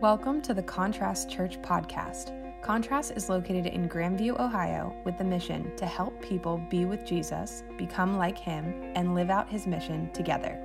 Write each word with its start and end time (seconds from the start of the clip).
Welcome 0.00 0.40
to 0.42 0.54
the 0.54 0.62
Contrast 0.62 1.28
Church 1.28 1.60
podcast. 1.60 2.32
Contrast 2.62 3.12
is 3.16 3.28
located 3.28 3.66
in 3.66 3.86
Grandview, 3.86 4.40
Ohio, 4.40 4.96
with 5.04 5.18
the 5.18 5.24
mission 5.24 5.76
to 5.76 5.84
help 5.84 6.18
people 6.22 6.56
be 6.70 6.86
with 6.86 7.04
Jesus, 7.04 7.64
become 7.76 8.16
like 8.16 8.38
him, 8.38 8.92
and 8.94 9.14
live 9.14 9.28
out 9.28 9.50
his 9.50 9.66
mission 9.66 10.10
together. 10.14 10.58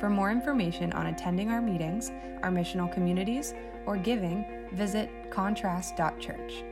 For 0.00 0.10
more 0.10 0.32
information 0.32 0.92
on 0.94 1.06
attending 1.06 1.50
our 1.50 1.62
meetings, 1.62 2.10
our 2.42 2.50
missional 2.50 2.92
communities, 2.92 3.54
or 3.86 3.96
giving, 3.96 4.44
visit 4.72 5.08
contrast.church. 5.30 6.64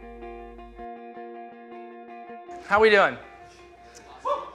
How 2.66 2.78
are 2.78 2.82
we 2.82 2.90
doing? 2.90 3.16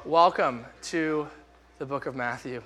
Welcome 0.04 0.66
to 0.82 1.29
the 1.79 1.86
book 1.86 2.07
of 2.07 2.14
Matthew. 2.14 2.61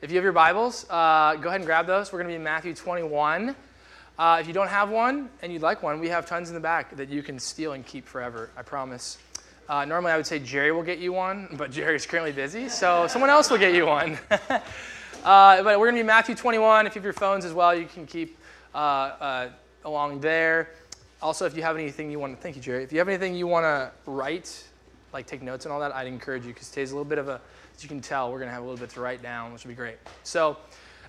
If 0.00 0.10
you 0.10 0.16
have 0.16 0.24
your 0.24 0.32
Bibles, 0.32 0.86
uh, 0.88 1.36
go 1.36 1.50
ahead 1.50 1.60
and 1.60 1.66
grab 1.66 1.86
those. 1.86 2.10
We're 2.10 2.20
going 2.20 2.28
to 2.28 2.32
be 2.32 2.36
in 2.36 2.42
Matthew 2.42 2.72
21. 2.72 3.54
Uh, 4.20 4.36
if 4.38 4.46
you 4.46 4.52
don't 4.52 4.68
have 4.68 4.90
one 4.90 5.30
and 5.40 5.50
you'd 5.50 5.62
like 5.62 5.82
one, 5.82 5.98
we 5.98 6.06
have 6.06 6.26
tons 6.26 6.50
in 6.50 6.54
the 6.54 6.60
back 6.60 6.94
that 6.94 7.08
you 7.08 7.22
can 7.22 7.38
steal 7.38 7.72
and 7.72 7.86
keep 7.86 8.06
forever, 8.06 8.50
I 8.54 8.60
promise. 8.60 9.16
Uh, 9.66 9.86
normally, 9.86 10.12
I 10.12 10.18
would 10.18 10.26
say 10.26 10.38
Jerry 10.38 10.72
will 10.72 10.82
get 10.82 10.98
you 10.98 11.10
one, 11.10 11.48
but 11.52 11.70
Jerry's 11.70 12.04
currently 12.04 12.30
busy, 12.30 12.68
so 12.68 13.06
someone 13.06 13.30
else 13.30 13.50
will 13.50 13.56
get 13.56 13.74
you 13.74 13.86
one. 13.86 14.18
uh, 14.50 14.60
but 15.24 15.64
we're 15.64 15.86
going 15.86 15.94
to 15.94 16.02
be 16.02 16.06
Matthew 16.06 16.34
21. 16.34 16.86
If 16.86 16.94
you 16.94 16.98
have 16.98 17.04
your 17.04 17.14
phones 17.14 17.46
as 17.46 17.54
well, 17.54 17.74
you 17.74 17.86
can 17.86 18.04
keep 18.04 18.36
uh, 18.74 18.76
uh, 18.76 19.48
along 19.86 20.20
there. 20.20 20.68
Also, 21.22 21.46
if 21.46 21.56
you 21.56 21.62
have 21.62 21.78
anything 21.78 22.10
you 22.10 22.18
want 22.18 22.36
to, 22.36 22.42
thank 22.42 22.56
you, 22.56 22.60
Jerry. 22.60 22.84
If 22.84 22.92
you 22.92 22.98
have 22.98 23.08
anything 23.08 23.34
you 23.34 23.46
want 23.46 23.64
to 23.64 23.90
write, 24.04 24.68
like 25.14 25.26
take 25.26 25.40
notes 25.40 25.64
and 25.64 25.72
all 25.72 25.80
that, 25.80 25.94
I'd 25.94 26.06
encourage 26.06 26.44
you 26.44 26.52
because 26.52 26.68
today's 26.68 26.90
a 26.90 26.94
little 26.94 27.08
bit 27.08 27.16
of 27.16 27.30
a, 27.30 27.40
as 27.74 27.82
you 27.82 27.88
can 27.88 28.02
tell, 28.02 28.30
we're 28.30 28.38
going 28.38 28.50
to 28.50 28.54
have 28.54 28.62
a 28.62 28.66
little 28.66 28.80
bit 28.80 28.90
to 28.90 29.00
write 29.00 29.22
down, 29.22 29.54
which 29.54 29.64
will 29.64 29.70
be 29.70 29.76
great. 29.76 29.96
So, 30.24 30.58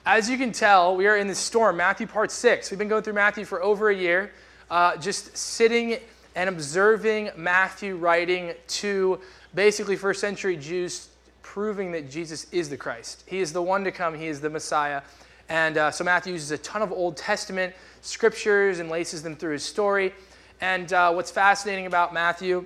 as 0.05 0.30
you 0.30 0.38
can 0.38 0.52
tell, 0.52 0.96
we 0.96 1.05
are 1.08 1.18
in 1.18 1.28
the 1.28 1.36
storm, 1.36 1.78
Matthew 1.78 2.08
part 2.08 2.32
six. 2.32 2.72
We've 2.72 2.80
been 2.80 2.88
going 2.88 3.04
through 3.04 3.14
Matthew 3.14 3.46
for 3.46 3.62
over 3.62 3.90
a 3.90 3.96
year, 3.96 4.32
uh, 4.70 4.98
just 4.98 5.38
sitting 5.38 5.99
and 6.35 6.49
observing 6.49 7.30
Matthew 7.35 7.98
writing 7.98 8.54
to 8.68 9.20
basically 9.54 9.96
first 9.96 10.20
century 10.20 10.57
Jews, 10.57 11.10
proving 11.44 11.91
that 11.91 12.10
Jesus 12.10 12.48
is 12.52 12.70
the 12.70 12.77
Christ. 12.77 13.24
He 13.27 13.40
is 13.40 13.54
the 13.54 13.62
one 13.62 13.84
to 13.84 13.91
come, 13.91 14.16
he 14.16 14.27
is 14.27 14.41
the 14.41 14.49
Messiah. 14.49 15.02
And 15.49 15.77
uh, 15.77 15.91
so 15.91 16.04
Matthew 16.04 16.34
uses 16.34 16.49
a 16.49 16.57
ton 16.60 16.82
of 16.82 16.91
Old 16.91 17.16
Testament 17.16 17.76
scriptures 18.02 18.79
and 18.79 18.90
laces 18.90 19.22
them 19.22 19.35
through 19.35 19.54
his 19.54 19.63
story. 19.63 20.13
And 20.62 20.91
uh, 20.94 21.12
what's 21.12 21.29
fascinating 21.29 21.85
about 21.85 22.12
Matthew 22.13 22.66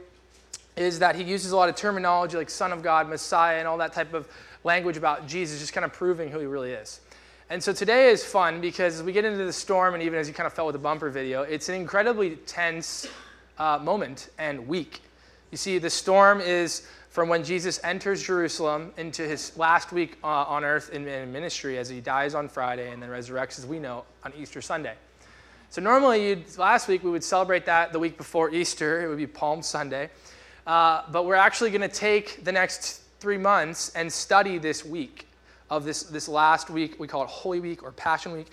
is 0.77 0.99
that 0.99 1.15
he 1.15 1.23
uses 1.23 1.51
a 1.51 1.57
lot 1.57 1.67
of 1.67 1.75
terminology 1.75 2.37
like 2.37 2.49
Son 2.49 2.71
of 2.71 2.81
God, 2.81 3.09
Messiah, 3.09 3.59
and 3.59 3.67
all 3.67 3.79
that 3.79 3.91
type 3.91 4.13
of 4.13 4.27
language 4.63 4.95
about 4.95 5.27
Jesus, 5.27 5.59
just 5.59 5.73
kind 5.73 5.83
of 5.83 5.91
proving 5.91 6.29
who 6.29 6.39
he 6.39 6.45
really 6.45 6.71
is. 6.71 7.01
And 7.47 7.61
so 7.63 7.73
today 7.73 8.09
is 8.09 8.25
fun 8.25 8.59
because 8.59 8.95
as 8.95 9.03
we 9.03 9.11
get 9.11 9.23
into 9.23 9.45
the 9.45 9.53
storm, 9.53 9.93
and 9.93 10.01
even 10.01 10.17
as 10.17 10.27
you 10.27 10.33
kind 10.33 10.47
of 10.47 10.53
felt 10.53 10.65
with 10.65 10.73
the 10.73 10.79
bumper 10.79 11.11
video, 11.11 11.43
it's 11.43 11.69
an 11.69 11.75
incredibly 11.75 12.37
tense 12.37 13.07
uh, 13.59 13.77
moment 13.77 14.29
and 14.39 14.67
week. 14.67 15.01
You 15.51 15.57
see, 15.57 15.77
the 15.77 15.89
storm 15.89 16.41
is 16.41 16.87
from 17.11 17.29
when 17.29 17.43
Jesus 17.43 17.79
enters 17.83 18.23
Jerusalem 18.23 18.91
into 18.97 19.21
his 19.21 19.55
last 19.57 19.91
week 19.91 20.17
uh, 20.23 20.27
on 20.27 20.65
earth 20.65 20.89
in, 20.89 21.07
in, 21.07 21.31
ministry 21.31 21.77
as 21.77 21.87
he 21.87 22.01
dies 22.01 22.33
on 22.33 22.49
Friday 22.49 22.91
and 22.91 23.01
then 23.01 23.09
resurrects, 23.09 23.59
as 23.59 23.65
we 23.67 23.77
know, 23.77 24.05
on 24.23 24.33
Easter 24.35 24.59
Sunday. 24.59 24.95
So 25.69 25.83
normally, 25.83 26.43
last 26.57 26.87
week 26.87 27.03
we 27.03 27.11
would 27.11 27.23
celebrate 27.23 27.67
that 27.67 27.93
the 27.93 27.99
week 27.99 28.17
before 28.17 28.49
Easter. 28.49 29.05
It 29.05 29.07
would 29.07 29.17
be 29.17 29.27
Palm 29.27 29.61
Sunday. 29.61 30.09
Uh, 30.65 31.03
but 31.11 31.27
we're 31.27 31.35
actually 31.35 31.69
going 31.69 31.81
to 31.81 31.95
take 31.95 32.43
the 32.43 32.51
next 32.51 33.03
three 33.19 33.37
months 33.37 33.89
and 33.89 34.11
study 34.11 34.57
this 34.57 34.83
week 34.83 35.27
of 35.69 35.83
this, 35.83 36.03
this 36.03 36.27
last 36.27 36.69
week. 36.69 36.99
We 36.99 37.07
call 37.07 37.23
it 37.23 37.29
Holy 37.29 37.59
Week 37.59 37.83
or 37.83 37.91
Passion 37.91 38.31
Week. 38.31 38.47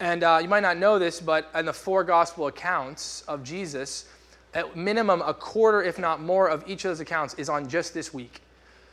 And 0.00 0.22
uh, 0.24 0.38
you 0.42 0.48
might 0.48 0.62
not 0.62 0.76
know 0.76 0.98
this, 0.98 1.20
but 1.20 1.50
in 1.54 1.66
the 1.66 1.72
four 1.72 2.04
gospel 2.04 2.46
accounts 2.46 3.22
of 3.28 3.44
Jesus, 3.44 4.06
at 4.54 4.76
minimum 4.76 5.22
a 5.22 5.34
quarter, 5.34 5.82
if 5.82 5.98
not 5.98 6.20
more, 6.20 6.48
of 6.48 6.64
each 6.66 6.84
of 6.84 6.90
those 6.90 7.00
accounts 7.00 7.34
is 7.34 7.48
on 7.48 7.68
just 7.68 7.94
this 7.94 8.12
week. 8.14 8.40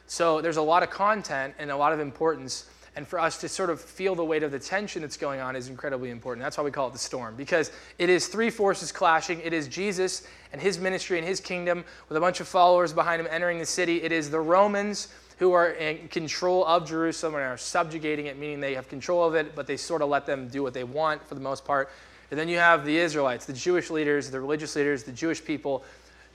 So 0.07 0.41
there's 0.41 0.57
a 0.57 0.61
lot 0.61 0.83
of 0.83 0.89
content 0.89 1.53
and 1.57 1.71
a 1.71 1.75
lot 1.77 1.93
of 1.93 1.99
importance. 1.99 2.69
And 2.95 3.07
for 3.07 3.19
us 3.19 3.39
to 3.39 3.47
sort 3.47 3.69
of 3.69 3.79
feel 3.79 4.15
the 4.15 4.25
weight 4.25 4.43
of 4.43 4.51
the 4.51 4.59
tension 4.59 5.01
that's 5.01 5.15
going 5.15 5.39
on 5.39 5.55
is 5.55 5.69
incredibly 5.69 6.09
important. 6.09 6.43
That's 6.43 6.57
why 6.57 6.65
we 6.65 6.71
call 6.71 6.87
it 6.89 6.93
the 6.93 6.99
storm, 6.99 7.35
because 7.35 7.71
it 7.97 8.09
is 8.09 8.27
three 8.27 8.49
forces 8.49 8.91
clashing. 8.91 9.39
It 9.39 9.53
is 9.53 9.69
Jesus 9.69 10.27
and 10.51 10.61
his 10.61 10.77
ministry 10.77 11.17
and 11.17 11.25
his 11.25 11.39
kingdom 11.39 11.85
with 12.09 12.17
a 12.17 12.19
bunch 12.19 12.41
of 12.41 12.49
followers 12.49 12.91
behind 12.91 13.21
him 13.21 13.27
entering 13.31 13.59
the 13.59 13.65
city. 13.65 14.03
It 14.03 14.11
is 14.11 14.29
the 14.29 14.41
Romans 14.41 15.07
who 15.41 15.53
are 15.53 15.71
in 15.71 16.07
control 16.09 16.63
of 16.67 16.87
Jerusalem 16.87 17.33
and 17.33 17.43
are 17.43 17.57
subjugating 17.57 18.27
it, 18.27 18.37
meaning 18.37 18.59
they 18.59 18.75
have 18.75 18.87
control 18.87 19.27
of 19.27 19.33
it, 19.33 19.55
but 19.55 19.65
they 19.65 19.75
sort 19.75 20.03
of 20.03 20.09
let 20.09 20.27
them 20.27 20.47
do 20.47 20.61
what 20.61 20.71
they 20.71 20.83
want 20.83 21.27
for 21.27 21.33
the 21.33 21.41
most 21.41 21.65
part. 21.65 21.89
And 22.29 22.39
then 22.39 22.47
you 22.47 22.59
have 22.59 22.85
the 22.85 22.95
Israelites, 22.95 23.47
the 23.47 23.53
Jewish 23.53 23.89
leaders, 23.89 24.29
the 24.29 24.39
religious 24.39 24.75
leaders, 24.75 25.01
the 25.01 25.11
Jewish 25.11 25.43
people, 25.43 25.83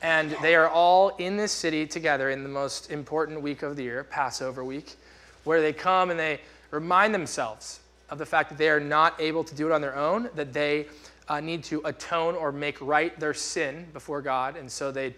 and 0.02 0.32
they 0.42 0.56
are 0.56 0.68
all 0.68 1.10
in 1.18 1.36
this 1.36 1.52
city 1.52 1.86
together 1.86 2.30
in 2.30 2.42
the 2.42 2.48
most 2.48 2.90
important 2.90 3.40
week 3.40 3.62
of 3.62 3.76
the 3.76 3.84
year, 3.84 4.02
Passover 4.02 4.64
week, 4.64 4.96
where 5.44 5.60
they 5.60 5.72
come 5.72 6.10
and 6.10 6.18
they 6.18 6.40
remind 6.72 7.14
themselves 7.14 7.78
of 8.10 8.18
the 8.18 8.26
fact 8.26 8.48
that 8.48 8.58
they 8.58 8.70
are 8.70 8.80
not 8.80 9.14
able 9.20 9.44
to 9.44 9.54
do 9.54 9.68
it 9.68 9.72
on 9.72 9.80
their 9.80 9.94
own, 9.94 10.28
that 10.34 10.52
they 10.52 10.86
uh, 11.28 11.38
need 11.38 11.62
to 11.62 11.80
atone 11.84 12.34
or 12.34 12.50
make 12.50 12.76
right 12.80 13.20
their 13.20 13.34
sin 13.34 13.86
before 13.92 14.20
God, 14.20 14.56
and 14.56 14.68
so 14.68 14.90
they 14.90 15.14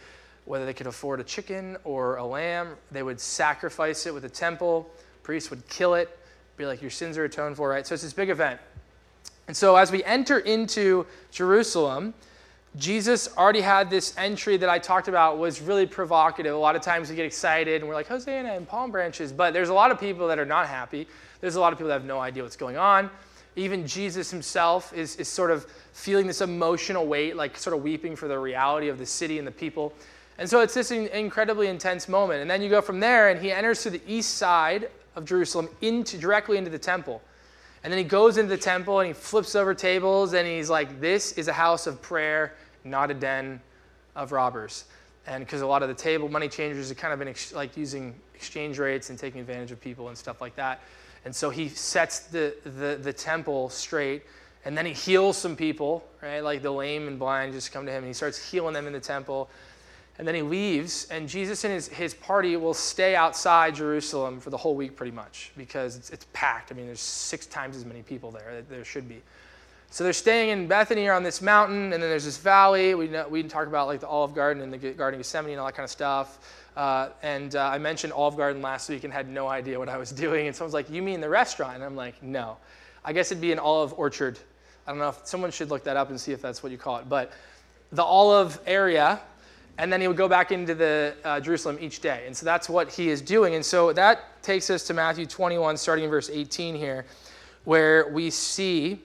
whether 0.49 0.65
they 0.65 0.73
could 0.73 0.87
afford 0.87 1.21
a 1.21 1.25
chicken 1.25 1.77
or 1.85 2.17
a 2.17 2.25
lamb, 2.25 2.69
they 2.91 3.03
would 3.03 3.21
sacrifice 3.21 4.07
it 4.07 4.15
with 4.15 4.25
a 4.25 4.29
temple. 4.29 4.91
Priests 5.23 5.51
would 5.51 5.67
kill 5.69 5.95
it, 5.95 6.19
be 6.57 6.65
like, 6.65 6.81
Your 6.81 6.91
sins 6.91 7.19
are 7.19 7.25
atoned 7.25 7.57
for, 7.57 7.69
right? 7.69 7.87
So 7.87 7.95
it's 7.95 8.03
this 8.03 8.13
big 8.13 8.31
event. 8.31 8.59
And 9.47 9.57
so 9.57 9.77
as 9.77 9.93
we 9.93 10.03
enter 10.05 10.39
into 10.39 11.07
Jerusalem, 11.31 12.15
Jesus 12.77 13.35
already 13.37 13.61
had 13.61 13.91
this 13.91 14.15
entry 14.17 14.57
that 14.59 14.69
I 14.69 14.79
talked 14.79 15.09
about 15.09 15.39
was 15.39 15.61
really 15.61 15.87
provocative. 15.87 16.55
A 16.55 16.59
lot 16.59 16.77
of 16.77 16.83
times 16.83 17.11
we 17.11 17.17
get 17.17 17.25
excited 17.25 17.81
and 17.81 17.89
we're 17.89 17.95
like, 17.95 18.09
Hosanna 18.09 18.53
and 18.53 18.69
palm 18.69 18.91
branches. 18.91 19.33
But 19.33 19.53
there's 19.53 19.71
a 19.71 19.75
lot 19.75 19.91
of 19.91 19.99
people 19.99 20.29
that 20.29 20.39
are 20.39 20.47
not 20.47 20.67
happy. 20.67 21.07
There's 21.41 21.57
a 21.57 21.61
lot 21.61 21.73
of 21.73 21.79
people 21.79 21.89
that 21.89 21.95
have 21.95 22.05
no 22.05 22.21
idea 22.21 22.43
what's 22.43 22.57
going 22.57 22.77
on. 22.77 23.11
Even 23.57 23.87
Jesus 23.87 24.31
himself 24.31 24.93
is, 24.93 25.17
is 25.17 25.29
sort 25.29 25.51
of 25.51 25.67
feeling 25.93 26.27
this 26.27 26.41
emotional 26.41 27.07
weight, 27.07 27.37
like 27.37 27.57
sort 27.57 27.77
of 27.77 27.83
weeping 27.83 28.15
for 28.15 28.29
the 28.29 28.39
reality 28.39 28.89
of 28.89 28.99
the 28.99 29.07
city 29.07 29.39
and 29.39 29.47
the 29.47 29.53
people. 29.53 29.93
And 30.39 30.49
so 30.49 30.61
it's 30.61 30.75
this 30.75 30.91
incredibly 30.93 31.67
intense 31.67 32.09
moment. 32.09 32.41
And 32.41 32.51
then 32.51 32.63
you 32.63 32.71
go 32.71 32.81
from 32.81 33.01
there, 33.01 33.29
and 33.29 33.41
he 33.41 33.51
enters 33.51 33.83
to 33.83 33.91
the 33.91 34.01
east 34.07 34.37
side 34.37 34.89
of 35.17 35.25
Jerusalem 35.25 35.69
into 35.81 36.17
directly 36.17 36.57
into 36.57 36.71
the 36.71 36.79
temple. 36.79 37.21
And 37.83 37.93
then 37.93 37.99
he 37.99 38.05
goes 38.05 38.39
into 38.39 38.51
the 38.51 38.61
temple 38.61 39.01
and 39.01 39.07
he 39.07 39.13
flips 39.13 39.55
over 39.55 39.75
tables 39.75 40.35
and 40.35 40.47
he's 40.47 40.69
like, 40.69 41.01
This 41.01 41.33
is 41.33 41.49
a 41.49 41.53
house 41.53 41.87
of 41.87 42.03
prayer, 42.03 42.55
not 42.85 43.11
a 43.11 43.15
den 43.15 43.61
of 44.17 44.33
robbers. 44.33 44.85
And 45.27 45.45
because 45.45 45.61
a 45.61 45.67
lot 45.67 45.83
of 45.83 45.89
the 45.89 45.95
table 45.95 46.29
money 46.29 46.49
changers 46.49 46.89
have 46.89 46.99
kind 46.99 47.13
of 47.13 47.19
been 47.19 47.29
ex- 47.29 47.53
like 47.53 47.77
using 47.77 48.15
exchange 48.35 48.79
rates 48.79 49.11
and 49.11 49.19
taking 49.19 49.41
advantage 49.41 49.71
of 49.71 49.81
people 49.81 50.09
and 50.09 50.17
stuff 50.17 50.41
like 50.41 50.57
that. 50.57 50.81
And 51.25 51.35
so 51.35 51.51
he 51.51 51.69
sets 51.69 52.21
the, 52.21 52.55
the, 52.65 52.99
the 53.01 53.13
temple 53.13 53.69
straight 53.69 54.23
and 54.65 54.77
then 54.77 54.87
he 54.87 54.93
heals 54.93 55.37
some 55.37 55.55
people, 55.55 56.07
right? 56.23 56.41
Like 56.41 56.63
the 56.63 56.71
lame 56.71 57.07
and 57.07 57.19
blind 57.19 57.53
just 57.53 57.73
come 57.73 57.87
to 57.87 57.93
him 57.93 57.99
and 57.99 58.07
he 58.07 58.13
starts 58.13 58.51
healing 58.51 58.75
them 58.75 58.87
in 58.87 58.93
the 58.93 59.01
temple. 59.01 59.49
And 60.19 60.27
then 60.27 60.35
he 60.35 60.43
leaves, 60.43 61.07
and 61.11 61.29
Jesus 61.29 61.63
and 61.63 61.73
his, 61.73 61.87
his 61.89 62.13
party 62.13 62.57
will 62.57 62.75
stay 62.75 63.15
outside 63.15 63.77
Jerusalem 63.77 64.41
for 64.41 64.51
the 64.51 64.57
whole 64.57 64.75
week 64.75 64.97
pretty 64.97 65.13
much 65.13 65.53
because 65.57 65.97
it's, 65.97 66.11
it's 66.11 66.27
packed. 66.33 66.73
I 66.73 66.75
mean, 66.75 66.87
there's 66.87 67.01
six 67.01 67.47
times 67.47 67.77
as 67.77 67.85
many 67.85 68.03
people 68.03 68.33
there 68.33 68.53
that 68.57 68.69
there 68.69 68.85
should 68.85 69.09
be. 69.09 69.23
So 69.91 70.03
they're 70.05 70.13
staying 70.13 70.51
in 70.51 70.67
Bethany 70.67 71.07
or 71.07 71.13
on 71.13 71.23
this 71.23 71.41
mountain, 71.41 71.93
and 71.93 72.03
then 72.03 72.11
there's 72.11 72.25
this 72.25 72.37
valley. 72.37 72.95
We, 72.95 73.07
know, 73.07 73.29
we 73.29 73.43
talk 73.45 73.69
about 73.69 73.87
like 73.87 74.01
the 74.01 74.09
Olive 74.09 74.35
Garden 74.35 74.63
and 74.63 74.73
the 74.73 74.77
Garden 74.77 75.19
of 75.19 75.25
Gethsemane 75.25 75.53
and 75.53 75.61
all 75.61 75.67
that 75.67 75.77
kind 75.77 75.85
of 75.85 75.91
stuff. 75.91 76.65
Uh, 76.77 77.11
and 77.23 77.55
uh, 77.55 77.71
I 77.73 77.79
mentioned 77.79 78.13
Olive 78.13 78.37
Garden 78.37 78.61
last 78.61 78.89
week 78.89 79.05
and 79.05 79.13
had 79.13 79.29
no 79.29 79.49
idea 79.49 79.79
what 79.79 79.89
I 79.89 79.97
was 79.97 80.11
doing. 80.27 80.49
And 80.49 80.55
someone's 80.55 80.75
like, 80.75 80.91
You 80.91 81.01
mean 81.01 81.21
the 81.21 81.29
restaurant? 81.29 81.77
And 81.77 81.85
I'm 81.85 81.97
like, 81.97 82.23
No. 82.23 82.57
I 83.05 83.13
guess 83.13 83.31
it'd 83.31 83.41
be 83.41 83.53
an 83.53 83.59
olive 83.59 83.95
orchard. 83.95 84.39
I 84.87 84.91
don't 84.91 84.99
know 84.99 85.09
if 85.09 85.21
someone 85.25 85.51
should 85.51 85.71
look 85.71 85.85
that 85.85 85.97
up 85.97 86.11
and 86.11 86.21
see 86.21 86.33
if 86.33 86.43
that's 86.43 86.63
what 86.63 86.73
you 86.73 86.79
call 86.79 86.99
it. 86.99 87.09
But 87.09 87.33
the 87.93 88.03
olive 88.03 88.61
area 88.67 89.21
and 89.79 89.93
then 89.93 90.01
he 90.01 90.09
would 90.09 90.17
go 90.17 90.29
back 90.29 90.51
into 90.51 90.75
the 90.75 91.15
uh, 91.25 91.39
Jerusalem 91.39 91.79
each 91.81 92.01
day. 92.01 92.25
And 92.27 92.37
so 92.37 92.45
that's 92.45 92.69
what 92.69 92.93
he 92.93 93.09
is 93.09 93.23
doing. 93.23 93.55
And 93.55 93.65
so 93.65 93.93
that 93.93 94.43
takes 94.43 94.71
us 94.71 94.85
to 94.89 94.95
Matthew 94.95 95.25
21, 95.25 95.77
starting 95.77 96.05
in 96.05 96.11
verse 96.11 96.29
18 96.29 96.75
here, 96.75 97.07
where 97.65 98.09
we 98.09 98.29
see 98.31 99.01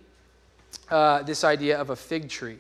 uh, 0.90 1.22
this 1.22 1.44
idea 1.44 1.80
of 1.80 1.92
a 1.92 1.96
fig 1.96 2.28
tree. 2.28 2.58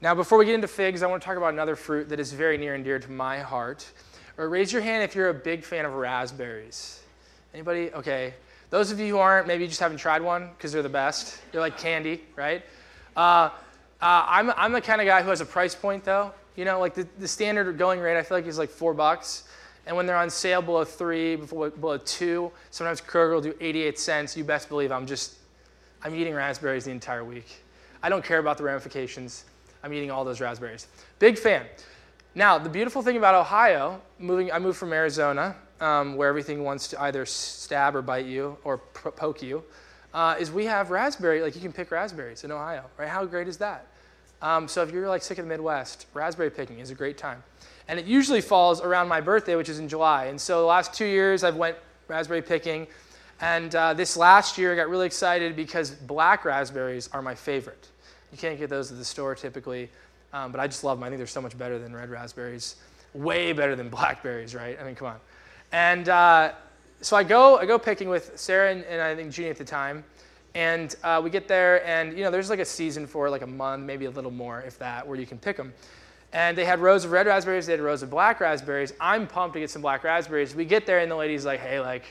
Now, 0.00 0.14
before 0.14 0.38
we 0.38 0.44
get 0.44 0.56
into 0.56 0.68
figs, 0.68 1.04
I 1.04 1.06
want 1.06 1.22
to 1.22 1.26
talk 1.26 1.36
about 1.36 1.52
another 1.52 1.76
fruit 1.76 2.08
that 2.08 2.18
is 2.18 2.32
very 2.32 2.58
near 2.58 2.74
and 2.74 2.84
dear 2.84 2.98
to 2.98 3.10
my 3.10 3.38
heart. 3.38 3.86
Or 4.36 4.48
raise 4.48 4.72
your 4.72 4.82
hand 4.82 5.04
if 5.04 5.14
you're 5.14 5.30
a 5.30 5.34
big 5.34 5.64
fan 5.64 5.84
of 5.84 5.94
raspberries. 5.94 7.00
Anybody? 7.54 7.92
Okay. 7.92 8.34
Those 8.70 8.90
of 8.90 8.98
you 8.98 9.06
who 9.06 9.18
aren't, 9.18 9.46
maybe 9.46 9.62
you 9.62 9.68
just 9.68 9.80
haven't 9.80 9.98
tried 9.98 10.20
one 10.20 10.50
because 10.56 10.72
they're 10.72 10.82
the 10.82 10.88
best. 10.88 11.40
They're 11.52 11.60
like 11.60 11.78
candy, 11.78 12.22
right? 12.34 12.62
Uh, 13.16 13.20
uh, 13.20 13.50
I'm, 14.00 14.50
I'm 14.56 14.72
the 14.72 14.80
kind 14.80 15.00
of 15.00 15.06
guy 15.06 15.22
who 15.22 15.30
has 15.30 15.40
a 15.40 15.46
price 15.46 15.74
point, 15.74 16.04
though. 16.04 16.32
You 16.56 16.64
know, 16.64 16.80
like 16.80 16.94
the, 16.94 17.06
the 17.18 17.28
standard 17.28 17.76
going 17.78 18.00
rate, 18.00 18.18
I 18.18 18.22
feel 18.22 18.38
like 18.38 18.46
is 18.46 18.58
like 18.58 18.70
four 18.70 18.94
bucks. 18.94 19.44
And 19.86 19.96
when 19.96 20.06
they're 20.06 20.16
on 20.16 20.30
sale 20.30 20.62
below 20.62 20.84
three, 20.84 21.36
below 21.36 21.98
two, 21.98 22.50
sometimes 22.70 23.00
Kroger 23.00 23.34
will 23.34 23.40
do 23.40 23.54
88 23.60 23.98
cents. 23.98 24.36
You 24.36 24.42
best 24.42 24.68
believe 24.68 24.90
I'm 24.90 25.06
just, 25.06 25.34
I'm 26.02 26.14
eating 26.14 26.34
raspberries 26.34 26.86
the 26.86 26.90
entire 26.90 27.24
week. 27.24 27.62
I 28.02 28.08
don't 28.08 28.24
care 28.24 28.38
about 28.38 28.58
the 28.58 28.64
ramifications. 28.64 29.44
I'm 29.82 29.92
eating 29.92 30.10
all 30.10 30.24
those 30.24 30.40
raspberries. 30.40 30.88
Big 31.18 31.38
fan. 31.38 31.66
Now, 32.34 32.58
the 32.58 32.68
beautiful 32.68 33.02
thing 33.02 33.16
about 33.16 33.34
Ohio, 33.34 34.00
moving, 34.18 34.50
I 34.50 34.58
moved 34.58 34.76
from 34.76 34.92
Arizona, 34.92 35.56
um, 35.80 36.16
where 36.16 36.28
everything 36.28 36.64
wants 36.64 36.88
to 36.88 37.00
either 37.02 37.24
stab 37.24 37.94
or 37.94 38.02
bite 38.02 38.26
you 38.26 38.56
or 38.64 38.78
poke 38.78 39.42
you, 39.42 39.62
uh, 40.12 40.34
is 40.38 40.50
we 40.50 40.64
have 40.64 40.90
raspberry, 40.90 41.42
like 41.42 41.54
you 41.54 41.60
can 41.60 41.72
pick 41.72 41.90
raspberries 41.90 42.44
in 42.44 42.50
Ohio, 42.50 42.84
right? 42.98 43.08
How 43.08 43.24
great 43.24 43.48
is 43.48 43.58
that? 43.58 43.86
Um, 44.42 44.68
so 44.68 44.82
if 44.82 44.92
you're 44.92 45.08
like 45.08 45.22
sick 45.22 45.38
of 45.38 45.44
the 45.44 45.48
Midwest, 45.48 46.06
raspberry 46.14 46.50
picking 46.50 46.78
is 46.78 46.90
a 46.90 46.94
great 46.94 47.16
time. 47.16 47.42
And 47.88 47.98
it 47.98 48.06
usually 48.06 48.40
falls 48.40 48.80
around 48.80 49.08
my 49.08 49.20
birthday, 49.20 49.56
which 49.56 49.68
is 49.68 49.78
in 49.78 49.88
July. 49.88 50.26
And 50.26 50.40
so 50.40 50.60
the 50.60 50.66
last 50.66 50.92
two 50.92 51.06
years 51.06 51.44
I've 51.44 51.56
went 51.56 51.76
raspberry 52.08 52.42
picking. 52.42 52.86
And 53.40 53.74
uh, 53.74 53.94
this 53.94 54.16
last 54.16 54.58
year 54.58 54.72
I 54.72 54.76
got 54.76 54.88
really 54.88 55.06
excited 55.06 55.56
because 55.56 55.90
black 55.90 56.44
raspberries 56.44 57.08
are 57.12 57.22
my 57.22 57.34
favorite. 57.34 57.88
You 58.32 58.38
can't 58.38 58.58
get 58.58 58.70
those 58.70 58.90
at 58.90 58.98
the 58.98 59.04
store 59.04 59.34
typically. 59.34 59.88
Um, 60.32 60.50
but 60.50 60.60
I 60.60 60.66
just 60.66 60.84
love 60.84 60.98
them. 60.98 61.04
I 61.04 61.08
think 61.08 61.18
they're 61.18 61.26
so 61.26 61.40
much 61.40 61.56
better 61.56 61.78
than 61.78 61.94
red 61.94 62.10
raspberries, 62.10 62.76
way 63.14 63.52
better 63.52 63.76
than 63.76 63.88
blackberries, 63.90 64.54
right? 64.54 64.78
I 64.80 64.84
mean, 64.84 64.94
come 64.94 65.08
on. 65.08 65.16
And 65.72 66.08
uh, 66.08 66.52
so 67.00 67.16
I 67.16 67.24
go, 67.24 67.56
I 67.58 67.66
go 67.66 67.78
picking 67.78 68.08
with 68.08 68.32
Sarah 68.36 68.70
and, 68.70 68.84
and 68.84 69.00
I 69.00 69.14
think 69.14 69.32
Jeannie 69.32 69.50
at 69.50 69.56
the 69.56 69.64
time. 69.64 70.04
And 70.56 70.96
uh, 71.04 71.20
we 71.22 71.28
get 71.28 71.48
there, 71.48 71.86
and 71.86 72.16
you 72.16 72.24
know, 72.24 72.30
there's 72.30 72.48
like 72.48 72.60
a 72.60 72.64
season 72.64 73.06
for 73.06 73.28
like 73.28 73.42
a 73.42 73.46
month, 73.46 73.84
maybe 73.84 74.06
a 74.06 74.10
little 74.10 74.30
more, 74.30 74.62
if 74.62 74.78
that, 74.78 75.06
where 75.06 75.18
you 75.18 75.26
can 75.26 75.36
pick 75.36 75.58
them. 75.58 75.74
And 76.32 76.56
they 76.56 76.64
had 76.64 76.78
rows 76.78 77.04
of 77.04 77.10
red 77.10 77.26
raspberries, 77.26 77.66
they 77.66 77.72
had 77.72 77.82
rows 77.82 78.02
of 78.02 78.08
black 78.08 78.40
raspberries. 78.40 78.94
I'm 78.98 79.26
pumped 79.26 79.52
to 79.52 79.60
get 79.60 79.68
some 79.68 79.82
black 79.82 80.02
raspberries. 80.02 80.54
We 80.54 80.64
get 80.64 80.86
there, 80.86 81.00
and 81.00 81.10
the 81.10 81.14
lady's 81.14 81.44
like, 81.44 81.60
hey, 81.60 81.78
like, 81.78 82.04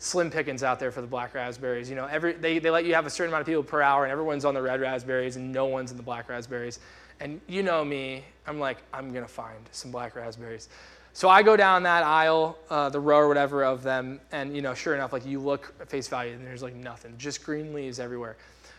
slim 0.00 0.28
pickings 0.28 0.64
out 0.64 0.80
there 0.80 0.90
for 0.90 1.02
the 1.02 1.06
black 1.06 1.34
raspberries. 1.34 1.88
You 1.88 1.94
know, 1.94 2.06
every, 2.06 2.32
they, 2.32 2.58
they 2.58 2.70
let 2.70 2.84
you 2.84 2.94
have 2.94 3.06
a 3.06 3.10
certain 3.10 3.30
amount 3.32 3.42
of 3.42 3.46
people 3.46 3.62
per 3.62 3.80
hour, 3.80 4.02
and 4.02 4.10
everyone's 4.10 4.44
on 4.44 4.54
the 4.54 4.62
red 4.62 4.80
raspberries, 4.80 5.36
and 5.36 5.52
no 5.52 5.66
one's 5.66 5.92
in 5.92 5.96
the 5.96 6.02
black 6.02 6.28
raspberries. 6.28 6.80
And 7.20 7.40
you 7.46 7.62
know 7.62 7.84
me, 7.84 8.24
I'm 8.44 8.58
like, 8.58 8.78
I'm 8.92 9.12
to 9.14 9.28
find 9.28 9.68
some 9.70 9.92
black 9.92 10.16
raspberries. 10.16 10.68
So 11.14 11.28
I 11.28 11.42
go 11.42 11.56
down 11.56 11.82
that 11.82 12.04
aisle, 12.04 12.58
uh, 12.70 12.88
the 12.88 13.00
row 13.00 13.18
or 13.18 13.28
whatever 13.28 13.64
of 13.64 13.82
them, 13.82 14.18
and 14.32 14.56
you 14.56 14.62
know, 14.62 14.72
sure 14.72 14.94
enough, 14.94 15.12
like 15.12 15.26
you 15.26 15.40
look 15.40 15.74
at 15.78 15.90
face 15.90 16.08
value, 16.08 16.32
and 16.32 16.46
there's 16.46 16.62
like 16.62 16.74
nothing, 16.74 17.14
just 17.18 17.44
green 17.44 17.74
leaves 17.74 18.00
everywhere. 18.00 18.36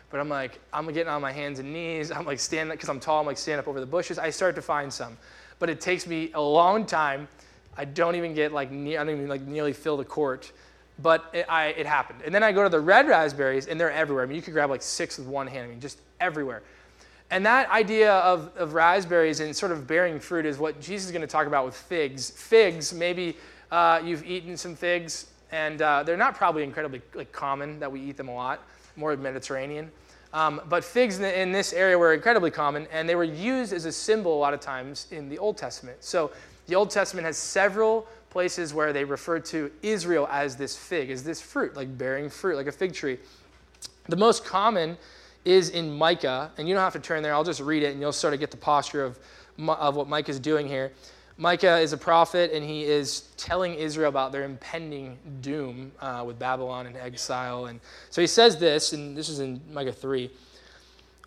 But 0.09 0.19
I'm 0.19 0.29
like, 0.29 0.59
I'm 0.71 0.85
getting 0.87 1.07
on 1.07 1.21
my 1.21 1.31
hands 1.31 1.59
and 1.59 1.71
knees. 1.71 2.11
I'm 2.11 2.25
like 2.25 2.39
standing 2.39 2.75
because 2.75 2.89
I'm 2.89 2.99
tall. 2.99 3.19
I'm 3.19 3.27
like 3.27 3.37
standing 3.37 3.59
up 3.59 3.67
over 3.67 3.79
the 3.79 3.85
bushes. 3.85 4.17
I 4.17 4.31
start 4.31 4.55
to 4.55 4.61
find 4.63 4.91
some, 4.91 5.17
but 5.59 5.69
it 5.69 5.79
takes 5.79 6.07
me 6.07 6.31
a 6.33 6.41
long 6.41 6.85
time. 6.85 7.27
I 7.77 7.85
don't 7.85 8.15
even 8.15 8.33
get 8.33 8.51
like 8.51 8.71
ne- 8.71 8.97
I 8.97 9.03
don't 9.03 9.15
even 9.15 9.27
like 9.27 9.41
nearly 9.41 9.73
fill 9.73 9.97
the 9.97 10.05
court, 10.05 10.51
but 10.99 11.29
it, 11.33 11.45
I, 11.47 11.67
it 11.67 11.85
happened. 11.85 12.21
And 12.25 12.33
then 12.33 12.41
I 12.41 12.51
go 12.51 12.63
to 12.63 12.69
the 12.69 12.79
red 12.79 13.07
raspberries, 13.07 13.67
and 13.67 13.79
they're 13.79 13.91
everywhere. 13.91 14.23
I 14.23 14.27
mean, 14.27 14.35
you 14.35 14.41
could 14.41 14.53
grab 14.53 14.71
like 14.71 14.81
six 14.81 15.19
with 15.19 15.27
one 15.27 15.45
hand. 15.45 15.65
I 15.65 15.69
mean, 15.69 15.79
just 15.79 15.99
everywhere. 16.19 16.63
And 17.33 17.43
that 17.47 17.67
idea 17.71 18.13
of, 18.13 18.51
of 18.57 18.75
raspberries 18.75 19.39
and 19.39 19.55
sort 19.55 19.71
of 19.71 19.87
bearing 19.87 20.19
fruit 20.19 20.45
is 20.45 20.59
what 20.59 20.79
Jesus 20.79 21.07
is 21.07 21.11
going 21.11 21.23
to 21.23 21.27
talk 21.27 21.47
about 21.47 21.65
with 21.65 21.73
figs. 21.73 22.29
Figs, 22.29 22.93
maybe 22.93 23.35
uh, 23.71 23.99
you've 24.05 24.23
eaten 24.23 24.55
some 24.55 24.75
figs, 24.75 25.31
and 25.51 25.81
uh, 25.81 26.03
they're 26.03 26.15
not 26.15 26.35
probably 26.35 26.61
incredibly 26.61 27.01
like, 27.15 27.31
common 27.31 27.79
that 27.79 27.91
we 27.91 28.01
eat 28.01 28.17
them 28.17 28.27
a 28.27 28.35
lot, 28.35 28.61
more 28.95 29.17
Mediterranean. 29.17 29.89
Um, 30.31 30.61
but 30.69 30.83
figs 30.83 31.17
in, 31.17 31.25
in, 31.25 31.51
this 31.51 31.73
area 31.73 31.97
were 31.97 32.13
incredibly 32.13 32.51
common, 32.51 32.85
and 32.91 33.09
they 33.09 33.15
were 33.15 33.23
used 33.23 33.73
as 33.73 33.85
a 33.85 33.91
symbol 33.91 34.37
a 34.37 34.39
lot 34.39 34.53
of 34.53 34.59
times 34.59 35.07
in 35.09 35.27
the 35.27 35.39
Old 35.39 35.57
Testament. 35.57 36.03
So 36.03 36.29
the 36.67 36.75
Old 36.75 36.91
Testament 36.91 37.25
has 37.25 37.35
several 37.35 38.05
places 38.29 38.75
where 38.75 38.93
they 38.93 39.05
refer 39.05 39.39
to 39.39 39.71
Israel 39.81 40.27
as 40.31 40.55
this 40.55 40.77
fig, 40.77 41.09
as 41.09 41.23
this 41.23 41.41
fruit, 41.41 41.75
like 41.75 41.97
bearing 41.97 42.29
fruit, 42.29 42.57
like 42.57 42.67
a 42.67 42.71
fig 42.71 42.93
tree. 42.93 43.17
The 44.07 44.17
most 44.17 44.45
common 44.45 44.99
is 45.45 45.69
in 45.69 45.91
Micah, 45.97 46.51
and 46.57 46.67
you 46.67 46.73
don't 46.73 46.83
have 46.83 46.93
to 46.93 46.99
turn 46.99 47.23
there. 47.23 47.33
I'll 47.33 47.43
just 47.43 47.59
read 47.59 47.83
it, 47.83 47.91
and 47.91 47.99
you'll 47.99 48.11
sort 48.11 48.33
of 48.33 48.39
get 48.39 48.51
the 48.51 48.57
posture 48.57 49.03
of, 49.03 49.19
of 49.59 49.95
what 49.95 50.07
Micah 50.07 50.31
is 50.31 50.39
doing 50.39 50.67
here. 50.67 50.91
Micah 51.37 51.79
is 51.79 51.93
a 51.93 51.97
prophet, 51.97 52.51
and 52.53 52.63
he 52.63 52.83
is 52.83 53.21
telling 53.37 53.73
Israel 53.73 54.09
about 54.09 54.31
their 54.31 54.43
impending 54.43 55.17
doom 55.41 55.91
uh, 55.99 56.23
with 56.25 56.37
Babylon 56.37 56.85
and 56.85 56.95
exile. 56.95 57.65
And 57.65 57.79
so 58.09 58.21
he 58.21 58.27
says 58.27 58.57
this, 58.57 58.93
and 58.93 59.17
this 59.17 59.29
is 59.29 59.39
in 59.39 59.59
Micah 59.71 59.91
3. 59.91 60.29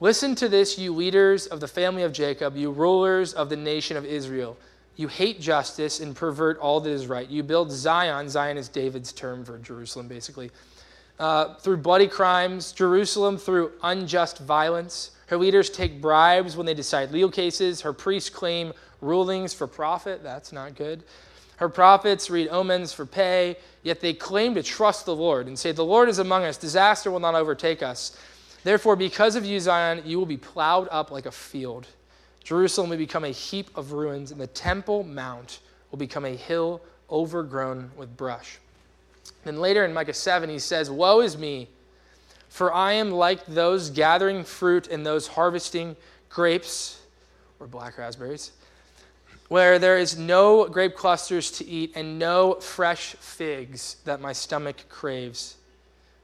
Listen 0.01 0.35
to 0.37 0.49
this, 0.49 0.79
you 0.79 0.95
leaders 0.95 1.47
of 1.47 1.61
the 1.61 1.69
family 1.69 2.03
of 2.03 2.13
Jacob, 2.13 2.57
you 2.57 2.71
rulers 2.71 3.33
of 3.33 3.49
the 3.49 3.57
nation 3.57 3.97
of 3.97 4.05
Israel. 4.05 4.57
You 4.95 5.09
hate 5.09 5.41
justice 5.41 6.01
and 6.01 6.15
pervert 6.15 6.59
all 6.59 6.81
that 6.81 6.91
is 6.91 7.07
right. 7.07 7.29
You 7.29 7.43
build 7.43 7.71
Zion. 7.71 8.29
Zion 8.29 8.57
is 8.57 8.69
David's 8.69 9.13
term 9.13 9.45
for 9.45 9.59
Jerusalem, 9.59 10.09
basically 10.09 10.51
uh, 11.19 11.55
through 11.55 11.79
bloody 11.79 12.09
crimes, 12.09 12.73
Jerusalem 12.73 13.39
through 13.39 13.73
unjust 13.83 14.39
violence. 14.39 15.13
Her 15.27 15.37
leaders 15.37 15.71
take 15.71 16.01
bribes 16.01 16.57
when 16.57 16.67
they 16.67 16.75
decide 16.75 17.11
legal 17.11 17.31
cases. 17.31 17.81
Her 17.81 17.93
priests 17.93 18.31
claim 18.31 18.73
rulings 19.01 19.53
for 19.55 19.67
profit. 19.67 20.23
That's 20.23 20.53
not 20.53 20.75
good. 20.75 21.03
Her 21.57 21.69
prophets 21.69 22.29
read 22.29 22.49
omens 22.49 22.93
for 22.93 23.07
pay, 23.07 23.57
yet 23.83 24.01
they 24.01 24.13
claim 24.13 24.55
to 24.55 24.63
trust 24.63 25.07
the 25.07 25.17
Lord 25.17 25.47
and 25.47 25.59
say, 25.59 25.73
The 25.73 25.85
Lord 25.85 26.09
is 26.09 26.19
among 26.19 26.45
us. 26.45 26.59
Disaster 26.59 27.11
will 27.11 27.21
not 27.21 27.35
overtake 27.35 27.83
us. 27.83 28.17
Therefore, 28.63 28.97
because 28.97 29.37
of 29.37 29.45
you, 29.45 29.59
Zion, 29.59 30.03
you 30.05 30.19
will 30.19 30.27
be 30.27 30.37
plowed 30.37 30.89
up 30.91 31.11
like 31.11 31.25
a 31.25 31.31
field. 31.31 31.87
Jerusalem 32.45 32.91
will 32.91 32.99
become 32.99 33.25
a 33.25 33.31
heap 33.31 33.75
of 33.77 33.93
ruins, 33.93 34.33
and 34.33 34.41
the 34.41 34.47
Temple 34.49 35.03
Mount 35.03 35.61
will 35.91 35.99
become 35.99 36.25
a 36.25 36.37
hill 36.37 36.83
overgrown 37.11 37.91
with 37.97 38.17
brush. 38.17 38.59
Then 39.47 39.61
later 39.61 39.85
in 39.85 39.95
Micah 39.95 40.13
7, 40.13 40.51
he 40.51 40.59
says, 40.59 40.91
Woe 40.91 41.21
is 41.21 41.39
me, 41.39 41.69
for 42.49 42.75
I 42.75 42.95
am 42.95 43.13
like 43.13 43.47
those 43.47 43.91
gathering 43.91 44.43
fruit 44.43 44.89
and 44.89 45.07
those 45.07 45.29
harvesting 45.29 45.95
grapes 46.29 47.01
or 47.61 47.69
black 47.69 47.97
raspberries, 47.97 48.51
where 49.47 49.79
there 49.79 49.99
is 49.99 50.19
no 50.19 50.67
grape 50.67 50.97
clusters 50.97 51.53
to 51.53 51.65
eat 51.65 51.93
and 51.95 52.19
no 52.19 52.55
fresh 52.55 53.15
figs 53.21 53.99
that 54.05 54.21
my 54.21 54.33
stomach 54.33 54.89
craves. 54.89 55.55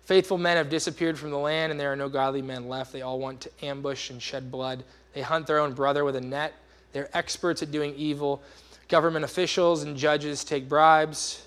Faithful 0.01 0.37
men 0.37 0.57
have 0.57 0.69
disappeared 0.69 1.17
from 1.17 1.31
the 1.31 1.39
land, 1.39 1.71
and 1.71 1.79
there 1.79 1.93
are 1.93 1.97
no 1.97 2.09
godly 2.09 2.43
men 2.43 2.69
left. 2.69 2.93
They 2.93 3.03
all 3.03 3.21
want 3.21 3.41
to 3.43 3.51
ambush 3.65 4.11
and 4.11 4.21
shed 4.21 4.51
blood. 4.51 4.83
They 5.13 5.23
hunt 5.23 5.47
their 5.47 5.61
own 5.61 5.75
brother 5.75 6.05
with 6.05 6.17
a 6.17 6.21
net. 6.21 6.55
They're 6.93 7.17
experts 7.17 7.63
at 7.63 7.71
doing 7.71 7.95
evil. 7.95 8.43
Government 8.89 9.25
officials 9.25 9.85
and 9.85 9.97
judges 9.97 10.43
take 10.43 10.69
bribes. 10.69 11.47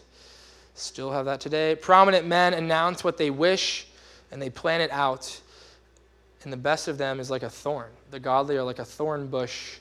Still 0.76 1.12
have 1.12 1.26
that 1.26 1.40
today. 1.40 1.76
Prominent 1.76 2.28
men 2.28 2.54
announce 2.54 3.04
what 3.04 3.18
they 3.18 3.30
wish 3.30 3.88
and 4.32 4.42
they 4.42 4.50
plan 4.50 4.82
it 4.82 4.92
out. 4.92 5.42
And 6.44 6.54
the 6.54 6.58
best 6.58 6.88
of 6.88 6.98
them 6.98 7.20
is 7.20 7.32
like 7.32 7.44
a 7.44 7.50
thorn. 7.50 7.90
The 8.12 8.20
godly 8.20 8.58
are 8.58 8.64
like 8.64 8.80
a 8.80 8.86
thorn 8.86 9.28
bush. 9.28 9.78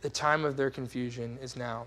The 0.00 0.08
time 0.08 0.44
of 0.44 0.56
their 0.56 0.70
confusion 0.70 1.36
is 1.42 1.56
now. 1.56 1.86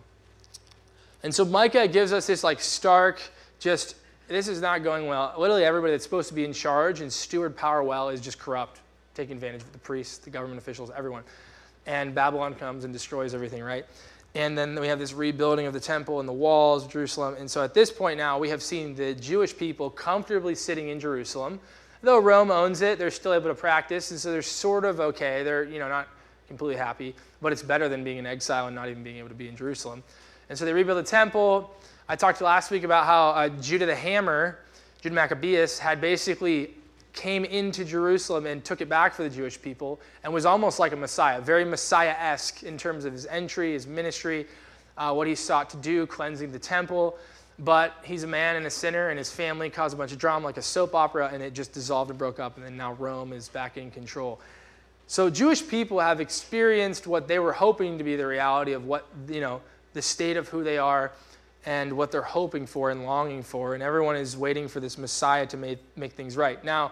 And 1.23 1.33
so 1.33 1.45
Micah 1.45 1.87
gives 1.87 2.13
us 2.13 2.27
this 2.27 2.43
like 2.43 2.59
stark, 2.59 3.21
just 3.59 3.95
this 4.27 4.47
is 4.47 4.61
not 4.61 4.83
going 4.83 5.07
well. 5.07 5.33
Literally 5.37 5.63
everybody 5.63 5.93
that's 5.93 6.03
supposed 6.03 6.27
to 6.29 6.35
be 6.35 6.43
in 6.43 6.53
charge 6.53 7.01
and 7.01 7.11
steward 7.11 7.55
power 7.55 7.81
well 7.81 8.09
is 8.09 8.19
just 8.19 8.37
corrupt, 8.37 8.81
taking 9.15 9.35
advantage 9.35 9.61
of 9.61 9.71
the 9.71 9.79
priests, 9.79 10.17
the 10.17 10.29
government 10.29 10.59
officials, 10.59 10.91
everyone. 10.95 11.23
And 11.85 12.13
Babylon 12.13 12.53
comes 12.53 12.83
and 12.83 12.91
destroys 12.91 13.33
everything, 13.33 13.63
right? 13.63 13.85
And 14.37 14.55
then 14.55 14.79
we 14.79 14.87
have 14.87 14.99
this 14.99 15.13
rebuilding 15.13 15.65
of 15.65 15.73
the 15.73 15.79
temple 15.79 16.19
and 16.19 16.29
the 16.29 16.33
walls 16.33 16.85
of 16.85 16.91
Jerusalem. 16.91 17.35
And 17.39 17.49
so 17.49 17.63
at 17.63 17.73
this 17.73 17.91
point 17.91 18.19
now, 18.19 18.37
we 18.37 18.49
have 18.49 18.61
seen 18.61 18.93
the 18.93 19.15
Jewish 19.15 19.57
people 19.57 19.89
comfortably 19.89 20.53
sitting 20.53 20.89
in 20.89 20.99
Jerusalem. 20.99 21.59
Though 22.03 22.19
Rome 22.19 22.51
owns 22.51 22.81
it, 22.81 22.99
they're 22.99 23.09
still 23.09 23.33
able 23.33 23.47
to 23.49 23.55
practice. 23.55 24.11
And 24.11 24.19
so 24.19 24.31
they're 24.31 24.43
sort 24.43 24.85
of 24.85 24.99
okay. 24.99 25.41
They're, 25.41 25.63
you 25.63 25.79
know, 25.79 25.89
not 25.89 26.07
completely 26.47 26.75
happy, 26.75 27.15
but 27.41 27.51
it's 27.51 27.63
better 27.63 27.89
than 27.89 28.03
being 28.03 28.17
in 28.17 28.27
exile 28.27 28.67
and 28.67 28.75
not 28.75 28.89
even 28.89 29.01
being 29.01 29.17
able 29.17 29.29
to 29.29 29.33
be 29.33 29.47
in 29.47 29.55
Jerusalem. 29.55 30.03
And 30.49 30.57
so 30.57 30.65
they 30.65 30.73
rebuild 30.73 30.99
the 30.99 31.09
temple. 31.09 31.73
I 32.07 32.15
talked 32.15 32.39
last 32.39 32.69
week 32.69 32.83
about 32.83 33.07
how 33.07 33.29
uh, 33.29 33.49
Judah 33.49 33.87
the 33.87 33.95
Hammer, 33.95 34.59
Judah 35.01 35.15
Maccabeus, 35.15 35.79
had 35.79 35.99
basically 35.99 36.75
came 37.17 37.43
into 37.43 37.83
Jerusalem 37.83 38.45
and 38.45 38.63
took 38.63 38.79
it 38.79 38.87
back 38.87 39.13
for 39.13 39.23
the 39.23 39.29
Jewish 39.29 39.59
people 39.59 39.99
and 40.23 40.31
was 40.31 40.45
almost 40.45 40.77
like 40.79 40.93
a 40.93 40.95
Messiah, 40.95 41.41
very 41.41 41.65
Messiah 41.65 42.15
esque 42.17 42.61
in 42.61 42.77
terms 42.77 43.05
of 43.05 43.11
his 43.11 43.25
entry, 43.25 43.73
his 43.73 43.87
ministry, 43.87 44.45
uh, 44.97 45.11
what 45.13 45.27
he 45.27 45.33
sought 45.33 45.69
to 45.71 45.77
do, 45.77 46.05
cleansing 46.05 46.51
the 46.51 46.59
temple. 46.59 47.17
But 47.59 47.95
he's 48.03 48.21
a 48.21 48.27
man 48.27 48.55
and 48.55 48.67
a 48.67 48.69
sinner, 48.69 49.09
and 49.09 49.17
his 49.17 49.31
family 49.31 49.71
caused 49.71 49.95
a 49.95 49.97
bunch 49.97 50.11
of 50.11 50.19
drama 50.19 50.45
like 50.45 50.57
a 50.57 50.61
soap 50.61 50.93
opera, 50.93 51.31
and 51.33 51.41
it 51.41 51.55
just 51.55 51.73
dissolved 51.73 52.11
and 52.11 52.19
broke 52.19 52.39
up, 52.39 52.55
and 52.55 52.63
then 52.63 52.77
now 52.77 52.93
Rome 52.93 53.33
is 53.33 53.49
back 53.49 53.77
in 53.77 53.89
control. 53.89 54.39
So 55.07 55.31
Jewish 55.31 55.67
people 55.67 55.99
have 55.99 56.21
experienced 56.21 57.07
what 57.07 57.27
they 57.27 57.39
were 57.39 57.53
hoping 57.53 57.97
to 57.97 58.03
be 58.03 58.15
the 58.15 58.27
reality 58.27 58.73
of 58.73 58.85
what, 58.85 59.07
you 59.27 59.41
know, 59.41 59.61
the 59.93 60.03
state 60.03 60.37
of 60.37 60.49
who 60.49 60.63
they 60.63 60.77
are 60.77 61.11
and 61.65 61.93
what 61.93 62.11
they're 62.11 62.21
hoping 62.21 62.67
for 62.67 62.91
and 62.91 63.05
longing 63.05 63.41
for, 63.41 63.73
and 63.73 63.81
everyone 63.81 64.15
is 64.15 64.37
waiting 64.37 64.67
for 64.67 64.79
this 64.79 64.99
Messiah 64.99 65.47
to 65.47 65.57
make, 65.57 65.79
make 65.95 66.13
things 66.13 66.37
right. 66.37 66.63
Now, 66.63 66.91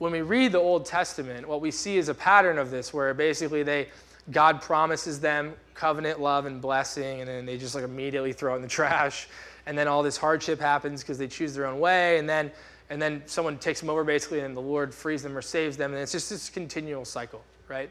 when 0.00 0.12
we 0.12 0.22
read 0.22 0.52
the 0.52 0.58
Old 0.58 0.86
Testament, 0.86 1.46
what 1.46 1.60
we 1.60 1.70
see 1.70 1.98
is 1.98 2.08
a 2.08 2.14
pattern 2.14 2.56
of 2.56 2.70
this 2.70 2.92
where 2.92 3.12
basically 3.12 3.62
they 3.62 3.88
God 4.30 4.62
promises 4.62 5.20
them 5.20 5.52
covenant 5.74 6.20
love 6.20 6.46
and 6.46 6.60
blessing, 6.60 7.20
and 7.20 7.28
then 7.28 7.44
they 7.44 7.58
just 7.58 7.74
like 7.74 7.84
immediately 7.84 8.32
throw 8.32 8.54
it 8.54 8.56
in 8.56 8.62
the 8.62 8.68
trash. 8.80 9.28
And 9.66 9.76
then 9.76 9.88
all 9.88 10.02
this 10.02 10.16
hardship 10.16 10.58
happens 10.58 11.02
because 11.02 11.18
they 11.18 11.28
choose 11.28 11.54
their 11.54 11.66
own 11.66 11.78
way. 11.78 12.18
And 12.18 12.26
then 12.28 12.50
and 12.88 13.00
then 13.00 13.22
someone 13.26 13.58
takes 13.58 13.80
them 13.80 13.90
over 13.90 14.02
basically, 14.02 14.40
and 14.40 14.56
the 14.56 14.62
Lord 14.62 14.94
frees 14.94 15.22
them 15.22 15.36
or 15.36 15.42
saves 15.42 15.76
them, 15.76 15.92
and 15.92 16.02
it's 16.02 16.12
just 16.12 16.30
this 16.30 16.48
continual 16.48 17.04
cycle, 17.04 17.44
right? 17.68 17.90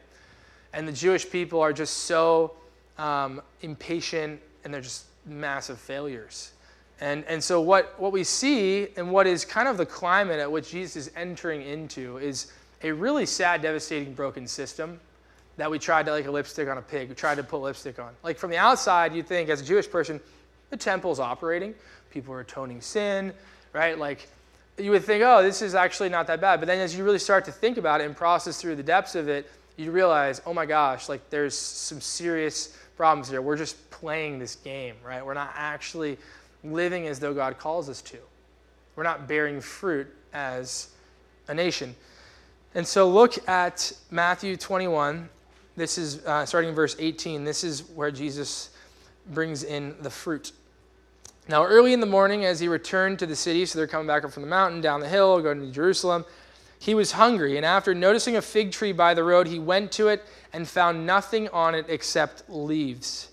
And 0.74 0.88
the 0.88 0.92
Jewish 0.92 1.30
people 1.30 1.62
are 1.62 1.72
just 1.72 2.06
so 2.06 2.56
um, 2.98 3.42
impatient, 3.62 4.42
and 4.64 4.74
they're 4.74 4.82
just 4.82 5.06
massive 5.28 5.80
failures. 5.80 6.54
And, 7.02 7.24
and 7.26 7.42
so, 7.42 7.62
what, 7.62 7.98
what 7.98 8.12
we 8.12 8.24
see, 8.24 8.88
and 8.98 9.12
what 9.12 9.26
is 9.26 9.46
kind 9.46 9.68
of 9.68 9.78
the 9.78 9.86
climate 9.86 10.40
at 10.40 10.52
which 10.52 10.72
Jesus 10.72 11.08
is 11.08 11.12
entering 11.16 11.62
into, 11.62 12.18
is 12.18 12.52
a 12.84 12.92
really 12.92 13.26
sad, 13.26 13.62
devastating, 13.62 14.14
broken 14.14 14.48
system 14.48 15.00
that 15.58 15.70
we 15.70 15.78
tried 15.78 16.06
to 16.06 16.12
like 16.12 16.26
a 16.26 16.32
lipstick 16.32 16.68
on 16.70 16.78
a 16.78 16.82
pig. 16.82 17.10
We 17.10 17.16
tried 17.16 17.36
to 17.36 17.44
put 17.44 17.62
lipstick 17.62 18.00
on. 18.00 18.14
Like 18.24 18.38
from 18.38 18.50
the 18.50 18.58
outside, 18.58 19.14
you'd 19.14 19.28
think 19.28 19.50
as 19.50 19.62
a 19.62 19.66
Jewish 19.66 19.90
person, 19.90 20.20
the 20.70 20.78
temple's 20.78 21.20
operating, 21.20 21.74
people 22.12 22.34
are 22.34 22.40
atoning 22.42 22.82
sin, 22.82 23.34
right? 23.74 23.98
Like 23.98 24.28
you 24.78 24.92
would 24.92 25.04
think, 25.04 25.24
oh, 25.26 25.44
this 25.44 25.62
is 25.62 25.76
actually 25.76 26.10
not 26.10 26.28
that 26.28 26.40
bad. 26.40 26.60
But 26.60 26.68
then 26.68 26.80
as 26.80 26.96
you 26.96 27.04
really 27.04 27.20
start 27.20 27.46
to 27.46 27.52
think 27.52 27.78
about 27.78 28.02
it 28.02 28.06
and 28.06 28.16
process 28.16 28.60
through 28.60 28.78
the 28.78 28.84
depths 28.84 29.16
of 29.16 29.28
it, 29.28 29.50
you 29.76 29.92
realize, 29.92 30.42
oh 30.46 30.54
my 30.54 30.66
gosh, 30.66 31.10
like 31.10 31.30
there's 31.30 31.56
some 31.56 32.02
serious 32.02 32.78
problems 32.96 33.30
here. 33.30 33.42
We're 33.42 33.58
just 33.58 33.90
playing 33.92 34.40
this 34.40 34.56
game, 34.56 34.96
right? 35.06 35.26
We're 35.26 35.34
not 35.34 35.52
actually 35.56 36.18
living 36.64 37.08
as 37.08 37.20
though 37.20 37.34
God 37.34 37.58
calls 37.58 37.90
us 37.90 38.02
to. 38.04 38.18
We're 38.96 39.04
not 39.04 39.28
bearing 39.28 39.62
fruit 39.62 40.08
as 40.34 40.90
a 41.48 41.54
nation. 41.54 41.96
And 42.76 42.86
so 42.86 43.10
look 43.10 43.48
at 43.48 43.92
Matthew 44.12 44.56
21. 44.56 45.30
This 45.76 45.98
is 45.98 46.24
uh, 46.26 46.46
starting 46.46 46.70
in 46.70 46.76
verse 46.76 46.96
18. 47.00 47.44
This 47.44 47.64
is 47.64 47.90
where 47.90 48.12
Jesus 48.12 48.70
brings 49.32 49.64
in 49.64 49.96
the 50.02 50.10
fruit. 50.10 50.52
Now, 51.48 51.66
early 51.66 51.94
in 51.94 52.00
the 52.00 52.06
morning, 52.06 52.46
as 52.46 52.60
he 52.60 52.68
returned 52.68 53.18
to 53.20 53.26
the 53.26 53.36
city, 53.36 53.66
so 53.66 53.80
they're 53.80 53.88
coming 53.88 54.06
back 54.06 54.24
up 54.24 54.32
from 54.32 54.44
the 54.44 54.50
mountain, 54.50 54.82
down 54.82 55.00
the 55.00 55.10
hill, 55.10 55.42
going 55.42 55.60
to 55.62 55.72
Jerusalem, 55.72 56.26
he 56.78 56.94
was 56.94 57.14
hungry. 57.14 57.58
And 57.58 57.66
after 57.66 57.96
noticing 57.96 58.36
a 58.36 58.42
fig 58.42 58.72
tree 58.72 58.92
by 58.92 59.14
the 59.14 59.24
road, 59.24 59.48
he 59.48 59.58
went 59.58 59.92
to 59.94 60.10
it 60.10 60.24
and 60.54 60.68
found 60.68 61.06
nothing 61.06 61.48
on 61.50 61.74
it 61.74 61.86
except 61.90 62.44
leaves. 62.50 63.29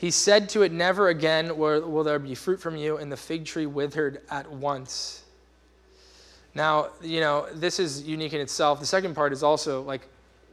He 0.00 0.10
said 0.10 0.48
to 0.50 0.62
it, 0.62 0.72
Never 0.72 1.08
again 1.08 1.56
will, 1.58 2.02
there 2.02 2.18
be 2.18 2.34
fruit 2.34 2.60
from 2.60 2.76
you. 2.76 2.96
And 2.96 3.12
the 3.12 3.16
fig 3.16 3.44
tree 3.44 3.66
withered 3.66 4.22
at 4.30 4.50
once. 4.50 5.22
Now, 6.54 6.88
you 7.02 7.20
know, 7.20 7.46
this 7.52 7.78
is 7.78 8.02
unique 8.02 8.32
in 8.32 8.40
itself. 8.40 8.80
The 8.80 8.86
second 8.86 9.14
part 9.14 9.32
is 9.32 9.42
also 9.42 9.82
like, 9.82 10.02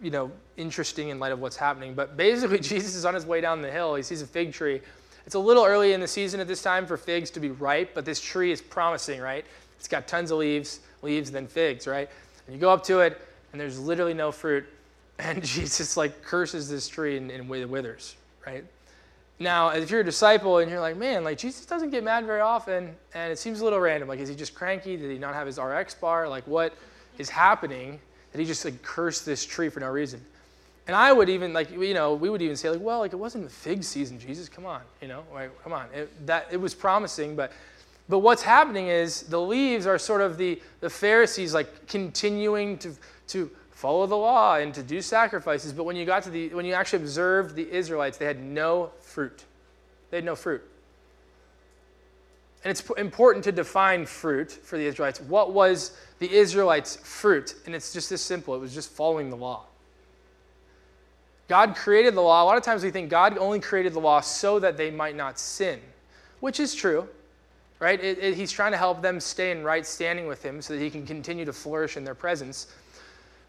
you 0.01 0.11
know, 0.11 0.31
interesting 0.57 1.09
in 1.09 1.19
light 1.19 1.31
of 1.31 1.39
what's 1.39 1.55
happening. 1.55 1.95
But 1.95 2.17
basically, 2.17 2.59
Jesus 2.73 2.93
is 2.93 3.05
on 3.05 3.13
his 3.13 3.25
way 3.25 3.41
down 3.41 3.61
the 3.61 3.71
hill. 3.71 3.95
He 3.95 4.03
sees 4.03 4.21
a 4.21 4.27
fig 4.27 4.51
tree 4.53 4.81
it's 5.27 5.35
a 5.35 5.39
little 5.39 5.65
early 5.65 5.91
in 5.91 5.99
the 5.99 6.07
season 6.07 6.39
at 6.39 6.47
this 6.47 6.61
time 6.61 6.85
for 6.85 6.95
figs 6.95 7.29
to 7.31 7.41
be 7.41 7.49
ripe, 7.49 7.93
but 7.93 8.05
this 8.05 8.21
tree 8.21 8.49
is 8.49 8.61
promising, 8.61 9.19
right? 9.19 9.45
It's 9.77 9.89
got 9.89 10.07
tons 10.07 10.31
of 10.31 10.37
leaves, 10.37 10.79
leaves, 11.01 11.29
then 11.29 11.47
figs, 11.47 11.85
right? 11.85 12.09
And 12.45 12.55
you 12.55 12.61
go 12.61 12.69
up 12.69 12.81
to 12.85 13.01
it, 13.01 13.21
and 13.51 13.59
there's 13.59 13.77
literally 13.77 14.13
no 14.13 14.31
fruit, 14.31 14.65
and 15.19 15.43
Jesus 15.43 15.97
like 15.97 16.23
curses 16.23 16.69
this 16.69 16.87
tree 16.87 17.17
and, 17.17 17.29
and 17.29 17.51
it 17.51 17.69
withers, 17.69 18.15
right? 18.45 18.63
Now, 19.39 19.69
if 19.69 19.91
you're 19.91 20.01
a 20.01 20.03
disciple 20.03 20.57
and 20.59 20.69
you're 20.71 20.79
like, 20.79 20.97
man, 20.97 21.23
like 21.23 21.37
Jesus 21.37 21.65
doesn't 21.65 21.91
get 21.91 22.03
mad 22.03 22.25
very 22.25 22.41
often, 22.41 22.95
and 23.13 23.31
it 23.31 23.37
seems 23.37 23.59
a 23.59 23.63
little 23.63 23.79
random. 23.79 24.09
Like, 24.09 24.19
is 24.19 24.29
he 24.29 24.35
just 24.35 24.55
cranky? 24.55 24.97
Did 24.97 25.11
he 25.11 25.19
not 25.19 25.35
have 25.35 25.45
his 25.45 25.59
RX 25.59 25.93
bar? 25.95 26.27
Like, 26.27 26.45
what 26.47 26.73
is 27.17 27.29
happening? 27.29 27.99
that 28.31 28.39
he 28.39 28.45
just 28.45 28.63
like 28.65 28.81
curse 28.83 29.21
this 29.21 29.45
tree 29.45 29.69
for 29.69 29.79
no 29.79 29.89
reason? 29.89 30.23
And 30.85 30.95
I 30.95 31.11
would 31.11 31.27
even 31.27 31.53
like 31.53 31.71
you 31.71 31.93
know 31.93 32.13
we 32.13 32.29
would 32.29 32.41
even 32.41 32.55
say 32.55 32.69
like 32.69 32.79
well 32.81 32.99
like 32.99 33.11
it 33.13 33.17
wasn't 33.17 33.43
the 33.43 33.49
fig 33.49 33.83
season 33.83 34.19
Jesus 34.19 34.47
come 34.47 34.65
on 34.65 34.81
you 35.01 35.07
know 35.09 35.23
like 35.33 35.51
come 35.61 35.73
on 35.73 35.87
it, 35.93 36.25
that 36.25 36.47
it 36.49 36.57
was 36.57 36.73
promising 36.73 37.35
but 37.35 37.51
but 38.07 38.19
what's 38.19 38.41
happening 38.41 38.87
is 38.87 39.23
the 39.23 39.39
leaves 39.39 39.85
are 39.85 39.97
sort 39.97 40.21
of 40.21 40.37
the 40.37 40.61
the 40.79 40.89
Pharisees 40.89 41.53
like 41.53 41.87
continuing 41.87 42.77
to 42.77 42.93
to 43.29 43.51
follow 43.77 44.07
the 44.07 44.17
law 44.17 44.55
and 44.55 44.73
to 44.73 44.81
do 44.81 45.03
sacrifices. 45.03 45.71
But 45.71 45.83
when 45.83 45.95
you 45.95 46.03
got 46.03 46.23
to 46.23 46.31
the 46.31 46.49
when 46.49 46.65
you 46.65 46.73
actually 46.73 47.03
observed 47.03 47.55
the 47.55 47.71
Israelites 47.71 48.17
they 48.17 48.25
had 48.25 48.41
no 48.41 48.89
fruit. 48.99 49.45
They 50.09 50.17
had 50.17 50.25
no 50.25 50.35
fruit. 50.35 50.63
And 52.63 52.71
it's 52.71 52.81
important 52.97 53.43
to 53.43 53.51
define 53.51 54.07
fruit 54.07 54.51
for 54.51 54.77
the 54.77 54.85
Israelites. 54.85 55.21
What 55.21 55.53
was 55.53 55.95
the 56.17 56.29
Israelites 56.33 56.95
fruit? 56.95 57.53
And 57.67 57.75
it's 57.75 57.93
just 57.93 58.09
this 58.09 58.21
simple. 58.21 58.55
It 58.55 58.59
was 58.59 58.73
just 58.73 58.89
following 58.89 59.29
the 59.29 59.37
law. 59.37 59.65
God 61.47 61.75
created 61.75 62.15
the 62.15 62.21
law. 62.21 62.43
A 62.43 62.45
lot 62.45 62.57
of 62.57 62.63
times 62.63 62.83
we 62.83 62.89
think 62.89 63.11
God 63.11 63.37
only 63.37 63.59
created 63.59 63.93
the 63.93 63.99
law 63.99 64.21
so 64.21 64.59
that 64.59 64.75
they 64.75 64.89
might 64.89 65.15
not 65.15 65.37
sin, 65.37 65.79
which 66.39 66.59
is 66.59 66.73
true, 66.73 67.07
right? 67.79 68.03
It, 68.03 68.17
it, 68.17 68.33
he's 68.33 68.51
trying 68.51 68.71
to 68.71 68.77
help 68.77 69.03
them 69.03 69.19
stay 69.19 69.51
in 69.51 69.63
right 69.63 69.85
standing 69.85 70.25
with 70.27 70.43
Him 70.43 70.61
so 70.61 70.73
that 70.73 70.81
He 70.81 70.89
can 70.89 71.05
continue 71.05 71.45
to 71.45 71.53
flourish 71.53 71.95
in 71.95 72.03
their 72.03 72.15
presence. 72.15 72.67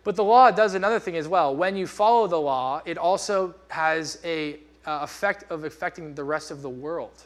But 0.04 0.16
the 0.16 0.24
law 0.24 0.50
does 0.50 0.74
another 0.74 0.98
thing 0.98 1.16
as 1.16 1.28
well. 1.28 1.54
When 1.54 1.76
you 1.76 1.86
follow 1.86 2.26
the 2.26 2.40
law, 2.40 2.80
it 2.84 2.96
also 2.98 3.54
has 3.68 4.18
a 4.24 4.58
uh, 4.86 5.00
effect 5.02 5.50
of 5.50 5.64
affecting 5.64 6.14
the 6.14 6.24
rest 6.24 6.50
of 6.50 6.62
the 6.62 6.70
world. 6.70 7.24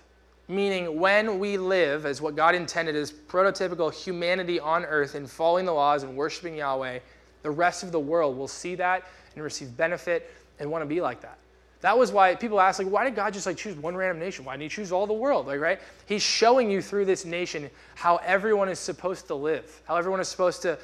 Meaning, 0.49 0.99
when 0.99 1.39
we 1.39 1.57
live 1.57 2.05
as 2.05 2.21
what 2.21 2.35
God 2.35 2.55
intended 2.55 2.97
as 2.97 3.13
prototypical 3.13 3.93
humanity 3.93 4.59
on 4.59 4.85
earth 4.85 5.15
in 5.15 5.27
following 5.27 5.65
the 5.65 5.73
laws 5.73 6.03
and 6.03 6.17
worshiping 6.17 6.57
Yahweh, 6.57 6.99
the 7.43 7.51
rest 7.51 7.83
of 7.83 7.93
the 7.93 8.01
world 8.01 8.37
will 8.37 8.49
see 8.49 8.75
that 8.75 9.05
and 9.35 9.45
receive 9.45 9.77
benefit 9.77 10.31
and 10.59 10.71
want 10.71 10.83
to 10.83 10.87
be 10.87 11.01
like 11.01 11.21
that. 11.21 11.39
That 11.83 11.99
was 11.99 12.13
why 12.13 12.35
people 12.37 12.61
ask, 12.61 12.79
like, 12.79 12.89
why 12.89 13.05
did 13.05 13.17
God 13.17 13.33
just 13.33 13.47
like 13.47 13.57
choose 13.57 13.77
one 13.77 13.97
random 13.97 14.21
nation? 14.21 14.45
Why 14.45 14.55
didn't 14.55 14.63
He 14.63 14.69
choose 14.69 14.93
all 14.93 15.07
the 15.07 15.13
world? 15.13 15.47
Like, 15.47 15.61
right? 15.61 15.81
He's 16.07 16.23
showing 16.23 16.71
you 16.71 16.81
through 16.81 17.07
this 17.07 17.25
nation 17.25 17.69
how 17.97 18.17
everyone 18.19 18.69
is 18.69 18.79
supposed 18.79 19.27
to 19.27 19.35
live, 19.35 19.81
how 19.85 19.97
everyone 19.97 20.21
is 20.21 20.29
supposed 20.29 20.63
to 20.63 20.79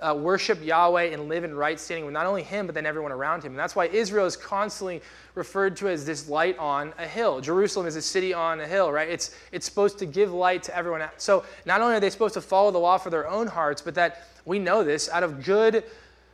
uh, 0.00 0.14
worship 0.14 0.62
Yahweh 0.62 1.04
and 1.04 1.28
live 1.28 1.44
in 1.44 1.54
right 1.54 1.78
standing 1.78 2.04
with 2.04 2.12
not 2.12 2.26
only 2.26 2.42
Him 2.42 2.66
but 2.66 2.74
then 2.74 2.86
everyone 2.86 3.12
around 3.12 3.42
Him. 3.42 3.52
And 3.52 3.58
that's 3.58 3.76
why 3.76 3.86
Israel 3.86 4.26
is 4.26 4.36
constantly 4.36 5.00
referred 5.34 5.76
to 5.78 5.88
as 5.88 6.04
this 6.04 6.28
light 6.28 6.58
on 6.58 6.92
a 6.98 7.06
hill. 7.06 7.40
Jerusalem 7.40 7.86
is 7.86 7.96
a 7.96 8.02
city 8.02 8.34
on 8.34 8.60
a 8.60 8.66
hill, 8.66 8.92
right? 8.92 9.08
It's 9.08 9.36
it's 9.52 9.66
supposed 9.66 9.98
to 9.98 10.06
give 10.06 10.32
light 10.32 10.62
to 10.64 10.76
everyone. 10.76 11.02
So 11.16 11.44
not 11.64 11.80
only 11.80 11.94
are 11.94 12.00
they 12.00 12.10
supposed 12.10 12.34
to 12.34 12.40
follow 12.40 12.70
the 12.70 12.78
law 12.78 12.98
for 12.98 13.10
their 13.10 13.28
own 13.28 13.46
hearts, 13.46 13.80
but 13.82 13.94
that 13.94 14.28
we 14.44 14.58
know 14.58 14.84
this 14.84 15.08
out 15.08 15.22
of 15.22 15.44
good 15.44 15.84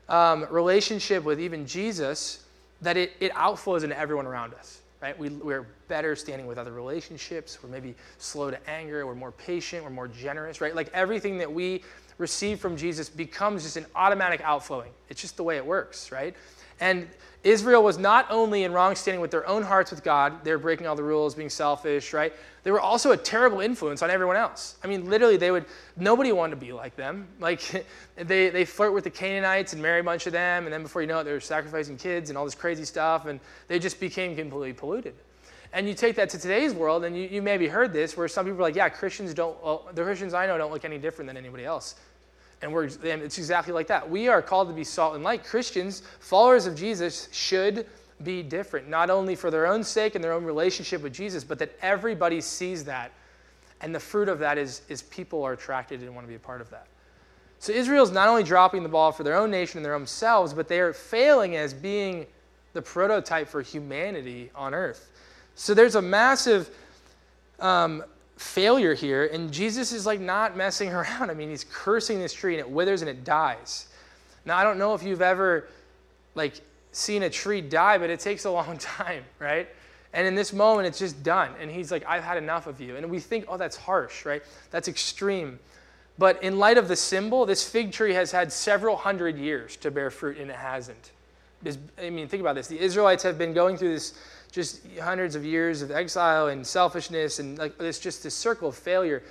um, 0.09 0.47
relationship 0.51 1.25
with 1.25 1.41
even 1.41 1.67
Jesus 1.67 2.45
that 2.83 2.97
it, 2.97 3.13
it 3.21 3.33
outflows 3.33 3.85
into 3.85 3.99
everyone 3.99 4.27
around 4.27 4.55
us, 4.55 4.81
right? 5.03 5.19
We, 5.19 5.29
we're 5.29 5.67
better 5.89 6.17
standing 6.17 6.47
with 6.47 6.59
other 6.59 6.73
relationships. 6.73 7.59
We're 7.63 7.69
maybe 7.69 7.95
slow 8.19 8.51
to 8.51 8.69
anger. 8.69 9.07
We're 9.07 9.15
more 9.15 9.33
patient. 9.33 9.85
We're 9.85 9.91
more 9.91 10.09
generous, 10.09 10.61
right? 10.61 10.75
Like 10.75 10.91
everything 10.93 11.39
that 11.39 11.53
we 11.53 11.83
receive 12.21 12.61
from 12.61 12.77
Jesus 12.77 13.09
becomes 13.09 13.63
just 13.63 13.77
an 13.77 13.87
automatic 13.95 14.41
outflowing. 14.43 14.91
It's 15.09 15.21
just 15.21 15.37
the 15.37 15.43
way 15.43 15.57
it 15.57 15.65
works, 15.65 16.13
right? 16.13 16.35
And 16.79 17.09
Israel 17.43 17.83
was 17.83 17.97
not 17.97 18.27
only 18.31 18.65
in 18.65 18.73
wrong 18.73 18.95
standing 18.95 19.21
with 19.21 19.31
their 19.31 19.47
own 19.49 19.63
hearts 19.63 19.91
with 19.91 20.05
God, 20.05 20.45
they 20.45 20.53
were 20.53 20.59
breaking 20.59 20.87
all 20.87 20.95
the 20.95 21.03
rules, 21.03 21.35
being 21.35 21.49
selfish, 21.49 22.13
right? 22.13 22.35
They 22.63 22.71
were 22.71 22.81
also 22.81 23.13
a 23.13 23.17
terrible 23.17 23.61
influence 23.61 24.03
on 24.03 24.11
everyone 24.11 24.37
else. 24.37 24.77
I 24.85 24.87
mean, 24.87 25.09
literally, 25.09 25.39
they 25.39 25.51
would, 25.51 25.65
nobody 25.97 26.33
wanted 26.33 26.51
to 26.51 26.61
be 26.61 26.73
like 26.73 26.97
them. 26.97 27.27
Like, 27.41 27.87
they, 28.17 28.51
they 28.51 28.67
flirt 28.67 28.93
with 28.93 29.05
the 29.05 29.11
Canaanites 29.11 29.73
and 29.73 29.81
marry 29.81 30.01
a 30.01 30.05
bunch 30.05 30.27
of 30.27 30.33
them, 30.35 30.65
and 30.65 30.73
then 30.73 30.83
before 30.83 31.01
you 31.01 31.09
know 31.09 31.21
it, 31.21 31.25
they're 31.25 31.41
sacrificing 31.41 31.97
kids 31.97 32.29
and 32.29 32.37
all 32.37 32.45
this 32.45 32.55
crazy 32.55 32.85
stuff, 32.85 33.25
and 33.25 33.41
they 33.67 33.79
just 33.79 33.99
became 33.99 34.37
completely 34.37 34.75
polluted. 34.75 35.15
And 35.73 35.87
you 35.87 35.95
take 35.95 36.17
that 36.17 36.29
to 36.31 36.39
today's 36.39 36.75
world, 36.75 37.05
and 37.05 37.17
you, 37.17 37.29
you 37.29 37.43
maybe 37.43 37.69
heard 37.69 37.93
this, 37.93 38.17
where 38.17 38.27
some 38.27 38.45
people 38.45 38.59
are 38.59 38.65
like, 38.65 38.75
yeah, 38.75 38.89
Christians 38.89 39.33
don't, 39.35 39.63
well, 39.63 39.89
the 39.95 40.03
Christians 40.03 40.35
I 40.35 40.47
know 40.47 40.59
don't 40.59 40.73
look 40.73 40.85
any 40.85 40.99
different 40.99 41.29
than 41.29 41.37
anybody 41.37 41.65
else. 41.65 41.95
And, 42.63 42.73
we're, 42.73 42.85
and 42.85 43.23
it's 43.23 43.39
exactly 43.39 43.73
like 43.73 43.87
that. 43.87 44.09
We 44.09 44.29
are 44.29 44.43
called 44.43 44.69
to 44.69 44.75
be 44.75 44.85
salt 44.85 45.15
and 45.15 45.25
light. 45.25 45.45
Christians, 45.45 46.03
followers 46.19 46.67
of 46.67 46.75
Jesus, 46.75 47.29
should 47.33 47.87
be 48.23 48.43
different, 48.43 48.89
not 48.89 49.11
only 49.11 49.35
for 49.35 49.51
their 49.51 49.67
own 49.67 49.83
sake 49.83 50.15
and 50.15 50.23
their 50.23 50.33
own 50.33 50.45
relationship 50.45 51.03
with 51.03 51.15
Jesus, 51.15 51.45
but 51.45 51.59
that 51.59 51.73
everybody 51.81 52.41
sees 52.41 52.85
that. 52.85 53.13
And 53.81 53.95
the 53.95 54.01
fruit 54.01 54.29
of 54.29 54.39
that 54.41 54.59
is, 54.59 54.83
is 54.89 55.03
people 55.03 55.43
are 55.43 55.53
attracted 55.53 56.03
and 56.03 56.15
want 56.15 56.27
to 56.27 56.29
be 56.29 56.35
a 56.35 56.39
part 56.39 56.61
of 56.61 56.69
that. 56.71 56.87
So 57.61 57.73
Israel's 57.73 58.11
not 58.11 58.29
only 58.29 58.43
dropping 58.43 58.83
the 58.83 58.89
ball 58.89 59.13
for 59.13 59.23
their 59.23 59.37
own 59.37 59.51
nation 59.51 59.79
and 59.79 59.85
their 59.85 59.95
own 59.95 60.07
selves, 60.07 60.53
but 60.53 60.69
they 60.69 60.81
are 60.81 60.93
failing 60.93 61.57
as 61.57 61.73
being 61.73 62.27
the 62.73 62.83
prototype 62.83 63.49
for 63.49 63.63
humanity 63.63 64.51
on 64.55 64.75
earth. 64.75 65.11
So 65.55 65.75
there's 65.75 65.95
a 65.95 66.03
massive 66.03 66.71
um, 67.59 68.05
failure 68.37 68.95
here, 68.95 69.27
and 69.27 69.53
Jesus 69.53 69.93
is 69.93 70.07
like 70.07 70.21
not 70.21 70.57
messing 70.57 70.89
around. 70.93 71.31
I 71.31 71.35
mean, 71.35 71.51
he's 71.51 71.65
cursing 71.71 72.19
this 72.19 72.33
tree 72.33 72.55
and 72.55 72.61
it 72.61 72.71
withers 72.71 73.03
and 73.03 73.11
it 73.11 73.25
dies. 73.25 73.87
Now, 74.45 74.57
I 74.57 74.65
don't 74.65 74.79
know 74.79 74.95
if 74.95 75.03
you've 75.03 75.23
ever 75.23 75.69
like 76.35 76.61
seen 76.93 77.23
a 77.23 77.31
tree 77.31 77.61
die, 77.61 77.99
but 77.99 78.11
it 78.11 78.21
takes 78.21 78.45
a 78.45 78.51
long 78.61 78.79
time, 78.79 79.25
right? 79.39 79.69
And 80.13 80.27
in 80.27 80.35
this 80.35 80.53
moment, 80.53 80.89
it's 80.89 80.99
just 80.99 81.23
done. 81.23 81.53
And 81.61 81.71
he's 81.71 81.93
like, 81.93 82.05
I've 82.07 82.25
had 82.25 82.37
enough 82.37 82.67
of 82.67 82.81
you. 82.81 82.97
And 82.97 83.09
we 83.11 83.21
think, 83.21 83.45
oh, 83.47 83.57
that's 83.57 83.77
harsh, 83.77 84.27
right? 84.27 84.43
That's 84.71 84.89
extreme. 84.89 85.59
But 86.19 86.43
in 86.43 86.59
light 86.59 86.79
of 86.79 86.89
the 86.89 86.97
symbol, 86.97 87.47
this 87.47 87.67
fig 87.67 87.93
tree 87.93 88.13
has 88.15 88.33
had 88.33 88.53
several 88.53 88.97
hundred 88.97 89.39
years 89.39 89.77
to 89.77 89.91
bear 89.91 90.11
fruit, 90.11 90.39
and 90.39 90.51
it 90.51 90.57
hasn't. 90.57 91.13
I 91.99 92.11
mean, 92.11 92.27
think 92.27 92.41
about 92.41 92.57
this. 92.57 92.67
The 92.67 92.79
Israelites 92.79 93.23
have 93.23 93.39
been 93.39 93.53
going 93.53 93.77
through 93.77 93.93
this 93.95 94.15
just 94.51 94.81
hundreds 95.01 95.35
of 95.35 95.45
years 95.45 95.83
of 95.83 95.91
exile 95.91 96.49
and 96.49 96.67
selfishness 96.67 97.39
and 97.39 97.59
like 97.59 97.75
it's 97.81 97.99
just 97.99 98.23
this 98.23 98.35
circle 98.35 98.69
of 98.69 98.77
failure 98.77 99.23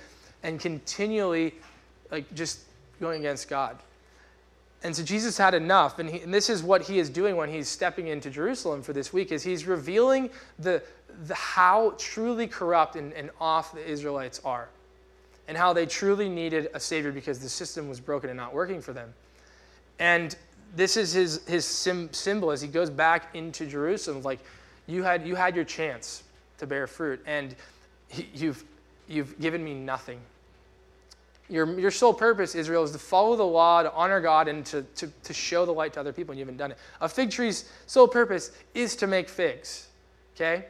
and 0.42 0.58
continually 0.58 1.54
like 2.10 2.32
just 2.34 2.60
going 3.00 3.20
against 3.20 3.48
God. 3.48 3.76
And 4.82 4.96
so 4.96 5.02
Jesus 5.02 5.36
had 5.36 5.52
enough, 5.52 5.98
and, 5.98 6.08
he, 6.08 6.20
and, 6.20 6.32
this 6.32 6.48
is 6.48 6.62
what 6.62 6.82
he 6.82 6.98
is 6.98 7.10
doing 7.10 7.36
when 7.36 7.50
he's 7.50 7.68
stepping 7.68 8.06
into 8.06 8.30
Jerusalem 8.30 8.82
for 8.82 8.94
this 8.94 9.12
week, 9.12 9.30
is 9.30 9.42
he's 9.42 9.66
revealing 9.66 10.30
the, 10.58 10.82
the 11.26 11.34
how 11.34 11.94
truly 11.98 12.46
corrupt 12.46 12.96
and, 12.96 13.12
and 13.12 13.30
off 13.40 13.74
the 13.74 13.86
Israelites 13.86 14.40
are, 14.42 14.68
and 15.48 15.56
how 15.56 15.74
they 15.74 15.84
truly 15.84 16.30
needed 16.30 16.70
a 16.72 16.80
savior 16.80 17.12
because 17.12 17.40
the 17.40 17.48
system 17.48 17.90
was 17.90 18.00
broken 18.00 18.30
and 18.30 18.38
not 18.38 18.54
working 18.54 18.80
for 18.80 18.94
them. 18.94 19.12
And 19.98 20.34
this 20.74 20.96
is 20.96 21.12
his, 21.12 21.46
his 21.46 21.66
sim, 21.66 22.08
symbol 22.12 22.50
as 22.50 22.62
he 22.62 22.68
goes 22.68 22.88
back 22.88 23.34
into 23.34 23.66
Jerusalem, 23.66 24.22
like 24.22 24.40
you 24.90 25.02
had, 25.02 25.26
you 25.26 25.34
had 25.34 25.54
your 25.54 25.64
chance 25.64 26.22
to 26.58 26.66
bear 26.66 26.86
fruit, 26.86 27.20
and 27.26 27.54
you've, 28.34 28.64
you've 29.08 29.38
given 29.40 29.62
me 29.62 29.74
nothing. 29.74 30.20
Your, 31.48 31.78
your 31.78 31.90
sole 31.90 32.14
purpose, 32.14 32.54
Israel, 32.54 32.84
is 32.84 32.92
to 32.92 32.98
follow 32.98 33.34
the 33.34 33.46
law, 33.46 33.82
to 33.82 33.92
honor 33.92 34.20
God, 34.20 34.46
and 34.46 34.64
to, 34.66 34.82
to, 34.96 35.08
to 35.24 35.32
show 35.32 35.66
the 35.66 35.72
light 35.72 35.92
to 35.94 36.00
other 36.00 36.12
people, 36.12 36.32
and 36.32 36.38
you 36.38 36.44
haven't 36.44 36.58
done 36.58 36.70
it. 36.70 36.78
A 37.00 37.08
fig 37.08 37.30
tree's 37.30 37.70
sole 37.86 38.06
purpose 38.06 38.52
is 38.74 38.94
to 38.96 39.06
make 39.06 39.28
figs, 39.28 39.88
okay? 40.36 40.66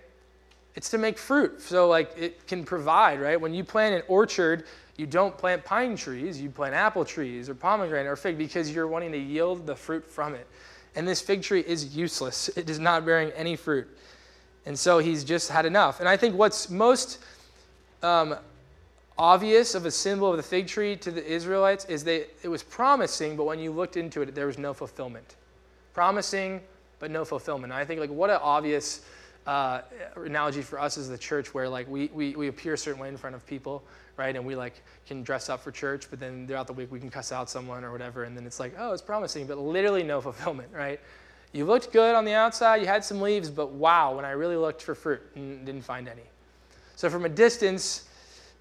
It's 0.74 0.88
to 0.90 0.98
make 0.98 1.18
fruit, 1.18 1.60
so 1.60 1.88
like 1.88 2.12
it 2.16 2.46
can 2.46 2.64
provide, 2.64 3.20
right? 3.20 3.38
When 3.38 3.52
you 3.52 3.64
plant 3.64 3.94
an 3.94 4.02
orchard, 4.08 4.64
you 4.96 5.06
don't 5.06 5.36
plant 5.36 5.64
pine 5.64 5.96
trees, 5.96 6.40
you 6.40 6.48
plant 6.48 6.74
apple 6.74 7.04
trees 7.04 7.48
or 7.48 7.54
pomegranate 7.54 8.06
or 8.06 8.16
fig 8.16 8.38
because 8.38 8.70
you're 8.70 8.86
wanting 8.86 9.12
to 9.12 9.18
yield 9.18 9.66
the 9.66 9.74
fruit 9.74 10.08
from 10.08 10.34
it. 10.34 10.46
And 10.96 11.06
this 11.06 11.20
fig 11.20 11.42
tree 11.42 11.64
is 11.66 11.96
useless, 11.96 12.48
it 12.56 12.68
is 12.68 12.78
not 12.78 13.04
bearing 13.04 13.30
any 13.32 13.56
fruit. 13.56 13.88
And 14.66 14.78
so 14.78 14.98
he's 14.98 15.24
just 15.24 15.50
had 15.50 15.66
enough. 15.66 16.00
And 16.00 16.08
I 16.08 16.16
think 16.16 16.34
what's 16.34 16.68
most 16.68 17.18
um, 18.02 18.36
obvious 19.16 19.74
of 19.74 19.86
a 19.86 19.90
symbol 19.90 20.30
of 20.30 20.36
the 20.36 20.42
fig 20.42 20.66
tree 20.66 20.96
to 20.96 21.10
the 21.10 21.24
Israelites 21.24 21.84
is 21.86 22.04
that 22.04 22.28
it 22.42 22.48
was 22.48 22.62
promising, 22.62 23.36
but 23.36 23.44
when 23.44 23.58
you 23.58 23.70
looked 23.70 23.96
into 23.96 24.22
it, 24.22 24.34
there 24.34 24.46
was 24.46 24.58
no 24.58 24.74
fulfillment. 24.74 25.36
Promising, 25.94 26.60
but 26.98 27.10
no 27.10 27.24
fulfillment. 27.24 27.72
And 27.72 27.80
I 27.80 27.84
think 27.84 28.00
like 28.00 28.10
what 28.10 28.30
an 28.30 28.38
obvious 28.42 29.02
uh, 29.46 29.82
analogy 30.16 30.62
for 30.62 30.78
us 30.78 30.98
as 30.98 31.08
the 31.08 31.18
church, 31.18 31.52
where 31.54 31.68
like 31.68 31.88
we, 31.88 32.10
we 32.12 32.36
we 32.36 32.48
appear 32.48 32.74
a 32.74 32.78
certain 32.78 33.00
way 33.00 33.08
in 33.08 33.16
front 33.16 33.34
of 33.34 33.46
people, 33.46 33.82
right? 34.20 34.36
And 34.36 34.44
we 34.44 34.54
like 34.54 34.82
can 35.06 35.22
dress 35.22 35.48
up 35.48 35.60
for 35.60 35.70
church, 35.70 36.08
but 36.10 36.20
then 36.20 36.46
throughout 36.46 36.66
the 36.66 36.74
week 36.74 36.92
we 36.92 37.00
can 37.00 37.08
cuss 37.08 37.32
out 37.32 37.48
someone 37.48 37.84
or 37.84 37.90
whatever, 37.90 38.24
and 38.24 38.36
then 38.36 38.44
it's 38.44 38.60
like, 38.60 38.74
oh, 38.78 38.92
it's 38.92 39.00
promising, 39.00 39.46
but 39.46 39.56
literally 39.58 40.02
no 40.02 40.20
fulfillment, 40.28 40.68
right? 40.74 41.00
You 41.52 41.64
looked 41.64 41.90
good 41.90 42.14
on 42.14 42.26
the 42.26 42.34
outside, 42.34 42.82
you 42.82 42.86
had 42.86 43.02
some 43.02 43.22
leaves, 43.22 43.48
but 43.48 43.70
wow, 43.72 44.14
when 44.14 44.26
I 44.26 44.32
really 44.32 44.56
looked 44.56 44.82
for 44.82 44.94
fruit, 44.94 45.22
didn't 45.34 45.80
find 45.80 46.06
any. 46.06 46.22
So 46.96 47.08
from 47.08 47.24
a 47.24 47.30
distance, 47.30 48.08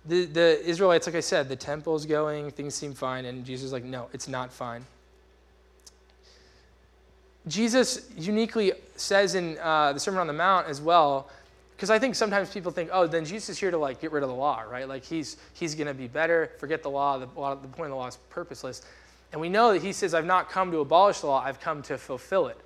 the, 0.05 0.25
the 0.25 0.65
Israelites, 0.65 1.05
like 1.05 1.17
I 1.17 1.19
said, 1.19 1.49
the 1.49 1.57
temple's 1.57 2.05
going, 2.05 2.49
things 2.51 2.73
seem 2.73 2.93
fine, 2.93 3.25
and 3.25 3.45
Jesus 3.45 3.65
is 3.65 3.73
like, 3.73 3.83
no, 3.83 4.07
it's 4.13 4.29
not 4.29 4.53
fine. 4.53 4.85
Jesus 7.47 8.09
uniquely 8.17 8.71
says 8.95 9.35
in 9.35 9.57
uh, 9.57 9.91
the 9.91 9.99
Sermon 9.99 10.21
on 10.21 10.27
the 10.27 10.33
Mount 10.33 10.67
as 10.67 10.79
well, 10.79 11.29
because 11.79 11.89
I 11.89 11.97
think 11.97 12.13
sometimes 12.13 12.49
people 12.49 12.73
think, 12.73 12.89
oh, 12.91 13.07
then 13.07 13.23
Jesus 13.23 13.47
is 13.47 13.57
here 13.57 13.71
to 13.71 13.77
like 13.77 14.01
get 14.01 14.11
rid 14.11 14.21
of 14.21 14.27
the 14.27 14.35
law, 14.35 14.63
right? 14.69 14.85
Like 14.85 15.05
he's 15.05 15.37
he's 15.53 15.75
going 15.75 15.87
to 15.87 15.93
be 15.93 16.09
better. 16.09 16.51
Forget 16.57 16.83
the 16.83 16.89
law. 16.89 17.17
The, 17.17 17.25
the 17.25 17.67
point 17.69 17.85
of 17.85 17.91
the 17.91 17.95
law 17.95 18.07
is 18.07 18.17
purposeless. 18.29 18.81
And 19.31 19.39
we 19.39 19.47
know 19.47 19.71
that 19.71 19.81
he 19.81 19.93
says, 19.93 20.13
I've 20.13 20.25
not 20.25 20.49
come 20.49 20.73
to 20.73 20.79
abolish 20.79 21.21
the 21.21 21.27
law. 21.27 21.41
I've 21.41 21.61
come 21.61 21.81
to 21.83 21.97
fulfill 21.97 22.47
it. 22.47 22.59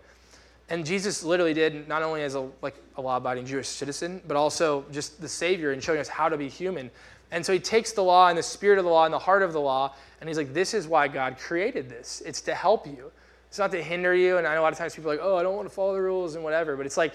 And 0.69 0.83
Jesus 0.83 1.21
literally 1.23 1.53
did 1.53 1.87
not 1.87 2.01
only 2.01 2.23
as 2.23 2.33
a 2.33 2.49
like 2.63 2.73
a 2.97 3.01
law-abiding 3.03 3.45
Jewish 3.45 3.67
citizen, 3.67 4.19
but 4.27 4.35
also 4.35 4.83
just 4.91 5.21
the 5.21 5.29
Savior 5.29 5.73
and 5.73 5.83
showing 5.83 5.99
us 5.99 6.07
how 6.07 6.27
to 6.27 6.35
be 6.35 6.49
human. 6.49 6.89
And 7.29 7.45
so 7.45 7.53
he 7.53 7.59
takes 7.59 7.91
the 7.91 8.03
law 8.03 8.29
and 8.29 8.37
the 8.37 8.41
spirit 8.41 8.79
of 8.79 8.83
the 8.83 8.89
law 8.89 9.05
and 9.05 9.13
the 9.13 9.19
heart 9.19 9.43
of 9.43 9.53
the 9.53 9.61
law, 9.61 9.93
and 10.21 10.27
he's 10.27 10.37
like, 10.37 10.55
This 10.55 10.73
is 10.73 10.87
why 10.87 11.07
God 11.07 11.37
created 11.37 11.87
this. 11.87 12.23
It's 12.25 12.41
to 12.41 12.55
help 12.55 12.87
you. 12.87 13.11
It's 13.47 13.59
not 13.59 13.71
to 13.73 13.83
hinder 13.83 14.15
you. 14.15 14.39
And 14.39 14.47
I 14.47 14.55
know 14.55 14.61
a 14.61 14.63
lot 14.63 14.73
of 14.73 14.79
times 14.79 14.95
people 14.95 15.11
are 15.11 15.17
like, 15.17 15.23
Oh, 15.23 15.37
I 15.37 15.43
don't 15.43 15.55
want 15.55 15.69
to 15.69 15.75
follow 15.75 15.93
the 15.93 16.01
rules 16.01 16.33
and 16.33 16.43
whatever. 16.43 16.75
But 16.75 16.87
it's 16.87 16.97
like 16.97 17.13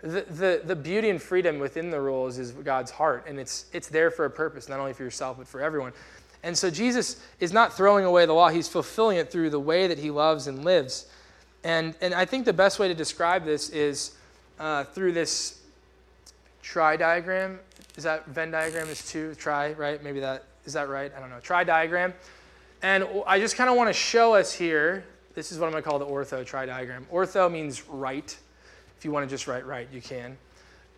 the, 0.00 0.62
the, 0.64 0.76
beauty 0.76 1.10
and 1.10 1.20
freedom 1.20 1.58
within 1.58 1.90
the 1.90 2.00
rules 2.00 2.38
is 2.38 2.52
God's 2.52 2.90
heart. 2.90 3.24
And 3.26 3.38
it's, 3.38 3.66
it's 3.72 3.88
there 3.88 4.10
for 4.10 4.24
a 4.24 4.30
purpose, 4.30 4.68
not 4.68 4.78
only 4.78 4.92
for 4.92 5.02
yourself, 5.02 5.38
but 5.38 5.48
for 5.48 5.60
everyone. 5.60 5.92
And 6.42 6.56
so 6.56 6.70
Jesus 6.70 7.20
is 7.40 7.52
not 7.52 7.76
throwing 7.76 8.04
away 8.04 8.24
the 8.26 8.32
law, 8.32 8.48
he's 8.48 8.68
fulfilling 8.68 9.16
it 9.16 9.30
through 9.30 9.50
the 9.50 9.60
way 9.60 9.88
that 9.88 9.98
he 9.98 10.10
loves 10.10 10.46
and 10.46 10.64
lives. 10.64 11.06
And, 11.64 11.94
and 12.00 12.14
I 12.14 12.24
think 12.24 12.44
the 12.44 12.52
best 12.52 12.78
way 12.78 12.86
to 12.86 12.94
describe 12.94 13.44
this 13.44 13.70
is 13.70 14.12
uh, 14.60 14.84
through 14.84 15.12
this 15.12 15.60
tri 16.62 16.96
diagram. 16.96 17.58
Is 17.96 18.04
that 18.04 18.26
Venn 18.26 18.52
diagram 18.52 18.88
is 18.88 19.10
two, 19.10 19.34
tri, 19.34 19.72
right? 19.72 20.02
Maybe 20.04 20.20
that, 20.20 20.44
is 20.64 20.74
that 20.74 20.88
right? 20.88 21.12
I 21.16 21.18
don't 21.18 21.30
know. 21.30 21.40
Tri 21.40 21.64
diagram. 21.64 22.14
And 22.82 23.08
I 23.26 23.40
just 23.40 23.56
kind 23.56 23.68
of 23.68 23.74
want 23.74 23.88
to 23.88 23.92
show 23.92 24.34
us 24.34 24.52
here, 24.52 25.04
this 25.34 25.50
is 25.50 25.58
what 25.58 25.66
I'm 25.66 25.72
going 25.72 25.82
to 25.82 25.88
call 25.88 25.98
the 25.98 26.06
ortho 26.06 26.46
tri 26.46 26.66
diagram. 26.66 27.06
Ortho 27.12 27.50
means 27.50 27.88
right. 27.88 28.36
If 28.98 29.04
you 29.04 29.12
want 29.12 29.28
to 29.28 29.30
just 29.30 29.46
write 29.46 29.64
right, 29.64 29.88
you 29.92 30.02
can. 30.02 30.36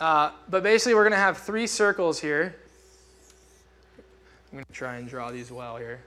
Uh, 0.00 0.30
but 0.48 0.62
basically, 0.62 0.94
we're 0.94 1.04
going 1.04 1.12
to 1.12 1.18
have 1.18 1.36
three 1.36 1.66
circles 1.66 2.18
here. 2.18 2.56
I'm 4.50 4.56
going 4.56 4.64
to 4.64 4.72
try 4.72 4.96
and 4.96 5.06
draw 5.06 5.30
these 5.30 5.52
well 5.52 5.76
here. 5.76 6.00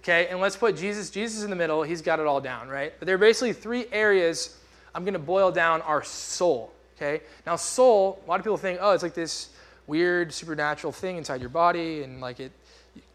Okay, 0.00 0.28
and 0.28 0.38
let's 0.38 0.56
put 0.56 0.76
Jesus, 0.76 1.10
Jesus 1.10 1.44
in 1.44 1.50
the 1.50 1.56
middle. 1.56 1.82
He's 1.82 2.02
got 2.02 2.20
it 2.20 2.26
all 2.26 2.40
down, 2.40 2.68
right? 2.68 2.92
But 2.98 3.06
there 3.06 3.14
are 3.14 3.18
basically 3.18 3.54
three 3.54 3.86
areas 3.90 4.56
I'm 4.94 5.04
going 5.04 5.14
to 5.14 5.18
boil 5.18 5.50
down 5.50 5.80
our 5.82 6.02
soul. 6.02 6.72
Okay, 6.96 7.22
now 7.46 7.56
soul, 7.56 8.20
a 8.24 8.28
lot 8.28 8.38
of 8.38 8.44
people 8.44 8.58
think, 8.58 8.78
oh, 8.82 8.92
it's 8.92 9.02
like 9.02 9.14
this 9.14 9.48
weird 9.86 10.32
supernatural 10.32 10.92
thing 10.92 11.16
inside 11.16 11.40
your 11.40 11.50
body, 11.50 12.02
and 12.02 12.20
like 12.20 12.40
it, 12.40 12.52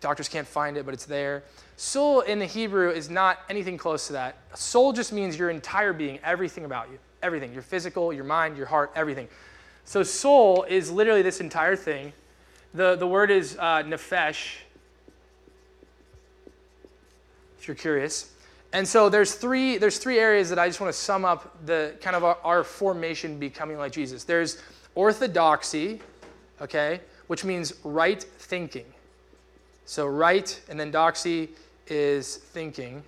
doctors 0.02 0.30
can't 0.30 0.48
find 0.48 0.78
it, 0.78 0.86
but 0.86 0.94
it's 0.94 1.06
there. 1.06 1.44
Soul 1.78 2.22
in 2.22 2.40
the 2.40 2.46
Hebrew 2.46 2.90
is 2.90 3.10
not 3.10 3.40
anything 3.50 3.78
close 3.78 4.08
to 4.08 4.14
that. 4.14 4.38
Soul 4.58 4.94
just 4.94 5.12
means 5.12 5.38
your 5.38 5.50
entire 5.50 5.94
being, 5.94 6.20
everything 6.24 6.64
about 6.66 6.90
you, 6.90 7.00
everything, 7.22 7.54
your 7.54 7.62
physical, 7.62 8.14
your 8.14 8.24
mind, 8.24 8.56
your 8.56 8.66
heart, 8.66 8.92
everything. 8.96 9.28
So 9.84 10.04
soul 10.04 10.64
is 10.64 10.90
literally 10.90 11.22
this 11.22 11.42
entire 11.42 11.76
thing. 11.76 12.14
The, 12.74 12.96
the 12.96 13.08
word 13.08 13.30
is 13.32 13.58
uh, 13.60 13.84
nefesh, 13.84 14.56
if 17.60 17.68
you're 17.68 17.76
curious. 17.76 18.32
And 18.74 18.88
so 18.88 19.10
there's 19.10 19.36
three, 19.36 19.78
there's 19.78 19.98
three 19.98 20.20
areas 20.20 20.50
that 20.50 20.60
I 20.60 20.68
just 20.68 20.82
want 20.82 20.94
to 20.94 21.00
sum 21.00 21.24
up 21.24 21.66
the 21.66 21.96
kind 22.02 22.16
of 22.16 22.24
our, 22.24 22.38
our 22.44 22.64
formation 22.64 23.40
becoming 23.40 23.78
like 23.78 23.92
Jesus. 23.92 24.24
There's 24.24 24.62
orthodoxy, 24.96 26.02
okay, 26.62 27.00
which 27.28 27.46
means 27.46 27.74
right 27.84 28.22
thinking. 28.22 28.86
So 29.86 30.08
right 30.08 30.60
and 30.70 30.80
then 30.80 30.92
doxy 30.92 31.50
is 31.88 32.38
thinking, 32.38 33.04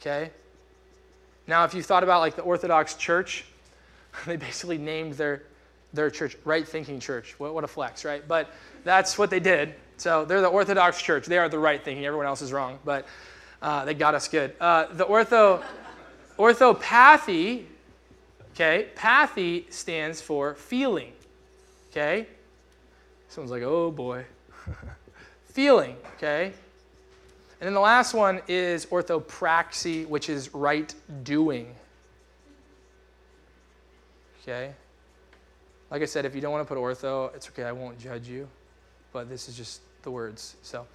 okay? 0.00 0.30
Now, 1.46 1.64
if 1.64 1.74
you 1.74 1.82
thought 1.82 2.02
about 2.02 2.20
like 2.20 2.36
the 2.36 2.42
Orthodox 2.42 2.94
Church, 2.94 3.44
they 4.26 4.36
basically 4.36 4.78
named 4.78 5.14
their, 5.14 5.42
their 5.92 6.10
church 6.10 6.36
Right 6.44 6.66
Thinking 6.66 7.00
Church. 7.00 7.34
What, 7.38 7.54
what 7.54 7.64
a 7.64 7.68
flex, 7.68 8.04
right? 8.04 8.26
But 8.26 8.50
that's 8.84 9.18
what 9.18 9.30
they 9.30 9.40
did. 9.40 9.74
So 9.96 10.24
they're 10.24 10.40
the 10.40 10.48
Orthodox 10.48 11.02
Church. 11.02 11.26
They 11.26 11.38
are 11.38 11.48
the 11.48 11.58
right 11.58 11.84
thinking. 11.84 12.06
Everyone 12.06 12.26
else 12.26 12.40
is 12.40 12.52
wrong. 12.52 12.78
But 12.84 13.06
uh, 13.60 13.84
they 13.84 13.94
got 13.94 14.14
us 14.14 14.28
good. 14.28 14.54
Uh, 14.60 14.86
the 14.92 15.04
ortho, 15.04 15.62
orthopathy, 16.38 17.66
okay, 18.54 18.88
pathy 18.96 19.70
stands 19.70 20.20
for 20.20 20.54
feeling, 20.54 21.12
okay? 21.90 22.26
Someone's 23.28 23.50
like, 23.50 23.62
oh 23.62 23.90
boy. 23.90 24.24
feeling, 25.60 25.94
okay? 26.16 26.46
And 27.60 27.66
then 27.66 27.74
the 27.74 27.80
last 27.80 28.14
one 28.14 28.40
is 28.48 28.86
orthopraxy, 28.86 30.08
which 30.08 30.30
is 30.30 30.54
right 30.54 30.94
doing. 31.22 31.74
Okay? 34.40 34.72
Like 35.90 36.00
I 36.00 36.06
said, 36.06 36.24
if 36.24 36.34
you 36.34 36.40
don't 36.40 36.50
want 36.50 36.66
to 36.66 36.74
put 36.74 36.80
ortho, 36.80 37.34
it's 37.34 37.46
okay, 37.48 37.64
I 37.64 37.72
won't 37.72 37.98
judge 37.98 38.26
you. 38.26 38.48
But 39.12 39.28
this 39.28 39.50
is 39.50 39.54
just 39.54 39.82
the 40.00 40.10
words. 40.10 40.56
So 40.62 40.86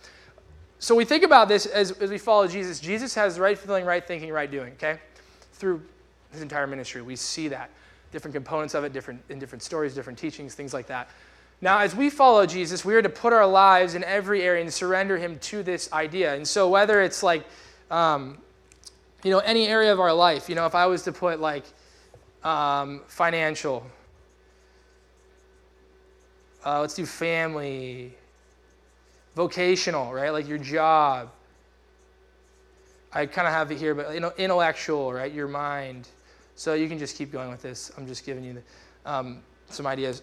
so 0.79 0.95
we 0.95 1.05
think 1.05 1.23
about 1.23 1.47
this 1.47 1.67
as, 1.67 1.91
as 1.91 2.09
we 2.09 2.17
follow 2.17 2.47
Jesus. 2.47 2.79
Jesus 2.79 3.13
has 3.13 3.37
right 3.37 3.57
feeling, 3.57 3.85
right 3.85 4.05
thinking, 4.05 4.31
right 4.31 4.49
doing, 4.49 4.73
okay? 4.73 4.99
Through 5.53 5.83
his 6.31 6.41
entire 6.41 6.65
ministry. 6.65 7.03
We 7.03 7.15
see 7.15 7.47
that. 7.49 7.69
Different 8.11 8.33
components 8.33 8.73
of 8.73 8.83
it, 8.83 8.93
different 8.93 9.21
in 9.29 9.37
different 9.37 9.61
stories, 9.61 9.93
different 9.93 10.17
teachings, 10.17 10.55
things 10.55 10.73
like 10.73 10.87
that. 10.87 11.09
Now, 11.61 11.79
as 11.79 11.95
we 11.95 12.09
follow 12.09 12.45
Jesus, 12.45 12.83
we 12.83 12.95
are 12.95 13.01
to 13.01 13.09
put 13.09 13.33
our 13.33 13.47
lives 13.47 13.95
in 13.95 14.03
every 14.03 14.41
area 14.43 14.61
and 14.61 14.73
surrender 14.73 15.17
him 15.17 15.39
to 15.39 15.63
this 15.63 15.91
idea. 15.93 16.35
And 16.35 16.47
so 16.47 16.69
whether 16.69 17.01
it's 17.01 17.23
like 17.23 17.45
um, 17.89 18.37
you 19.25 19.31
know, 19.31 19.39
any 19.39 19.67
area 19.67 19.91
of 19.91 19.99
our 19.99 20.13
life, 20.13 20.49
you 20.49 20.55
know, 20.55 20.67
if 20.67 20.75
I 20.75 20.85
was 20.85 21.03
to 21.03 21.11
put 21.11 21.39
like 21.39 21.63
um, 22.43 23.01
financial, 23.07 23.85
uh, 26.63 26.81
let's 26.81 26.93
do 26.93 27.07
family, 27.07 28.13
vocational, 29.35 30.13
right? 30.13 30.29
Like 30.29 30.47
your 30.47 30.57
job. 30.57 31.31
I 33.11 33.25
kind 33.25 33.47
of 33.47 33.53
have 33.53 33.71
it 33.71 33.79
here, 33.79 33.95
but 33.95 34.13
you 34.13 34.19
know, 34.19 34.31
intellectual, 34.37 35.11
right? 35.11 35.31
Your 35.31 35.47
mind. 35.47 36.07
So 36.55 36.73
you 36.73 36.87
can 36.87 36.99
just 36.99 37.17
keep 37.17 37.31
going 37.31 37.49
with 37.49 37.63
this. 37.63 37.91
I'm 37.97 38.05
just 38.05 38.25
giving 38.25 38.43
you 38.43 38.53
the, 38.53 39.11
um, 39.11 39.41
some 39.69 39.87
ideas. 39.87 40.21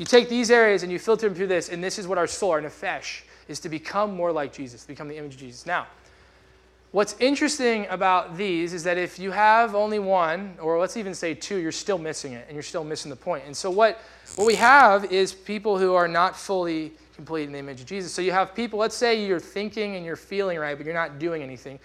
You 0.00 0.06
take 0.06 0.30
these 0.30 0.50
areas 0.50 0.82
and 0.82 0.90
you 0.90 0.98
filter 0.98 1.28
them 1.28 1.36
through 1.36 1.48
this, 1.48 1.68
and 1.68 1.84
this 1.84 1.98
is 1.98 2.08
what 2.08 2.16
our 2.16 2.26
soul, 2.26 2.52
our 2.52 2.62
nefesh, 2.62 3.20
is 3.48 3.60
to 3.60 3.68
become 3.68 4.16
more 4.16 4.32
like 4.32 4.50
Jesus, 4.50 4.82
become 4.86 5.08
the 5.08 5.18
image 5.18 5.34
of 5.34 5.40
Jesus. 5.40 5.66
Now, 5.66 5.86
what's 6.90 7.14
interesting 7.20 7.86
about 7.90 8.38
these 8.38 8.72
is 8.72 8.82
that 8.84 8.96
if 8.96 9.18
you 9.18 9.30
have 9.30 9.74
only 9.74 9.98
one, 9.98 10.56
or 10.58 10.78
let's 10.78 10.96
even 10.96 11.12
say 11.12 11.34
two, 11.34 11.58
you're 11.58 11.70
still 11.70 11.98
missing 11.98 12.32
it 12.32 12.46
and 12.48 12.54
you're 12.54 12.62
still 12.62 12.82
missing 12.82 13.10
the 13.10 13.16
point. 13.16 13.44
And 13.44 13.54
so, 13.54 13.70
what, 13.70 14.00
what 14.36 14.46
we 14.46 14.54
have 14.54 15.12
is 15.12 15.34
people 15.34 15.76
who 15.76 15.92
are 15.92 16.08
not 16.08 16.34
fully 16.34 16.92
complete 17.14 17.44
in 17.44 17.52
the 17.52 17.58
image 17.58 17.82
of 17.82 17.86
Jesus. 17.86 18.10
So, 18.10 18.22
you 18.22 18.32
have 18.32 18.54
people, 18.54 18.78
let's 18.78 18.96
say 18.96 19.26
you're 19.26 19.38
thinking 19.38 19.96
and 19.96 20.06
you're 20.06 20.16
feeling 20.16 20.58
right, 20.58 20.78
but 20.78 20.86
you're 20.86 20.94
not 20.94 21.18
doing 21.18 21.42
anything. 21.42 21.78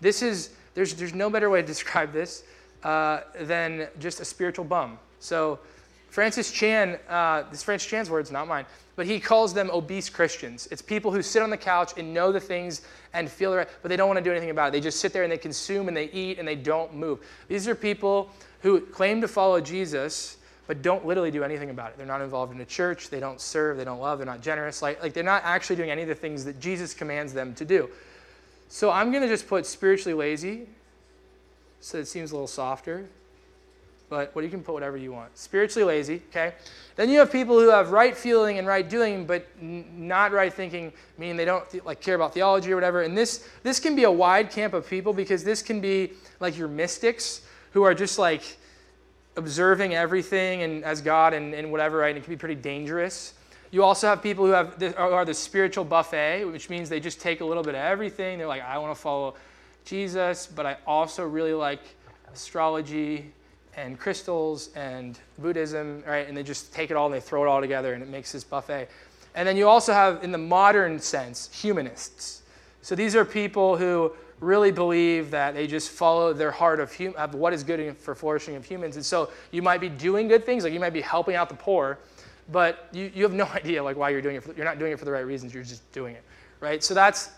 This 0.00 0.22
is, 0.22 0.50
there's, 0.74 0.94
there's 0.94 1.14
no 1.14 1.30
better 1.30 1.48
way 1.48 1.60
to 1.60 1.66
describe 1.68 2.12
this 2.12 2.42
uh, 2.82 3.20
than 3.42 3.86
just 4.00 4.18
a 4.18 4.24
spiritual 4.24 4.64
bum. 4.64 4.98
So, 5.20 5.60
Francis 6.10 6.50
Chan, 6.50 6.98
uh, 7.08 7.44
this 7.50 7.62
Francis 7.62 7.88
Chan's 7.88 8.10
words, 8.10 8.32
not 8.32 8.48
mine, 8.48 8.66
but 8.96 9.06
he 9.06 9.20
calls 9.20 9.54
them 9.54 9.70
obese 9.72 10.10
Christians. 10.10 10.66
It's 10.72 10.82
people 10.82 11.12
who 11.12 11.22
sit 11.22 11.40
on 11.40 11.50
the 11.50 11.56
couch 11.56 11.92
and 11.96 12.12
know 12.12 12.32
the 12.32 12.40
things 12.40 12.82
and 13.12 13.30
feel 13.30 13.54
right, 13.54 13.68
but 13.80 13.88
they 13.88 13.96
don't 13.96 14.08
want 14.08 14.18
to 14.18 14.24
do 14.24 14.32
anything 14.32 14.50
about 14.50 14.68
it. 14.68 14.72
They 14.72 14.80
just 14.80 14.98
sit 14.98 15.12
there 15.12 15.22
and 15.22 15.30
they 15.30 15.38
consume 15.38 15.86
and 15.86 15.96
they 15.96 16.10
eat 16.10 16.40
and 16.40 16.46
they 16.46 16.56
don't 16.56 16.92
move. 16.94 17.20
These 17.46 17.68
are 17.68 17.76
people 17.76 18.28
who 18.60 18.80
claim 18.80 19.20
to 19.20 19.28
follow 19.28 19.60
Jesus, 19.60 20.38
but 20.66 20.82
don't 20.82 21.06
literally 21.06 21.30
do 21.30 21.44
anything 21.44 21.70
about 21.70 21.90
it. 21.90 21.96
They're 21.96 22.06
not 22.06 22.22
involved 22.22 22.52
in 22.52 22.60
a 22.60 22.66
church, 22.66 23.08
they 23.08 23.20
don't 23.20 23.40
serve, 23.40 23.76
they 23.76 23.84
don't 23.84 24.00
love, 24.00 24.18
they're 24.18 24.26
not 24.26 24.42
generous. 24.42 24.82
Like, 24.82 25.00
like 25.00 25.12
they're 25.12 25.22
not 25.22 25.42
actually 25.44 25.76
doing 25.76 25.92
any 25.92 26.02
of 26.02 26.08
the 26.08 26.14
things 26.16 26.44
that 26.44 26.58
Jesus 26.58 26.92
commands 26.92 27.32
them 27.32 27.54
to 27.54 27.64
do. 27.64 27.88
So 28.68 28.90
I'm 28.90 29.12
going 29.12 29.22
to 29.22 29.28
just 29.28 29.46
put 29.46 29.64
spiritually 29.64 30.14
lazy 30.14 30.66
so 31.80 31.98
it 31.98 32.08
seems 32.08 32.32
a 32.32 32.34
little 32.34 32.48
softer 32.48 33.08
but 34.10 34.34
what 34.34 34.44
you 34.44 34.50
can 34.50 34.62
put 34.62 34.74
whatever 34.74 34.96
you 34.96 35.12
want. 35.12 35.38
Spiritually 35.38 35.86
lazy, 35.86 36.20
okay? 36.30 36.52
Then 36.96 37.08
you 37.08 37.20
have 37.20 37.30
people 37.30 37.58
who 37.58 37.70
have 37.70 37.92
right 37.92 38.14
feeling 38.14 38.58
and 38.58 38.66
right 38.66 38.86
doing, 38.86 39.24
but 39.24 39.46
n- 39.62 39.86
not 39.96 40.32
right 40.32 40.52
thinking, 40.52 40.92
meaning 41.16 41.36
they 41.36 41.44
don't 41.44 41.70
th- 41.70 41.84
like 41.84 42.00
care 42.00 42.16
about 42.16 42.34
theology 42.34 42.72
or 42.72 42.74
whatever. 42.74 43.02
And 43.02 43.16
this 43.16 43.48
this 43.62 43.78
can 43.78 43.94
be 43.94 44.04
a 44.04 44.10
wide 44.10 44.50
camp 44.50 44.74
of 44.74 44.86
people 44.86 45.12
because 45.12 45.44
this 45.44 45.62
can 45.62 45.80
be 45.80 46.12
like 46.40 46.58
your 46.58 46.66
mystics 46.66 47.42
who 47.70 47.84
are 47.84 47.94
just 47.94 48.18
like 48.18 48.42
observing 49.36 49.94
everything 49.94 50.62
and 50.62 50.84
as 50.84 51.00
God 51.00 51.32
and, 51.32 51.54
and 51.54 51.70
whatever, 51.70 51.98
right? 51.98 52.08
And 52.08 52.18
it 52.18 52.24
can 52.24 52.34
be 52.34 52.38
pretty 52.38 52.60
dangerous. 52.60 53.34
You 53.70 53.84
also 53.84 54.08
have 54.08 54.20
people 54.20 54.44
who 54.44 54.50
have 54.50 54.82
are 54.98 55.24
the 55.24 55.34
spiritual 55.34 55.84
buffet, 55.84 56.44
which 56.46 56.68
means 56.68 56.88
they 56.88 56.98
just 56.98 57.20
take 57.20 57.40
a 57.42 57.44
little 57.44 57.62
bit 57.62 57.76
of 57.76 57.80
everything. 57.80 58.38
They're 58.38 58.48
like, 58.48 58.62
I 58.62 58.76
want 58.78 58.92
to 58.92 59.00
follow 59.00 59.36
Jesus, 59.84 60.48
but 60.48 60.66
I 60.66 60.78
also 60.84 61.24
really 61.24 61.54
like 61.54 61.80
astrology 62.32 63.32
and 63.76 63.98
crystals 63.98 64.70
and 64.74 65.18
Buddhism, 65.38 66.02
right? 66.06 66.26
And 66.26 66.36
they 66.36 66.42
just 66.42 66.72
take 66.72 66.90
it 66.90 66.96
all 66.96 67.06
and 67.06 67.14
they 67.14 67.20
throw 67.20 67.44
it 67.44 67.48
all 67.48 67.60
together 67.60 67.94
and 67.94 68.02
it 68.02 68.08
makes 68.08 68.32
this 68.32 68.44
buffet. 68.44 68.88
And 69.34 69.46
then 69.46 69.56
you 69.56 69.68
also 69.68 69.92
have, 69.92 70.24
in 70.24 70.32
the 70.32 70.38
modern 70.38 70.98
sense, 70.98 71.48
humanists. 71.52 72.42
So 72.82 72.94
these 72.94 73.14
are 73.14 73.24
people 73.24 73.76
who 73.76 74.12
really 74.40 74.72
believe 74.72 75.30
that 75.30 75.54
they 75.54 75.66
just 75.66 75.90
follow 75.90 76.32
their 76.32 76.50
heart 76.50 76.80
of, 76.80 76.94
hum- 76.96 77.14
of 77.16 77.34
what 77.34 77.52
is 77.52 77.62
good 77.62 77.96
for 77.96 78.14
flourishing 78.14 78.56
of 78.56 78.64
humans. 78.64 78.96
And 78.96 79.04
so 79.04 79.30
you 79.50 79.62
might 79.62 79.80
be 79.80 79.88
doing 79.88 80.28
good 80.28 80.44
things, 80.44 80.64
like 80.64 80.72
you 80.72 80.80
might 80.80 80.94
be 80.94 81.02
helping 81.02 81.36
out 81.36 81.48
the 81.48 81.54
poor, 81.54 81.98
but 82.50 82.88
you, 82.92 83.10
you 83.14 83.22
have 83.22 83.32
no 83.32 83.44
idea 83.54 83.82
like 83.82 83.96
why 83.96 84.10
you're 84.10 84.22
doing 84.22 84.36
it. 84.36 84.42
For, 84.42 84.52
you're 84.54 84.64
not 84.64 84.78
doing 84.78 84.92
it 84.92 84.98
for 84.98 85.04
the 85.04 85.12
right 85.12 85.26
reasons. 85.26 85.54
You're 85.54 85.62
just 85.62 85.90
doing 85.92 86.14
it, 86.14 86.24
right? 86.60 86.82
So 86.82 86.94
that's 86.94 87.30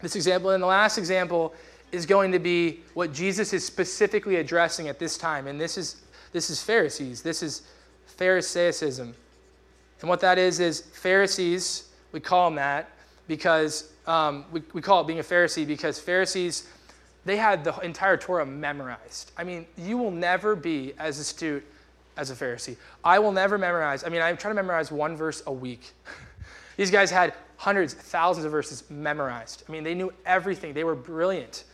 this 0.00 0.16
example. 0.16 0.50
And 0.50 0.62
the 0.62 0.66
last 0.66 0.98
example 0.98 1.54
is 1.92 2.06
going 2.06 2.32
to 2.32 2.38
be 2.38 2.80
what 2.94 3.12
Jesus 3.12 3.52
is 3.52 3.64
specifically 3.64 4.36
addressing 4.36 4.88
at 4.88 4.98
this 4.98 5.18
time. 5.18 5.46
And 5.46 5.60
this 5.60 5.76
is, 5.76 6.02
this 6.32 6.50
is 6.50 6.62
Pharisees. 6.62 7.22
This 7.22 7.42
is 7.42 7.62
Pharisaicism. 8.18 9.12
And 10.00 10.08
what 10.08 10.20
that 10.20 10.38
is, 10.38 10.60
is 10.60 10.80
Pharisees, 10.80 11.88
we 12.12 12.20
call 12.20 12.48
them 12.48 12.56
that 12.56 12.90
because 13.28 13.92
um, 14.06 14.44
we, 14.50 14.62
we 14.72 14.82
call 14.82 15.02
it 15.02 15.06
being 15.06 15.20
a 15.20 15.24
Pharisee 15.24 15.66
because 15.66 16.00
Pharisees, 16.00 16.66
they 17.24 17.36
had 17.36 17.62
the 17.64 17.76
entire 17.80 18.16
Torah 18.16 18.46
memorized. 18.46 19.32
I 19.36 19.44
mean, 19.44 19.66
you 19.76 19.98
will 19.98 20.10
never 20.10 20.56
be 20.56 20.94
as 20.98 21.18
astute 21.18 21.64
as 22.16 22.30
a 22.30 22.34
Pharisee. 22.34 22.76
I 23.04 23.18
will 23.18 23.32
never 23.32 23.58
memorize. 23.58 24.04
I 24.04 24.08
mean, 24.08 24.22
I'm 24.22 24.36
trying 24.36 24.54
to 24.56 24.62
memorize 24.62 24.90
one 24.90 25.16
verse 25.16 25.42
a 25.46 25.52
week. 25.52 25.92
These 26.76 26.90
guys 26.90 27.10
had 27.10 27.34
hundreds, 27.56 27.94
thousands 27.94 28.46
of 28.46 28.52
verses 28.52 28.84
memorized. 28.90 29.64
I 29.68 29.72
mean, 29.72 29.84
they 29.84 29.94
knew 29.94 30.12
everything. 30.24 30.72
They 30.72 30.84
were 30.84 30.94
brilliant. 30.94 31.64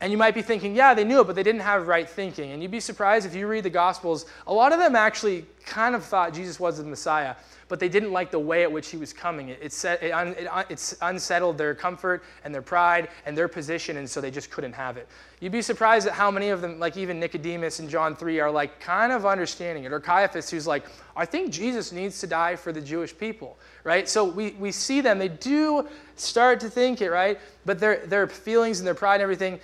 And 0.00 0.12
you 0.12 0.18
might 0.18 0.34
be 0.34 0.42
thinking, 0.42 0.76
yeah, 0.76 0.92
they 0.92 1.04
knew 1.04 1.20
it, 1.20 1.26
but 1.26 1.36
they 1.36 1.42
didn't 1.42 1.62
have 1.62 1.88
right 1.88 2.08
thinking. 2.08 2.52
And 2.52 2.60
you'd 2.60 2.70
be 2.70 2.80
surprised 2.80 3.26
if 3.26 3.34
you 3.34 3.46
read 3.46 3.64
the 3.64 3.70
Gospels, 3.70 4.26
a 4.46 4.52
lot 4.52 4.72
of 4.72 4.78
them 4.78 4.94
actually 4.94 5.46
kind 5.64 5.94
of 5.94 6.04
thought 6.04 6.32
Jesus 6.32 6.60
was 6.60 6.78
the 6.78 6.84
Messiah, 6.84 7.34
but 7.68 7.80
they 7.80 7.88
didn't 7.88 8.12
like 8.12 8.30
the 8.30 8.38
way 8.38 8.62
at 8.62 8.70
which 8.70 8.90
he 8.90 8.96
was 8.96 9.12
coming. 9.12 9.48
It, 9.48 9.58
it, 9.60 9.72
set, 9.72 10.02
it, 10.02 10.12
un, 10.12 10.28
it, 10.38 10.48
it's 10.70 10.96
unsettled 11.02 11.58
their 11.58 11.74
comfort 11.74 12.22
and 12.44 12.54
their 12.54 12.62
pride 12.62 13.08
and 13.26 13.36
their 13.36 13.48
position, 13.48 13.96
and 13.96 14.08
so 14.08 14.20
they 14.20 14.30
just 14.30 14.50
couldn't 14.50 14.74
have 14.74 14.96
it. 14.96 15.08
You'd 15.40 15.52
be 15.52 15.60
surprised 15.62 16.06
at 16.06 16.14
how 16.14 16.30
many 16.30 16.48
of 16.48 16.60
them, 16.60 16.78
like 16.78 16.96
even 16.96 17.18
Nicodemus 17.18 17.80
in 17.80 17.88
John 17.88 18.16
3, 18.16 18.40
are 18.40 18.50
like 18.50 18.80
kind 18.80 19.12
of 19.12 19.26
understanding 19.26 19.84
it. 19.84 19.92
Or 19.92 20.00
Caiaphas, 20.00 20.48
who's 20.48 20.66
like, 20.66 20.86
I 21.16 21.26
think 21.26 21.52
Jesus 21.52 21.92
needs 21.92 22.20
to 22.20 22.26
die 22.26 22.56
for 22.56 22.72
the 22.72 22.80
Jewish 22.80 23.16
people, 23.16 23.58
right? 23.84 24.08
So 24.08 24.24
we, 24.24 24.52
we 24.52 24.72
see 24.72 25.00
them, 25.00 25.18
they 25.18 25.28
do 25.28 25.88
start 26.14 26.60
to 26.60 26.70
think 26.70 27.02
it, 27.02 27.10
right? 27.10 27.38
But 27.64 27.78
their, 27.80 28.06
their 28.06 28.26
feelings 28.26 28.78
and 28.78 28.86
their 28.86 28.94
pride 28.94 29.16
and 29.16 29.22
everything, 29.22 29.60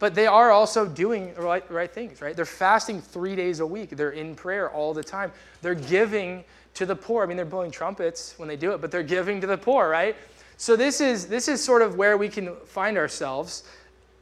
but 0.00 0.14
they 0.14 0.26
are 0.26 0.50
also 0.50 0.86
doing 0.86 1.32
right, 1.36 1.70
right 1.70 1.92
things, 1.92 2.20
right? 2.20 2.34
They're 2.34 2.44
fasting 2.46 3.00
three 3.00 3.36
days 3.36 3.60
a 3.60 3.66
week. 3.66 3.90
They're 3.90 4.10
in 4.10 4.34
prayer 4.34 4.68
all 4.70 4.92
the 4.92 5.04
time. 5.04 5.30
They're 5.62 5.74
giving 5.74 6.42
to 6.74 6.86
the 6.86 6.96
poor. 6.96 7.22
I 7.22 7.26
mean, 7.26 7.36
they're 7.36 7.46
blowing 7.46 7.70
trumpets 7.70 8.34
when 8.38 8.48
they 8.48 8.56
do 8.56 8.72
it, 8.72 8.80
but 8.80 8.90
they're 8.90 9.02
giving 9.02 9.40
to 9.42 9.46
the 9.46 9.58
poor, 9.58 9.88
right? 9.88 10.16
So 10.56 10.74
this 10.74 11.00
is 11.00 11.26
this 11.26 11.48
is 11.48 11.62
sort 11.62 11.82
of 11.82 11.96
where 11.96 12.16
we 12.16 12.28
can 12.28 12.56
find 12.64 12.96
ourselves, 12.96 13.64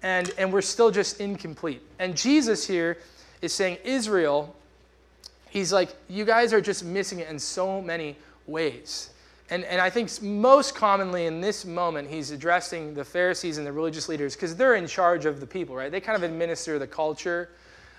and 0.03 0.33
and 0.37 0.53
we're 0.53 0.63
still 0.63 0.91
just 0.91 1.21
incomplete. 1.21 1.83
And 1.99 2.17
Jesus 2.17 2.67
here 2.67 2.99
is 3.41 3.53
saying, 3.53 3.79
Israel, 3.85 4.55
he's 5.49 5.73
like, 5.73 5.91
you 6.09 6.25
guys 6.25 6.53
are 6.53 6.61
just 6.61 6.85
missing 6.85 7.21
it 7.21 7.29
in 7.29 7.39
so 7.39 7.81
many 7.81 8.17
ways. 8.47 9.11
And, 9.51 9.65
and 9.65 9.81
I 9.81 9.89
think 9.89 10.21
most 10.21 10.75
commonly 10.75 11.27
in 11.27 11.41
this 11.41 11.65
moment, 11.65 12.09
he's 12.11 12.31
addressing 12.31 12.93
the 12.93 13.05
Pharisees 13.05 13.57
and 13.57 13.67
the 13.67 13.73
religious 13.73 14.09
leaders 14.09 14.35
because 14.35 14.55
they're 14.57 14.75
in 14.75 14.87
charge 14.87 15.25
of 15.25 15.41
the 15.41 15.47
people, 15.47 15.75
right? 15.75 15.91
They 15.91 16.01
kind 16.01 16.17
of 16.17 16.23
administer 16.23 16.79
the 16.79 16.87
culture. 16.87 17.49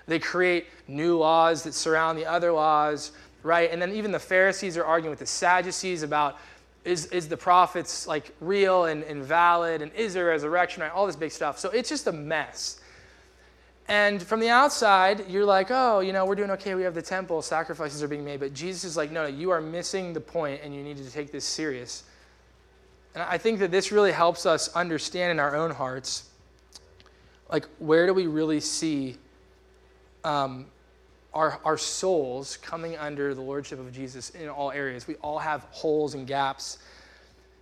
They 0.06 0.20
create 0.20 0.66
new 0.86 1.18
laws 1.18 1.64
that 1.64 1.74
surround 1.74 2.18
the 2.18 2.26
other 2.26 2.52
laws, 2.52 3.12
right? 3.42 3.70
And 3.70 3.82
then 3.82 3.92
even 3.92 4.12
the 4.12 4.18
Pharisees 4.18 4.76
are 4.76 4.84
arguing 4.84 5.10
with 5.10 5.18
the 5.18 5.26
Sadducees 5.26 6.02
about 6.02 6.38
is, 6.84 7.06
is 7.06 7.28
the 7.28 7.36
prophets 7.36 8.06
like 8.06 8.34
real 8.40 8.86
and, 8.86 9.02
and 9.04 9.22
valid 9.22 9.82
and 9.82 9.92
is 9.92 10.14
there 10.14 10.26
resurrection, 10.26 10.82
right? 10.82 10.92
All 10.92 11.06
this 11.06 11.16
big 11.16 11.32
stuff. 11.32 11.58
So 11.58 11.68
it's 11.70 11.88
just 11.88 12.06
a 12.06 12.12
mess. 12.12 12.79
And 13.90 14.22
from 14.22 14.38
the 14.38 14.48
outside, 14.48 15.28
you're 15.28 15.44
like, 15.44 15.66
oh, 15.70 15.98
you 15.98 16.12
know, 16.12 16.24
we're 16.24 16.36
doing 16.36 16.52
okay. 16.52 16.76
We 16.76 16.84
have 16.84 16.94
the 16.94 17.02
temple, 17.02 17.42
sacrifices 17.42 18.04
are 18.04 18.08
being 18.08 18.24
made. 18.24 18.38
But 18.38 18.54
Jesus 18.54 18.84
is 18.84 18.96
like, 18.96 19.10
no, 19.10 19.24
no, 19.24 19.28
you 19.28 19.50
are 19.50 19.60
missing 19.60 20.12
the 20.12 20.20
point 20.20 20.60
and 20.62 20.72
you 20.72 20.84
need 20.84 20.96
to 20.98 21.10
take 21.10 21.32
this 21.32 21.44
serious. 21.44 22.04
And 23.16 23.24
I 23.24 23.36
think 23.36 23.58
that 23.58 23.72
this 23.72 23.90
really 23.90 24.12
helps 24.12 24.46
us 24.46 24.68
understand 24.76 25.32
in 25.32 25.40
our 25.40 25.56
own 25.56 25.72
hearts, 25.72 26.30
like, 27.50 27.66
where 27.80 28.06
do 28.06 28.14
we 28.14 28.28
really 28.28 28.60
see 28.60 29.16
um, 30.22 30.66
our, 31.34 31.58
our 31.64 31.76
souls 31.76 32.58
coming 32.58 32.96
under 32.96 33.34
the 33.34 33.40
lordship 33.40 33.80
of 33.80 33.92
Jesus 33.92 34.30
in 34.30 34.48
all 34.48 34.70
areas? 34.70 35.08
We 35.08 35.16
all 35.16 35.40
have 35.40 35.62
holes 35.72 36.14
and 36.14 36.28
gaps 36.28 36.78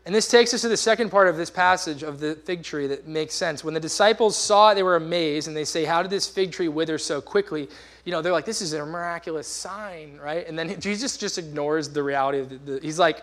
and 0.09 0.14
this 0.14 0.27
takes 0.27 0.55
us 0.55 0.62
to 0.62 0.68
the 0.68 0.77
second 0.79 1.11
part 1.11 1.29
of 1.29 1.37
this 1.37 1.51
passage 1.51 2.03
of 2.03 2.18
the 2.18 2.35
fig 2.35 2.62
tree 2.62 2.87
that 2.87 3.07
makes 3.07 3.35
sense. 3.35 3.62
When 3.62 3.75
the 3.75 3.81
disciples 3.81 4.38
saw 4.38 4.71
it, 4.71 4.77
they 4.77 4.83
were 4.83 4.97
amazed, 4.97 5.49
and 5.49 5.55
they 5.55 5.66
say, 5.66 5.85
How 5.85 6.01
did 6.01 6.11
this 6.11 6.27
fig 6.27 6.51
tree 6.51 6.68
wither 6.68 6.97
so 6.97 7.21
quickly? 7.21 7.68
You 8.07 8.12
know, 8.12 8.23
they're 8.23 8.33
like, 8.33 8.47
This 8.47 8.62
is 8.62 8.73
a 8.73 8.87
miraculous 8.87 9.47
sign, 9.47 10.16
right? 10.16 10.49
And 10.49 10.59
then 10.59 10.81
Jesus 10.81 11.18
just 11.18 11.37
ignores 11.37 11.90
the 11.90 12.03
reality 12.03 12.38
of 12.38 12.49
the. 12.49 12.57
the 12.57 12.81
he's 12.81 12.99
like, 12.99 13.23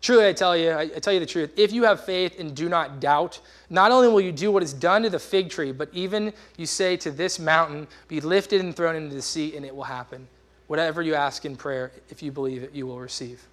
Truly, 0.00 0.26
I 0.26 0.32
tell 0.32 0.56
you, 0.56 0.70
I, 0.70 0.80
I 0.80 0.98
tell 0.98 1.12
you 1.12 1.20
the 1.20 1.26
truth. 1.26 1.52
If 1.56 1.70
you 1.70 1.84
have 1.84 2.04
faith 2.04 2.40
and 2.40 2.56
do 2.56 2.68
not 2.68 2.98
doubt, 2.98 3.38
not 3.68 3.92
only 3.92 4.08
will 4.08 4.20
you 4.20 4.32
do 4.32 4.50
what 4.50 4.64
is 4.64 4.72
done 4.72 5.04
to 5.04 5.10
the 5.10 5.18
fig 5.20 5.48
tree, 5.48 5.70
but 5.70 5.90
even 5.92 6.32
you 6.56 6.66
say 6.66 6.96
to 6.96 7.12
this 7.12 7.38
mountain, 7.38 7.86
Be 8.08 8.20
lifted 8.20 8.60
and 8.60 8.74
thrown 8.74 8.96
into 8.96 9.14
the 9.14 9.22
sea, 9.22 9.54
and 9.54 9.64
it 9.64 9.76
will 9.76 9.84
happen. 9.84 10.26
Whatever 10.66 11.02
you 11.02 11.14
ask 11.14 11.44
in 11.44 11.54
prayer, 11.54 11.92
if 12.08 12.20
you 12.20 12.32
believe 12.32 12.64
it, 12.64 12.72
you 12.74 12.88
will 12.88 12.98
receive 12.98 13.46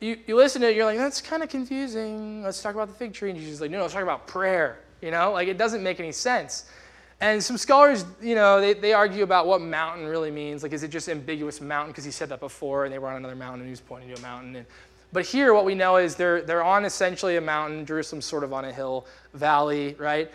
you, 0.00 0.18
you 0.26 0.36
listen 0.36 0.60
to 0.62 0.70
it, 0.70 0.76
you're 0.76 0.84
like, 0.84 0.98
that's 0.98 1.20
kind 1.20 1.42
of 1.42 1.48
confusing. 1.48 2.42
Let's 2.42 2.62
talk 2.62 2.74
about 2.74 2.88
the 2.88 2.94
fig 2.94 3.12
tree. 3.12 3.30
And 3.30 3.38
Jesus 3.38 3.54
is 3.54 3.60
like, 3.60 3.70
no, 3.70 3.78
no, 3.78 3.82
let's 3.84 3.94
talk 3.94 4.02
about 4.02 4.26
prayer. 4.26 4.80
You 5.00 5.10
know, 5.10 5.32
like 5.32 5.48
it 5.48 5.58
doesn't 5.58 5.82
make 5.82 6.00
any 6.00 6.12
sense. 6.12 6.66
And 7.20 7.42
some 7.42 7.56
scholars, 7.56 8.04
you 8.20 8.34
know, 8.34 8.60
they, 8.60 8.74
they 8.74 8.92
argue 8.92 9.22
about 9.22 9.46
what 9.46 9.60
mountain 9.60 10.06
really 10.06 10.30
means. 10.30 10.62
Like, 10.62 10.72
is 10.72 10.82
it 10.82 10.88
just 10.88 11.08
ambiguous 11.08 11.60
mountain? 11.60 11.92
Because 11.92 12.04
he 12.04 12.10
said 12.10 12.28
that 12.28 12.40
before, 12.40 12.84
and 12.84 12.92
they 12.92 12.98
were 12.98 13.08
on 13.08 13.16
another 13.16 13.36
mountain, 13.36 13.60
and 13.60 13.68
he 13.68 13.70
was 13.70 13.80
pointing 13.80 14.12
to 14.14 14.20
a 14.20 14.22
mountain. 14.22 14.56
And, 14.56 14.66
but 15.12 15.24
here, 15.24 15.54
what 15.54 15.64
we 15.64 15.74
know 15.74 15.96
is 15.96 16.16
they're, 16.16 16.42
they're 16.42 16.64
on 16.64 16.84
essentially 16.84 17.36
a 17.36 17.40
mountain. 17.40 17.86
Jerusalem's 17.86 18.24
sort 18.24 18.44
of 18.44 18.52
on 18.52 18.64
a 18.64 18.72
hill, 18.72 19.06
valley, 19.32 19.94
right? 19.98 20.30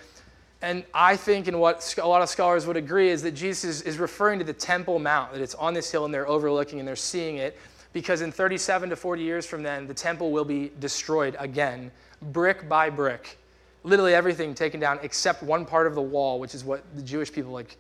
And 0.62 0.84
I 0.94 1.16
think, 1.16 1.48
and 1.48 1.60
what 1.60 1.96
a 2.02 2.08
lot 2.08 2.22
of 2.22 2.30
scholars 2.30 2.66
would 2.66 2.78
agree, 2.78 3.10
is 3.10 3.22
that 3.24 3.32
Jesus 3.32 3.82
is 3.82 3.98
referring 3.98 4.40
to 4.40 4.46
the 4.46 4.54
Temple 4.54 5.00
Mount, 5.00 5.34
that 5.34 5.42
it's 5.42 5.56
on 5.56 5.74
this 5.74 5.92
hill, 5.92 6.06
and 6.06 6.14
they're 6.14 6.28
overlooking, 6.28 6.80
and 6.80 6.88
they're 6.88 6.96
seeing 6.96 7.38
it. 7.38 7.58
Because 7.94 8.22
in 8.22 8.32
37 8.32 8.92
to 8.92 8.96
40 8.96 9.22
years 9.22 9.46
from 9.46 9.64
then, 9.64 9.88
the 9.88 9.94
temple 9.94 10.32
will 10.32 10.46
be 10.46 10.72
destroyed 10.80 11.36
again, 11.40 11.92
brick 12.22 12.70
by 12.70 12.90
brick. 12.90 13.38
Literally 13.84 14.14
everything 14.14 14.54
taken 14.54 14.80
down 14.80 15.00
except 15.02 15.42
one 15.42 15.66
part 15.66 15.88
of 15.88 15.96
the 15.96 16.02
wall, 16.02 16.40
which 16.40 16.54
is 16.54 16.64
what 16.64 16.84
the 16.96 17.02
Jewish 17.02 17.32
people 17.32 17.52
like 17.52 17.78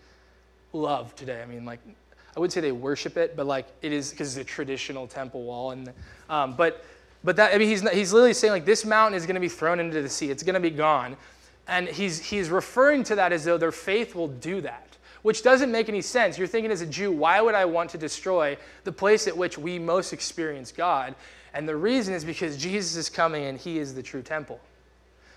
love 0.73 1.15
today. 1.15 1.41
I 1.41 1.45
mean, 1.45 1.65
like, 1.65 1.79
I 2.35 2.39
would 2.39 2.51
say 2.51 2.61
they 2.61 2.71
worship 2.71 3.17
it, 3.17 3.35
but 3.35 3.45
like 3.45 3.67
it 3.81 3.91
is 3.91 4.11
because 4.11 4.35
it's 4.37 4.49
a 4.49 4.49
traditional 4.49 5.07
temple 5.07 5.43
wall. 5.43 5.71
And 5.71 5.91
um, 6.29 6.55
but 6.55 6.85
but 7.23 7.35
that 7.35 7.53
I 7.53 7.57
mean, 7.57 7.67
he's 7.67 7.87
he's 7.89 8.13
literally 8.13 8.33
saying 8.33 8.53
like 8.53 8.65
this 8.65 8.85
mountain 8.85 9.17
is 9.17 9.25
going 9.25 9.35
to 9.35 9.41
be 9.41 9.49
thrown 9.49 9.79
into 9.79 10.01
the 10.01 10.09
sea. 10.09 10.31
It's 10.31 10.43
going 10.43 10.53
to 10.53 10.59
be 10.59 10.69
gone, 10.69 11.17
and 11.67 11.87
he's 11.87 12.19
he's 12.19 12.49
referring 12.49 13.03
to 13.05 13.15
that 13.15 13.33
as 13.33 13.43
though 13.43 13.57
their 13.57 13.73
faith 13.73 14.15
will 14.15 14.29
do 14.29 14.61
that 14.61 14.88
which 15.21 15.43
doesn't 15.43 15.71
make 15.71 15.89
any 15.89 16.01
sense. 16.01 16.37
You're 16.37 16.47
thinking 16.47 16.71
as 16.71 16.81
a 16.81 16.85
Jew, 16.85 17.11
why 17.11 17.41
would 17.41 17.55
I 17.55 17.65
want 17.65 17.89
to 17.91 17.97
destroy 17.97 18.57
the 18.83 18.91
place 18.91 19.27
at 19.27 19.35
which 19.35 19.57
we 19.57 19.79
most 19.79 20.13
experience 20.13 20.71
God? 20.71 21.15
And 21.53 21.67
the 21.67 21.75
reason 21.75 22.13
is 22.13 22.23
because 22.23 22.57
Jesus 22.57 22.95
is 22.95 23.09
coming 23.09 23.45
and 23.45 23.57
he 23.57 23.79
is 23.79 23.93
the 23.93 24.03
true 24.03 24.21
temple. 24.21 24.59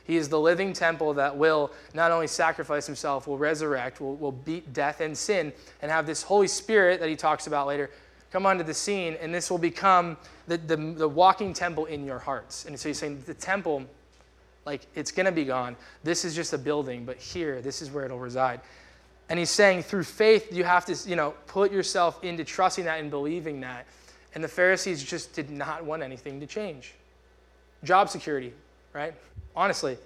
He 0.04 0.16
is 0.16 0.28
the 0.28 0.40
living 0.40 0.72
temple 0.72 1.14
that 1.14 1.36
will 1.36 1.70
not 1.94 2.10
only 2.10 2.26
sacrifice 2.26 2.86
himself, 2.86 3.26
will 3.26 3.38
resurrect, 3.38 4.00
will, 4.00 4.16
will 4.16 4.32
beat 4.32 4.72
death 4.72 5.00
and 5.00 5.16
sin, 5.16 5.52
and 5.80 5.90
have 5.90 6.06
this 6.06 6.22
Holy 6.22 6.48
Spirit 6.48 7.00
that 7.00 7.08
he 7.08 7.16
talks 7.16 7.46
about 7.46 7.66
later 7.66 7.88
come 8.32 8.46
onto 8.46 8.64
the 8.64 8.74
scene, 8.74 9.16
and 9.20 9.32
this 9.32 9.50
will 9.50 9.58
become 9.58 10.16
the, 10.46 10.56
the, 10.56 10.76
the 10.76 11.08
walking 11.08 11.52
temple 11.52 11.84
in 11.84 12.06
your 12.06 12.18
hearts. 12.18 12.64
And 12.64 12.78
so 12.80 12.88
he's 12.88 12.98
saying 12.98 13.22
the 13.26 13.34
temple, 13.34 13.84
like, 14.64 14.86
it's 14.94 15.12
going 15.12 15.26
to 15.26 15.32
be 15.32 15.44
gone. 15.44 15.76
This 16.02 16.24
is 16.24 16.34
just 16.34 16.54
a 16.54 16.58
building, 16.58 17.04
but 17.04 17.18
here, 17.18 17.60
this 17.60 17.82
is 17.82 17.90
where 17.90 18.06
it'll 18.06 18.18
reside. 18.18 18.60
And 19.32 19.38
he's 19.38 19.48
saying 19.48 19.84
through 19.84 20.04
faith, 20.04 20.52
you 20.52 20.62
have 20.62 20.84
to, 20.84 21.08
you 21.08 21.16
know, 21.16 21.32
put 21.46 21.72
yourself 21.72 22.22
into 22.22 22.44
trusting 22.44 22.84
that 22.84 23.00
and 23.00 23.10
believing 23.10 23.62
that. 23.62 23.86
And 24.34 24.44
the 24.44 24.48
Pharisees 24.48 25.02
just 25.02 25.32
did 25.32 25.48
not 25.48 25.86
want 25.86 26.02
anything 26.02 26.38
to 26.40 26.46
change. 26.46 26.92
Job 27.82 28.10
security, 28.10 28.52
right? 28.92 29.14
Honestly. 29.56 29.96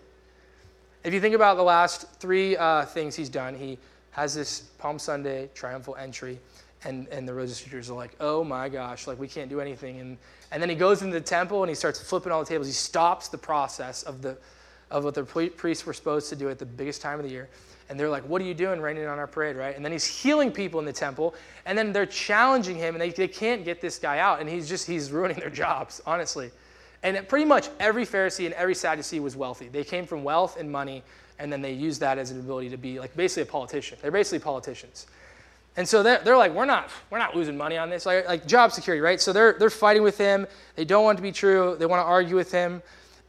If 1.02 1.12
you 1.12 1.20
think 1.20 1.34
about 1.34 1.56
the 1.56 1.64
last 1.64 2.08
three 2.20 2.56
uh, 2.56 2.84
things 2.84 3.16
he's 3.16 3.28
done, 3.28 3.56
he 3.56 3.78
has 4.12 4.32
this 4.32 4.60
Palm 4.78 4.96
Sunday 4.96 5.50
triumphal 5.54 5.96
entry, 5.96 6.38
and, 6.84 7.08
and 7.08 7.26
the 7.26 7.34
religious 7.34 7.64
leaders 7.64 7.90
are 7.90 7.96
like, 7.96 8.14
oh 8.20 8.44
my 8.44 8.68
gosh, 8.68 9.08
like 9.08 9.18
we 9.18 9.26
can't 9.26 9.50
do 9.50 9.60
anything. 9.60 9.98
And, 9.98 10.18
and 10.52 10.62
then 10.62 10.68
he 10.68 10.76
goes 10.76 11.02
into 11.02 11.14
the 11.14 11.20
temple 11.20 11.64
and 11.64 11.68
he 11.68 11.74
starts 11.74 12.00
flipping 12.00 12.30
all 12.30 12.44
the 12.44 12.48
tables. 12.48 12.68
He 12.68 12.72
stops 12.72 13.26
the 13.26 13.38
process 13.38 14.04
of, 14.04 14.22
the, 14.22 14.38
of 14.88 15.02
what 15.02 15.14
the 15.14 15.24
priests 15.24 15.84
were 15.84 15.94
supposed 15.94 16.28
to 16.28 16.36
do 16.36 16.48
at 16.48 16.60
the 16.60 16.64
biggest 16.64 17.02
time 17.02 17.18
of 17.18 17.24
the 17.24 17.32
year 17.32 17.48
and 17.88 17.98
they're 17.98 18.10
like, 18.10 18.24
What 18.28 18.42
are 18.42 18.44
you 18.44 18.54
doing 18.54 18.80
raining 18.80 19.06
on 19.06 19.18
our 19.18 19.26
parade, 19.26 19.56
right? 19.56 19.74
And 19.74 19.84
then 19.84 19.92
he's 19.92 20.06
healing 20.06 20.50
people 20.50 20.80
in 20.80 20.86
the 20.86 20.92
temple, 20.92 21.34
and 21.64 21.76
then 21.76 21.92
they're 21.92 22.06
challenging 22.06 22.76
him, 22.76 22.94
and 22.94 23.00
they, 23.00 23.10
they 23.10 23.28
can't 23.28 23.64
get 23.64 23.80
this 23.80 23.98
guy 23.98 24.18
out, 24.18 24.40
and 24.40 24.48
he's 24.48 24.68
just, 24.68 24.86
he's 24.86 25.10
ruining 25.10 25.38
their 25.38 25.50
jobs, 25.64 26.00
honestly. 26.06 26.50
And 27.02 27.28
pretty 27.28 27.44
much 27.44 27.68
every 27.78 28.04
Pharisee 28.04 28.46
and 28.46 28.54
every 28.54 28.74
Sadducee 28.74 29.20
was 29.20 29.36
wealthy. 29.36 29.68
They 29.68 29.84
came 29.84 30.06
from 30.06 30.24
wealth 30.24 30.56
and 30.58 30.70
money, 30.70 31.02
and 31.38 31.52
then 31.52 31.62
they 31.62 31.72
used 31.72 32.00
that 32.00 32.18
as 32.18 32.30
an 32.30 32.40
ability 32.40 32.70
to 32.70 32.76
be 32.76 32.98
like 32.98 33.16
basically 33.16 33.44
a 33.44 33.46
politician. 33.46 33.98
They're 34.00 34.10
basically 34.10 34.40
politicians. 34.40 35.06
And 35.76 35.86
so 35.86 36.02
they're, 36.02 36.20
they're 36.24 36.36
like, 36.38 36.52
we're 36.52 36.64
not, 36.64 36.88
we're 37.10 37.18
not 37.18 37.36
losing 37.36 37.56
money 37.56 37.76
on 37.76 37.90
this, 37.90 38.06
like, 38.06 38.26
like 38.26 38.46
job 38.46 38.72
security, 38.72 39.00
right? 39.00 39.20
So 39.20 39.32
they're, 39.32 39.52
they're 39.52 39.68
fighting 39.68 40.02
with 40.02 40.16
him. 40.16 40.46
They 40.74 40.86
don't 40.86 41.04
want 41.04 41.18
to 41.18 41.22
be 41.22 41.32
true. 41.32 41.76
They 41.78 41.84
want 41.84 42.00
to 42.00 42.06
argue 42.06 42.34
with 42.34 42.50
him. 42.50 42.82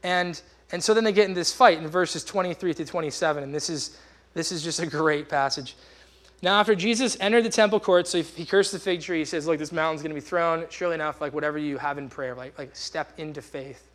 And, 0.04 0.42
and 0.72 0.82
so 0.82 0.94
then 0.94 1.04
they 1.04 1.12
get 1.12 1.28
in 1.28 1.34
this 1.34 1.54
fight 1.54 1.78
in 1.78 1.88
verses 1.88 2.24
23 2.24 2.74
to 2.76 2.86
27. 2.86 3.44
And 3.44 3.54
this 3.54 3.70
is, 3.70 3.98
this 4.38 4.52
is 4.52 4.64
just 4.64 4.80
a 4.80 4.86
great 4.86 5.28
passage. 5.28 5.76
Now, 6.44 6.60
after 6.60 6.76
Jesus 6.76 7.18
entered 7.20 7.44
the 7.44 7.50
temple 7.50 7.80
court, 7.80 8.08
so 8.08 8.22
he 8.22 8.46
cursed 8.46 8.72
the 8.72 8.78
fig 8.78 9.02
tree, 9.02 9.20
he 9.20 9.26
says, 9.26 9.48
Look, 9.48 9.58
this 9.58 9.72
mountain's 9.72 10.04
going 10.04 10.16
to 10.16 10.22
be 10.22 10.26
thrown. 10.26 10.66
Surely 10.70 10.94
enough, 10.94 11.20
like 11.20 11.34
whatever 11.34 11.58
you 11.58 11.80
have 11.80 11.98
in 11.98 12.10
prayer, 12.10 12.36
like, 12.36 12.58
like 12.60 12.76
step 12.76 13.12
into 13.18 13.42
faith, 13.42 13.90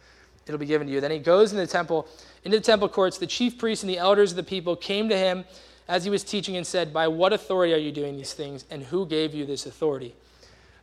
it'll 0.47 0.59
be 0.59 0.67
given 0.67 0.89
to 0.89 0.93
you. 0.93 1.01
Then 1.01 1.13
he 1.13 1.21
goes 1.21 1.53
into 1.53 1.65
the 1.65 1.71
temple, 1.71 2.09
into 2.45 2.59
the 2.59 2.65
temple 2.65 2.89
courts. 2.89 3.19
The 3.19 3.29
chief 3.29 3.59
priests 3.59 3.85
and 3.85 3.91
the 3.91 3.99
elders 3.99 4.33
of 4.33 4.37
the 4.37 4.43
people 4.43 4.75
came 4.75 5.09
to 5.09 5.17
him 5.17 5.45
as 5.87 6.05
he 6.05 6.11
was 6.11 6.25
teaching 6.25 6.57
and 6.57 6.67
said, 6.67 6.93
By 6.93 7.07
what 7.07 7.33
authority 7.33 7.75
are 7.75 7.79
you 7.79 7.93
doing 7.93 8.17
these 8.17 8.33
things, 8.33 8.65
and 8.71 8.83
who 8.83 9.07
gave 9.07 9.35
you 9.35 9.47
this 9.47 9.67
authority? 9.67 10.15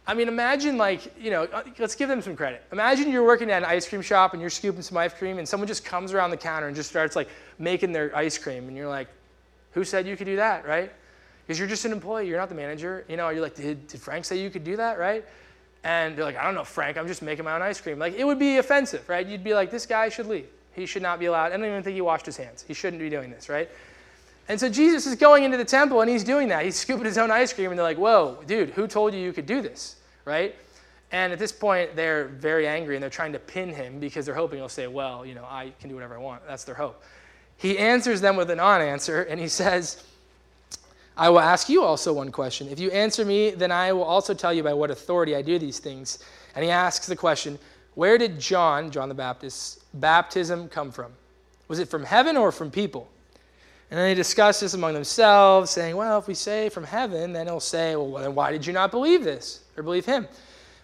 I 0.08 0.14
mean, 0.14 0.28
imagine, 0.28 0.78
like, 0.78 1.14
you 1.20 1.30
know, 1.30 1.44
uh, 1.44 1.64
let's 1.78 1.96
give 1.96 2.10
them 2.10 2.22
some 2.22 2.36
credit. 2.36 2.64
Imagine 2.72 3.12
you're 3.12 3.26
working 3.26 3.52
at 3.52 3.64
an 3.64 3.70
ice 3.70 3.88
cream 3.88 4.02
shop 4.02 4.34
and 4.34 4.42
you're 4.42 4.50
scooping 4.50 4.82
some 4.82 4.98
ice 4.98 5.14
cream, 5.14 5.38
and 5.38 5.48
someone 5.48 5.68
just 5.68 5.84
comes 5.84 6.14
around 6.14 6.30
the 6.30 6.38
counter 6.38 6.68
and 6.68 6.76
just 6.76 6.90
starts, 6.90 7.18
like, 7.18 7.28
making 7.60 7.92
their 7.92 8.16
ice 8.16 8.38
cream, 8.38 8.68
and 8.70 8.78
you're 8.78 8.88
like, 8.88 9.10
who 9.72 9.84
said 9.84 10.08
you 10.08 10.18
could 10.18 10.26
do 10.26 10.38
that, 10.38 10.68
right? 10.68 10.92
Because 11.46 11.58
you're 11.58 11.68
just 11.68 11.86
an 11.86 11.92
employee, 11.92 12.28
you're 12.28 12.38
not 12.38 12.50
the 12.50 12.56
manager. 12.56 13.06
You 13.08 13.18
know, 13.18 13.30
you're 13.30 13.42
like, 13.42 13.56
did, 13.56 13.88
did 13.88 14.00
Frank 14.00 14.26
say 14.26 14.40
you 14.40 14.50
could 14.50 14.64
do 14.64 14.76
that, 14.78 15.00
right? 15.00 15.26
And 15.84 16.16
they're 16.16 16.26
like, 16.26 16.38
I 16.38 16.44
don't 16.44 16.56
know, 16.56 16.64
Frank, 16.64 16.98
I'm 16.98 17.08
just 17.08 17.22
making 17.22 17.46
my 17.46 17.56
own 17.56 17.62
ice 17.62 17.82
cream. 17.82 17.98
Like, 17.98 18.14
it 18.14 18.24
would 18.24 18.38
be 18.38 18.58
offensive, 18.58 19.08
right? 19.10 19.26
You'd 19.26 19.44
be 19.44 19.54
like, 19.54 19.72
this 19.72 19.86
guy 19.86 20.10
should 20.10 20.28
leave. 20.28 20.48
He 20.74 20.86
should 20.86 21.02
not 21.02 21.20
be 21.20 21.26
allowed. 21.26 21.52
I 21.52 21.58
don't 21.58 21.66
even 21.66 21.82
think 21.82 21.96
he 21.96 22.02
washed 22.02 22.26
his 22.26 22.38
hands. 22.38 22.64
He 22.68 22.74
shouldn't 22.74 23.02
be 23.02 23.10
doing 23.10 23.32
this, 23.32 23.50
right? 23.50 23.70
And 24.48 24.60
so 24.60 24.70
Jesus 24.70 25.06
is 25.06 25.16
going 25.16 25.44
into 25.44 25.58
the 25.58 25.66
temple 25.66 26.02
and 26.02 26.10
he's 26.10 26.24
doing 26.24 26.48
that. 26.50 26.64
He's 26.66 26.76
scooping 26.80 27.06
his 27.06 27.18
own 27.18 27.32
ice 27.32 27.52
cream 27.54 27.72
and 27.72 27.80
they're 27.80 27.84
like, 27.84 27.98
whoa, 27.98 28.44
dude, 28.46 28.70
who 28.72 28.88
told 28.88 29.14
you 29.14 29.20
you 29.20 29.34
could 29.34 29.46
do 29.46 29.62
this, 29.62 29.96
right? 30.26 30.56
And 31.12 31.34
at 31.34 31.40
this 31.40 31.52
point, 31.52 31.96
they're 31.96 32.28
very 32.28 32.68
angry 32.68 32.96
and 32.96 33.02
they're 33.02 33.10
trying 33.10 33.34
to 33.34 33.40
pin 33.40 33.70
him 33.70 34.00
because 34.00 34.26
they're 34.28 34.36
hoping 34.36 34.60
he'll 34.60 34.70
say, 34.70 34.86
well, 34.86 35.26
you 35.26 35.34
know, 35.34 35.46
I 35.46 35.74
can 35.80 35.90
do 35.90 35.96
whatever 35.96 36.16
I 36.16 36.20
want. 36.20 36.46
That's 36.46 36.64
their 36.64 36.76
hope 36.76 37.02
he 37.60 37.78
answers 37.78 38.22
them 38.22 38.38
with 38.38 38.50
a 38.50 38.56
non 38.56 38.82
answer, 38.82 39.24
and 39.24 39.40
he 39.40 39.50
says, 39.50 40.02
I 41.18 41.30
will 41.30 41.42
ask 41.42 41.68
you 41.68 41.84
also 41.84 42.14
one 42.14 42.32
question. 42.32 42.70
If 42.70 42.80
you 42.80 42.90
answer 42.92 43.26
me, 43.26 43.52
then 43.52 43.70
I 43.70 43.92
will 43.92 44.06
also 44.06 44.34
tell 44.34 44.54
you 44.54 44.64
by 44.64 44.74
what 44.74 44.90
authority 44.90 45.36
I 45.36 45.42
do 45.42 45.60
these 45.60 45.78
things. 45.80 46.20
And 46.56 46.64
he 46.64 46.72
asks 46.72 47.06
the 47.06 47.18
question, 47.18 47.60
Where 47.96 48.18
did 48.18 48.40
John, 48.40 48.90
John 48.90 49.10
the 49.10 49.16
Baptist's 49.16 49.84
baptism 49.94 50.70
come 50.70 50.90
from? 50.90 51.12
Was 51.68 51.80
it 51.80 51.90
from 51.90 52.06
heaven 52.06 52.38
or 52.38 52.54
from 52.54 52.72
people? 52.72 53.10
And 53.92 54.00
they 54.00 54.14
discuss 54.14 54.62
this 54.62 54.74
among 54.74 54.94
themselves, 54.94 55.70
saying, 55.70 55.98
Well, 55.98 56.18
if 56.18 56.28
we 56.28 56.36
say 56.36 56.70
from 56.70 56.86
heaven, 56.86 57.34
then 57.34 57.48
he'll 57.48 57.60
say, 57.60 57.98
Well, 57.98 58.14
then 58.14 58.36
why 58.36 58.54
did 58.54 58.66
you 58.66 58.72
not 58.72 58.90
believe 58.90 59.26
this 59.26 59.66
or 59.76 59.84
believe 59.84 60.06
him? 60.06 60.30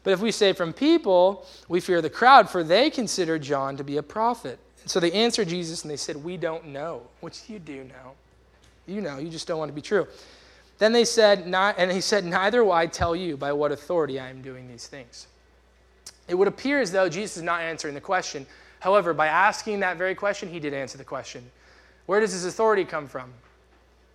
But 0.03 0.11
if 0.11 0.19
we 0.19 0.31
say 0.31 0.51
from 0.51 0.73
people, 0.73 1.47
we 1.69 1.79
fear 1.79 2.01
the 2.01 2.09
crowd, 2.09 2.49
for 2.49 2.65
they 2.65 2.89
consider 2.89 3.39
John 3.39 3.77
to 3.77 3.83
be 3.85 3.95
a 3.95 4.03
prophet. 4.03 4.59
So 4.85 4.99
they 4.99 5.11
answered 5.11 5.47
Jesus 5.47 5.83
and 5.83 5.91
they 5.91 5.97
said, 5.97 6.15
We 6.15 6.37
don't 6.37 6.67
know. 6.67 7.03
Which 7.21 7.49
you 7.49 7.59
do 7.59 7.83
know. 7.83 8.13
You 8.87 9.01
know, 9.01 9.17
you 9.17 9.29
just 9.29 9.47
don't 9.47 9.57
want 9.57 9.69
to 9.69 9.73
be 9.73 9.81
true. 9.81 10.07
Then 10.77 10.91
they 10.91 11.05
said, 11.05 11.47
not, 11.47 11.75
and 11.77 11.91
he 11.91 12.01
said, 12.01 12.25
Neither 12.25 12.63
will 12.63 12.73
I 12.73 12.87
tell 12.87 13.15
you 13.15 13.37
by 13.37 13.53
what 13.53 13.71
authority 13.71 14.19
I 14.19 14.29
am 14.29 14.41
doing 14.41 14.67
these 14.67 14.87
things. 14.87 15.27
It 16.27 16.35
would 16.35 16.47
appear 16.47 16.81
as 16.81 16.91
though 16.91 17.07
Jesus 17.07 17.37
is 17.37 17.43
not 17.43 17.61
answering 17.61 17.93
the 17.93 18.01
question. 18.01 18.45
However, 18.79 19.13
by 19.13 19.27
asking 19.27 19.79
that 19.79 19.97
very 19.97 20.15
question, 20.15 20.49
he 20.49 20.59
did 20.59 20.73
answer 20.73 20.97
the 20.97 21.03
question. 21.03 21.49
Where 22.05 22.19
does 22.19 22.33
his 22.33 22.45
authority 22.45 22.83
come 22.83 23.07
from? 23.07 23.29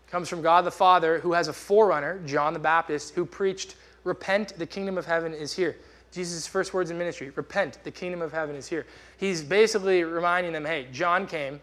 It 0.06 0.10
comes 0.10 0.28
from 0.28 0.42
God 0.42 0.64
the 0.64 0.70
Father, 0.70 1.18
who 1.18 1.32
has 1.32 1.48
a 1.48 1.52
forerunner, 1.52 2.20
John 2.26 2.52
the 2.52 2.58
Baptist, 2.58 3.14
who 3.14 3.24
preached, 3.24 3.74
Repent, 4.04 4.56
the 4.58 4.66
kingdom 4.66 4.96
of 4.96 5.06
heaven 5.06 5.34
is 5.34 5.52
here. 5.52 5.76
Jesus' 6.12 6.46
first 6.46 6.74
words 6.74 6.90
in 6.90 6.98
ministry 6.98 7.30
repent, 7.30 7.78
the 7.84 7.90
kingdom 7.90 8.20
of 8.22 8.32
heaven 8.32 8.56
is 8.56 8.68
here. 8.68 8.86
He's 9.18 9.42
basically 9.42 10.02
reminding 10.02 10.52
them 10.52 10.64
hey, 10.64 10.88
John 10.92 11.26
came, 11.26 11.60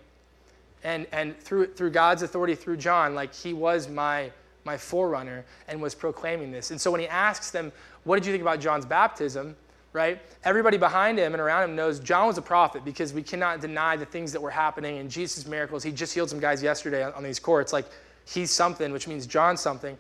and, 0.84 1.08
and 1.12 1.38
through, 1.40 1.74
through 1.74 1.90
God's 1.92 2.22
authority, 2.22 2.56
through 2.56 2.78
John, 2.78 3.16
like 3.16 3.34
he 3.34 3.54
was 3.54 3.90
my, 3.90 4.32
my 4.64 4.78
forerunner 4.78 5.44
and 5.68 5.82
was 5.82 5.96
proclaiming 5.96 6.52
this. 6.52 6.72
And 6.72 6.80
so 6.80 6.92
when 6.92 7.02
he 7.02 7.08
asks 7.08 7.52
them, 7.52 7.72
what 8.04 8.16
did 8.16 8.26
you 8.26 8.32
think 8.32 8.42
about 8.42 8.60
John's 8.60 8.86
baptism? 8.86 9.56
Right? 9.94 10.22
Everybody 10.44 10.78
behind 10.78 11.18
him 11.18 11.34
and 11.34 11.42
around 11.42 11.64
him 11.70 11.76
knows 11.76 12.00
John 12.00 12.28
was 12.28 12.38
a 12.38 12.42
prophet 12.42 12.86
because 12.86 13.14
we 13.14 13.24
cannot 13.24 13.62
deny 13.62 13.96
the 13.96 14.06
things 14.06 14.32
that 14.32 14.42
were 14.42 14.52
happening 14.52 14.98
in 14.98 15.10
Jesus' 15.10 15.48
miracles. 15.48 15.82
He 15.84 15.92
just 15.92 16.14
healed 16.14 16.30
some 16.30 16.40
guys 16.40 16.62
yesterday 16.62 17.04
on, 17.04 17.14
on 17.14 17.24
these 17.24 17.40
courts. 17.40 17.74
Like, 17.74 17.88
he's 18.26 18.52
something, 18.52 18.92
which 18.92 19.08
means 19.08 19.26
John's 19.26 19.60
something. 19.60 19.98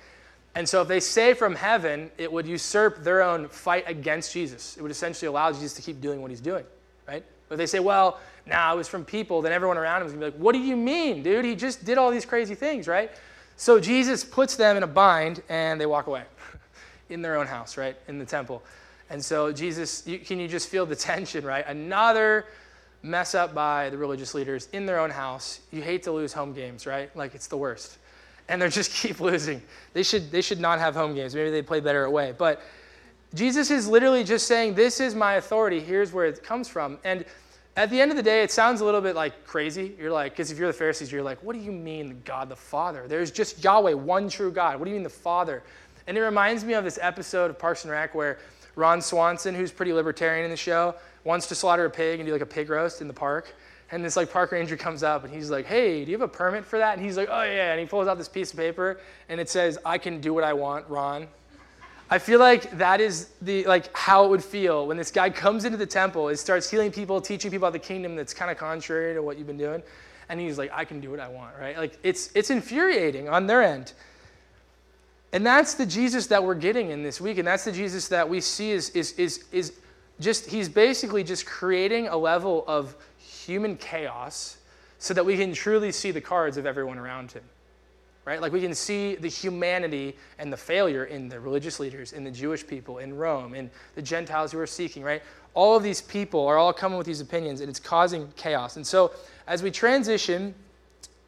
And 0.57 0.67
so 0.67 0.81
if 0.81 0.87
they 0.87 0.99
say 0.99 1.35
from 1.35 1.53
heaven, 1.53 2.09
it 2.17 2.31
would 2.31 2.47
usurp 2.47 3.03
their 3.03 3.21
own 3.21 3.47
fight 3.47 3.83
against 3.85 4.33
Jesus. 4.33 4.75
It 4.75 4.81
would 4.81 4.89
essentially 4.89 5.27
allow 5.27 5.51
Jesus 5.51 5.73
to 5.75 5.83
keep 5.83 6.01
doing 6.01 6.19
what 6.19 6.31
he's 6.31 6.41
doing, 6.41 6.65
right? 7.07 7.23
But 7.47 7.59
they 7.59 7.67
say, 7.67 7.79
well, 7.79 8.19
now 8.47 8.69
nah, 8.69 8.73
it 8.73 8.77
was 8.77 8.87
from 8.87 9.05
people, 9.05 9.43
then 9.43 9.51
everyone 9.51 9.77
around 9.77 10.01
him 10.01 10.07
is 10.07 10.13
going 10.13 10.21
to 10.21 10.31
be 10.31 10.33
like, 10.35 10.43
what 10.43 10.53
do 10.53 10.59
you 10.59 10.75
mean, 10.75 11.21
dude? 11.21 11.45
He 11.45 11.55
just 11.55 11.85
did 11.85 11.99
all 11.99 12.09
these 12.09 12.25
crazy 12.25 12.55
things, 12.55 12.87
right? 12.87 13.11
So 13.55 13.79
Jesus 13.79 14.23
puts 14.23 14.55
them 14.55 14.77
in 14.77 14.81
a 14.81 14.87
bind 14.87 15.43
and 15.47 15.79
they 15.79 15.85
walk 15.85 16.07
away 16.07 16.23
in 17.11 17.21
their 17.21 17.37
own 17.37 17.45
house, 17.45 17.77
right? 17.77 17.95
In 18.07 18.17
the 18.17 18.25
temple. 18.25 18.63
And 19.11 19.23
so 19.23 19.51
Jesus, 19.51 20.07
you, 20.07 20.17
can 20.17 20.39
you 20.39 20.47
just 20.47 20.69
feel 20.69 20.87
the 20.87 20.95
tension, 21.13 21.45
right? 21.45 21.67
Another 21.67 22.47
mess 23.03 23.35
up 23.35 23.53
by 23.53 23.91
the 23.91 23.97
religious 23.99 24.33
leaders 24.33 24.69
in 24.73 24.87
their 24.87 24.97
own 24.97 25.11
house. 25.11 25.59
You 25.71 25.83
hate 25.83 26.01
to 26.03 26.11
lose 26.11 26.33
home 26.33 26.53
games, 26.53 26.87
right? 26.87 27.15
Like 27.15 27.35
it's 27.35 27.45
the 27.45 27.57
worst 27.57 27.99
and 28.49 28.61
they 28.61 28.69
just 28.69 28.91
keep 29.01 29.19
losing. 29.19 29.61
They 29.93 30.03
should, 30.03 30.31
they 30.31 30.41
should 30.41 30.59
not 30.59 30.79
have 30.79 30.95
home 30.95 31.15
games. 31.15 31.35
Maybe 31.35 31.51
they 31.51 31.61
play 31.61 31.79
better 31.79 32.05
away. 32.05 32.33
But 32.37 32.61
Jesus 33.33 33.71
is 33.71 33.87
literally 33.87 34.23
just 34.23 34.47
saying, 34.47 34.75
This 34.75 34.99
is 34.99 35.15
my 35.15 35.33
authority. 35.33 35.79
Here's 35.79 36.13
where 36.13 36.25
it 36.25 36.43
comes 36.43 36.67
from. 36.67 36.97
And 37.03 37.25
at 37.75 37.91
the 37.91 38.01
end 38.01 38.09
of 38.09 38.17
the 38.17 38.23
day, 38.23 38.41
it 38.41 38.51
sounds 38.51 38.81
a 38.81 38.85
little 38.85 39.01
bit 39.01 39.15
like 39.15 39.45
crazy. 39.45 39.95
You're 39.99 40.11
like, 40.11 40.31
because 40.31 40.51
if 40.51 40.57
you're 40.57 40.67
the 40.67 40.73
Pharisees, 40.73 41.11
you're 41.11 41.21
like, 41.21 41.41
what 41.43 41.53
do 41.53 41.61
you 41.61 41.71
mean 41.71 42.21
God 42.25 42.49
the 42.49 42.55
Father? 42.55 43.05
There's 43.07 43.29
just 43.29 43.63
Yahweh, 43.63 43.93
one 43.93 44.29
true 44.29 44.51
God. 44.51 44.79
What 44.79 44.85
do 44.85 44.91
you 44.91 44.95
mean 44.95 45.03
the 45.03 45.09
Father? 45.09 45.61
And 46.07 46.17
it 46.17 46.21
reminds 46.21 46.63
me 46.63 46.73
of 46.73 46.83
this 46.83 46.97
episode 47.01 47.51
of 47.51 47.59
Parks 47.59 47.83
and 47.83 47.91
Rec 47.91 48.15
where 48.15 48.39
Ron 48.75 49.01
Swanson, 49.01 49.53
who's 49.53 49.71
pretty 49.71 49.93
libertarian 49.93 50.43
in 50.43 50.49
the 50.49 50.57
show, 50.57 50.95
wants 51.23 51.45
to 51.47 51.55
slaughter 51.55 51.85
a 51.85 51.89
pig 51.89 52.19
and 52.19 52.27
do 52.27 52.33
like 52.33 52.41
a 52.41 52.47
pig 52.47 52.69
roast 52.69 53.01
in 53.01 53.07
the 53.07 53.13
park. 53.13 53.53
And 53.91 54.03
this 54.03 54.17
like 54.17 54.31
park 54.31 54.51
ranger 54.51 54.75
comes 54.75 55.01
up 55.01 55.23
and 55.23 55.33
he's 55.33 55.49
like, 55.49 55.65
"Hey, 55.65 56.03
do 56.03 56.11
you 56.11 56.17
have 56.17 56.29
a 56.29 56.31
permit 56.31 56.65
for 56.65 56.77
that?" 56.77 56.97
And 56.97 57.05
he's 57.05 57.15
like, 57.15 57.29
"Oh 57.31 57.43
yeah." 57.43 57.71
And 57.71 57.79
he 57.79 57.85
pulls 57.85 58.07
out 58.07 58.17
this 58.17 58.27
piece 58.27 58.51
of 58.51 58.57
paper 58.57 58.99
and 59.29 59.39
it 59.39 59.49
says, 59.49 59.77
"I 59.85 59.97
can 59.97 60.19
do 60.19 60.33
what 60.33 60.43
I 60.43 60.53
want, 60.53 60.87
Ron." 60.89 61.27
I 62.09 62.19
feel 62.19 62.39
like 62.39 62.71
that 62.77 63.01
is 63.01 63.29
the 63.41 63.65
like 63.65 63.95
how 63.95 64.25
it 64.25 64.29
would 64.29 64.43
feel 64.43 64.87
when 64.87 64.95
this 64.95 65.11
guy 65.11 65.29
comes 65.29 65.65
into 65.65 65.77
the 65.77 65.85
temple 65.85 66.29
and 66.29 66.39
starts 66.39 66.69
healing 66.69 66.91
people, 66.91 67.19
teaching 67.19 67.51
people 67.51 67.67
about 67.67 67.73
the 67.73 67.85
kingdom 67.85 68.15
that's 68.15 68.33
kind 68.33 68.49
of 68.49 68.57
contrary 68.57 69.13
to 69.13 69.21
what 69.21 69.37
you've 69.37 69.47
been 69.47 69.57
doing. 69.57 69.83
And 70.29 70.39
he's 70.39 70.57
like, 70.57 70.71
I 70.73 70.85
can 70.85 70.99
do 71.01 71.11
what 71.11 71.19
I 71.19 71.27
want, 71.27 71.53
right? 71.59 71.77
Like 71.77 71.97
it's 72.03 72.29
it's 72.33 72.49
infuriating 72.49 73.27
on 73.27 73.45
their 73.45 73.61
end. 73.61 73.93
And 75.33 75.45
that's 75.45 75.73
the 75.73 75.85
Jesus 75.85 76.27
that 76.27 76.41
we're 76.41 76.55
getting 76.55 76.91
in 76.91 77.03
this 77.03 77.19
week. 77.19 77.37
And 77.37 77.47
that's 77.47 77.65
the 77.65 77.71
Jesus 77.73 78.07
that 78.07 78.27
we 78.27 78.39
see 78.39 78.71
is 78.71 78.89
is 78.91 79.11
is 79.13 79.43
is 79.51 79.73
just 80.19 80.49
he's 80.49 80.69
basically 80.69 81.23
just 81.23 81.45
creating 81.45 82.07
a 82.07 82.15
level 82.15 82.63
of 82.67 82.95
human 83.27 83.77
chaos 83.77 84.57
so 84.99 85.13
that 85.13 85.25
we 85.25 85.37
can 85.37 85.53
truly 85.53 85.91
see 85.91 86.11
the 86.11 86.21
cards 86.21 86.57
of 86.57 86.65
everyone 86.65 86.97
around 86.97 87.31
him 87.31 87.43
right? 88.27 88.41
Like 88.41 88.51
we 88.51 88.59
can 88.59 88.75
see 88.75 89.15
the 89.15 89.29
humanity 89.29 90.13
and 90.37 90.51
the 90.51 90.57
failure 90.57 91.05
in 91.05 91.29
the 91.29 91.39
religious 91.39 91.79
leaders, 91.79 92.11
in 92.11 92.25
the 92.25 92.29
Jewish 92.29 92.67
people, 92.67 92.97
in 92.97 93.15
Rome, 93.15 93.55
in 93.55 93.71
the 93.95 94.01
Gentiles 94.01 94.51
who 94.51 94.59
are 94.59 94.67
seeking, 94.67 95.01
right? 95.01 95.23
All 95.53 95.77
of 95.77 95.81
these 95.81 96.01
people 96.01 96.45
are 96.45 96.57
all 96.57 96.73
coming 96.73 96.97
with 96.97 97.07
these 97.07 97.21
opinions 97.21 97.61
and 97.61 97.69
it's 97.69 97.79
causing 97.79 98.29
chaos. 98.35 98.75
And 98.75 98.85
so 98.85 99.11
as 99.47 99.63
we 99.63 99.71
transition 99.71 100.53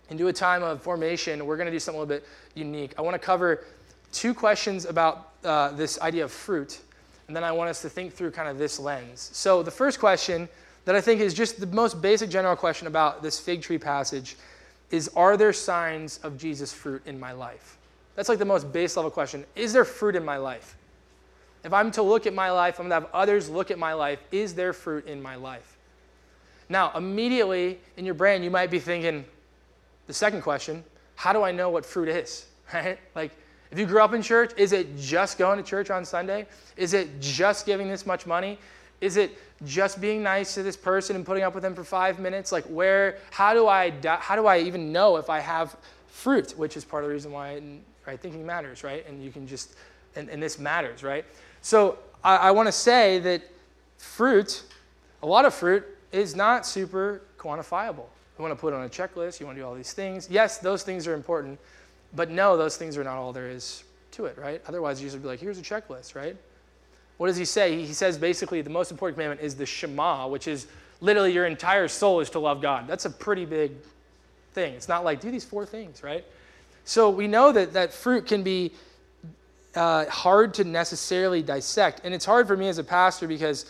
into 0.09 0.27
a 0.27 0.33
time 0.33 0.62
of 0.62 0.83
formation, 0.83 1.45
we're 1.45 1.55
going 1.55 1.67
to 1.67 1.71
do 1.71 1.79
something 1.79 1.99
a 1.99 2.03
little 2.03 2.17
bit 2.17 2.27
unique. 2.53 2.93
I 2.97 3.01
want 3.01 3.13
to 3.13 3.19
cover 3.19 3.63
two 4.12 4.33
questions 4.33 4.83
about 4.83 5.31
uh, 5.45 5.71
this 5.71 6.01
idea 6.01 6.25
of 6.25 6.33
fruit, 6.33 6.81
and 7.27 7.35
then 7.35 7.45
I 7.45 7.53
want 7.53 7.69
us 7.69 7.81
to 7.83 7.89
think 7.89 8.12
through 8.12 8.31
kind 8.31 8.49
of 8.49 8.57
this 8.57 8.77
lens. 8.77 9.29
So 9.31 9.63
the 9.63 9.71
first 9.71 10.01
question 10.01 10.49
that 10.85 10.95
I 10.95 11.01
think 11.01 11.21
is 11.21 11.33
just 11.33 11.59
the 11.59 11.67
most 11.67 12.01
basic 12.01 12.29
general 12.29 12.55
question 12.55 12.87
about 12.87 13.21
this 13.21 13.39
fig 13.39 13.61
tree 13.61 13.77
passage 13.77 14.35
is 14.91 15.09
Are 15.15 15.37
there 15.37 15.53
signs 15.53 16.19
of 16.23 16.37
Jesus' 16.37 16.73
fruit 16.73 17.01
in 17.05 17.19
my 17.19 17.31
life? 17.31 17.77
That's 18.15 18.29
like 18.29 18.39
the 18.39 18.45
most 18.45 18.71
base 18.73 18.97
level 18.97 19.11
question. 19.11 19.45
Is 19.55 19.71
there 19.71 19.85
fruit 19.85 20.15
in 20.15 20.25
my 20.25 20.37
life? 20.37 20.75
If 21.63 21.73
I'm 21.73 21.91
to 21.91 22.01
look 22.01 22.25
at 22.25 22.33
my 22.33 22.51
life, 22.51 22.79
I'm 22.79 22.87
to 22.87 22.93
have 22.93 23.07
others 23.13 23.49
look 23.49 23.69
at 23.69 23.77
my 23.77 23.93
life. 23.93 24.19
Is 24.31 24.53
there 24.55 24.73
fruit 24.73 25.05
in 25.07 25.21
my 25.21 25.35
life? 25.35 25.77
Now, 26.69 26.91
immediately 26.95 27.79
in 27.97 28.05
your 28.05 28.13
brain, 28.13 28.43
you 28.43 28.49
might 28.49 28.71
be 28.71 28.79
thinking 28.79 29.25
the 30.07 30.13
second 30.13 30.41
question 30.41 30.83
how 31.15 31.33
do 31.33 31.43
I 31.43 31.51
know 31.51 31.69
what 31.69 31.85
fruit 31.85 32.09
is? 32.09 32.45
Right? 32.73 32.99
Like, 33.15 33.31
if 33.71 33.79
you 33.79 33.87
grew 33.87 34.01
up 34.01 34.13
in 34.13 34.21
church, 34.21 34.51
is 34.55 34.73
it 34.73 34.95
just 34.95 35.37
going 35.37 35.57
to 35.57 35.63
church 35.63 35.89
on 35.89 36.05
Sunday? 36.05 36.45
Is 36.77 36.93
it 36.93 37.19
just 37.19 37.65
giving 37.65 37.87
this 37.87 38.05
much 38.05 38.27
money? 38.27 38.59
Is 39.01 39.17
it 39.17 39.37
just 39.65 40.00
being 40.00 40.24
nice 40.24 40.54
to 40.54 40.63
this 40.63 40.78
person 40.78 41.15
and 41.15 41.26
putting 41.26 41.43
up 41.43 41.54
with 41.54 41.63
them 41.63 41.76
for 41.76 41.84
five 41.84 42.19
minutes? 42.19 42.52
Like, 42.52 42.65
where, 42.65 43.17
how 43.32 43.54
do 43.54 43.67
I, 43.67 43.93
how 44.19 44.36
do 44.36 44.45
I 44.45 44.60
even 44.60 44.91
know 44.91 45.17
if 45.17 45.30
I 45.30 45.39
have 45.39 45.76
fruit? 46.08 46.58
Which 46.58 46.78
is 46.78 46.86
part 46.86 47.04
of 47.04 47.10
the 47.10 47.13
reason 47.13 47.32
why 47.32 47.62
right, 48.10 48.19
thinking 48.19 48.45
matters, 48.45 48.84
right? 48.84 49.06
And 49.08 49.24
you 49.24 49.32
can 49.32 49.48
just, 49.48 49.76
and, 50.15 50.30
and 50.30 50.41
this 50.41 50.58
matters, 50.58 51.04
right? 51.04 51.26
So 51.62 52.00
I, 52.24 52.36
I 52.38 52.52
want 52.52 52.67
to 52.67 52.72
say 52.72 53.19
that 53.19 53.43
fruit, 53.98 54.63
a 55.22 55.28
lot 55.28 55.45
of 55.45 55.54
fruit, 55.54 55.86
is 56.12 56.36
not 56.36 56.65
super 56.65 57.22
quantifiable. 57.38 58.06
You 58.38 58.43
want 58.43 58.52
to 58.52 58.60
put 58.60 58.74
on 58.74 58.84
a 58.86 58.89
checklist, 58.89 59.39
you 59.39 59.45
want 59.45 59.58
to 59.58 59.62
do 59.62 59.67
all 59.67 59.76
these 59.76 59.93
things. 59.93 60.28
Yes, 60.30 60.58
those 60.58 60.84
things 60.84 61.06
are 61.08 61.13
important, 61.13 61.60
but 62.15 62.32
no, 62.32 62.58
those 62.58 62.78
things 62.78 62.98
are 62.98 63.04
not 63.04 63.17
all 63.17 63.34
there 63.34 63.50
is 63.50 63.84
to 64.12 64.26
it, 64.26 64.38
right? 64.38 64.62
Otherwise, 64.67 65.02
you 65.02 65.10
just 65.10 65.22
be 65.22 65.28
like, 65.28 65.39
here's 65.39 65.60
a 65.60 65.62
checklist, 65.62 66.15
right? 66.15 66.36
What 67.19 67.27
does 67.27 67.36
he 67.36 67.43
say? 67.43 67.84
He 67.84 67.91
says 67.91 68.17
basically 68.17 68.62
the 68.62 68.69
most 68.69 68.91
important 68.91 69.17
commandment 69.17 69.41
is 69.41 69.53
the 69.53 69.65
Shema, 69.65 70.29
which 70.29 70.47
is 70.47 70.67
literally 71.01 71.34
your 71.34 71.47
entire 71.47 71.89
soul 71.89 72.21
is 72.21 72.29
to 72.29 72.39
love 72.39 72.62
God. 72.62 72.88
That's 72.88 73.03
a 73.03 73.10
pretty 73.10 73.43
big 73.43 73.73
thing. 74.53 74.73
It's 74.73 74.88
not 74.88 75.03
like 75.03 75.19
do 75.19 75.29
these 75.29 75.43
four 75.43 75.65
things, 75.65 76.01
right? 76.01 76.23
So 76.86 77.10
we 77.10 77.27
know 77.27 77.51
that 77.51 77.73
that 77.73 77.91
fruit 77.91 78.25
can 78.25 78.41
be 78.41 78.71
uh, 79.75 80.05
hard 80.05 80.53
to 80.53 80.63
necessarily 80.63 81.43
dissect, 81.43 82.01
and 82.05 82.13
it's 82.13 82.23
hard 82.23 82.47
for 82.47 82.55
me 82.55 82.69
as 82.69 82.77
a 82.77 82.86
pastor 82.86 83.27
because 83.27 83.65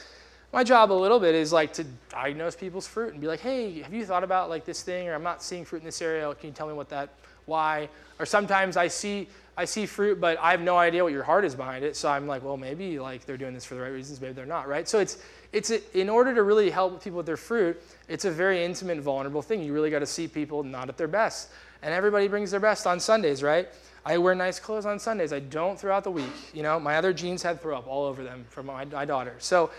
my 0.54 0.64
job 0.64 0.92
a 0.92 0.94
little 0.94 1.20
bit 1.20 1.34
is 1.34 1.52
like 1.52 1.74
to 1.74 1.86
diagnose 2.10 2.56
people's 2.56 2.86
fruit 2.86 3.14
and 3.14 3.20
be 3.20 3.26
like, 3.26 3.40
hey, 3.40 3.82
have 3.82 3.96
you 3.96 4.06
thought 4.06 4.24
about 4.24 4.48
like 4.48 4.64
this 4.64 4.84
thing, 4.84 5.10
or 5.10 5.16
I'm 5.16 5.24
not 5.24 5.42
seeing 5.42 5.66
fruit 5.66 5.80
in 5.80 5.86
this 5.86 6.04
area. 6.04 6.32
Can 6.36 6.50
you 6.50 6.54
tell 6.54 6.68
me 6.68 6.74
what 6.74 6.90
that, 6.90 7.10
why? 7.48 7.90
Or 8.20 8.28
sometimes 8.28 8.78
I 8.78 8.90
see 8.90 9.28
I 9.60 9.66
see 9.66 9.86
fruit, 9.86 10.22
but 10.22 10.40
I 10.40 10.52
have 10.52 10.62
no 10.62 10.78
idea 10.78 11.04
what 11.04 11.12
your 11.12 11.24
heart 11.24 11.44
is 11.44 11.54
behind 11.54 11.84
it. 11.84 11.98
So 11.98 12.10
I'm 12.10 12.28
like, 12.28 12.44
well, 12.46 12.56
maybe 12.56 12.98
like 12.98 13.26
they're 13.26 13.36
doing 13.36 13.54
this 13.54 13.66
for 13.66 13.76
the 13.76 13.82
right 13.82 13.92
reasons, 13.92 14.22
maybe 14.22 14.32
they're 14.32 14.46
not, 14.46 14.70
right? 14.70 14.88
So 14.88 15.00
it's 15.00 15.18
it's 15.52 15.70
a, 15.70 16.00
in 16.00 16.08
order 16.08 16.34
to 16.34 16.44
really 16.44 16.70
help 16.70 17.04
people 17.04 17.18
with 17.18 17.26
their 17.26 17.36
fruit, 17.36 17.82
it's 18.08 18.24
a 18.24 18.32
very 18.32 18.64
intimate, 18.64 19.00
vulnerable 19.00 19.42
thing. 19.42 19.62
You 19.62 19.74
really 19.74 19.90
got 19.90 20.00
to 20.00 20.06
see 20.06 20.30
people 20.30 20.64
not 20.64 20.88
at 20.88 20.98
their 20.98 21.10
best, 21.10 21.50
and 21.82 21.94
everybody 21.94 22.30
brings 22.30 22.52
their 22.52 22.62
best 22.62 22.88
on 22.88 23.02
Sundays, 23.02 23.44
right? 23.44 23.68
I 24.06 24.18
wear 24.18 24.34
nice 24.34 24.62
clothes 24.62 24.86
on 24.86 24.98
Sundays. 24.98 25.34
I 25.34 25.40
don't 25.40 25.78
throughout 25.78 26.06
the 26.06 26.12
week. 26.12 26.54
You 26.54 26.64
know, 26.64 26.80
my 26.80 26.96
other 26.96 27.12
jeans 27.12 27.44
had 27.44 27.62
throw 27.62 27.78
up 27.78 27.86
all 27.86 28.06
over 28.06 28.24
them 28.24 28.46
from 28.50 28.68
my, 28.68 28.86
my 28.86 29.04
daughter. 29.04 29.36
So, 29.40 29.72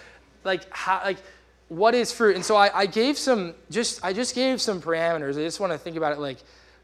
like, 0.44 0.62
how, 0.70 1.00
like, 1.02 1.18
what 1.68 1.94
is 1.94 2.12
fruit? 2.12 2.36
And 2.36 2.44
so 2.44 2.54
I, 2.54 2.80
I 2.80 2.84
gave 2.84 3.16
some 3.16 3.54
just 3.70 4.04
I 4.04 4.12
just 4.12 4.34
gave 4.34 4.60
some 4.60 4.82
parameters. 4.82 5.38
I 5.38 5.42
just 5.44 5.58
want 5.58 5.72
to 5.72 5.78
think 5.78 5.96
about 5.96 6.12
it 6.12 6.18
like 6.18 6.36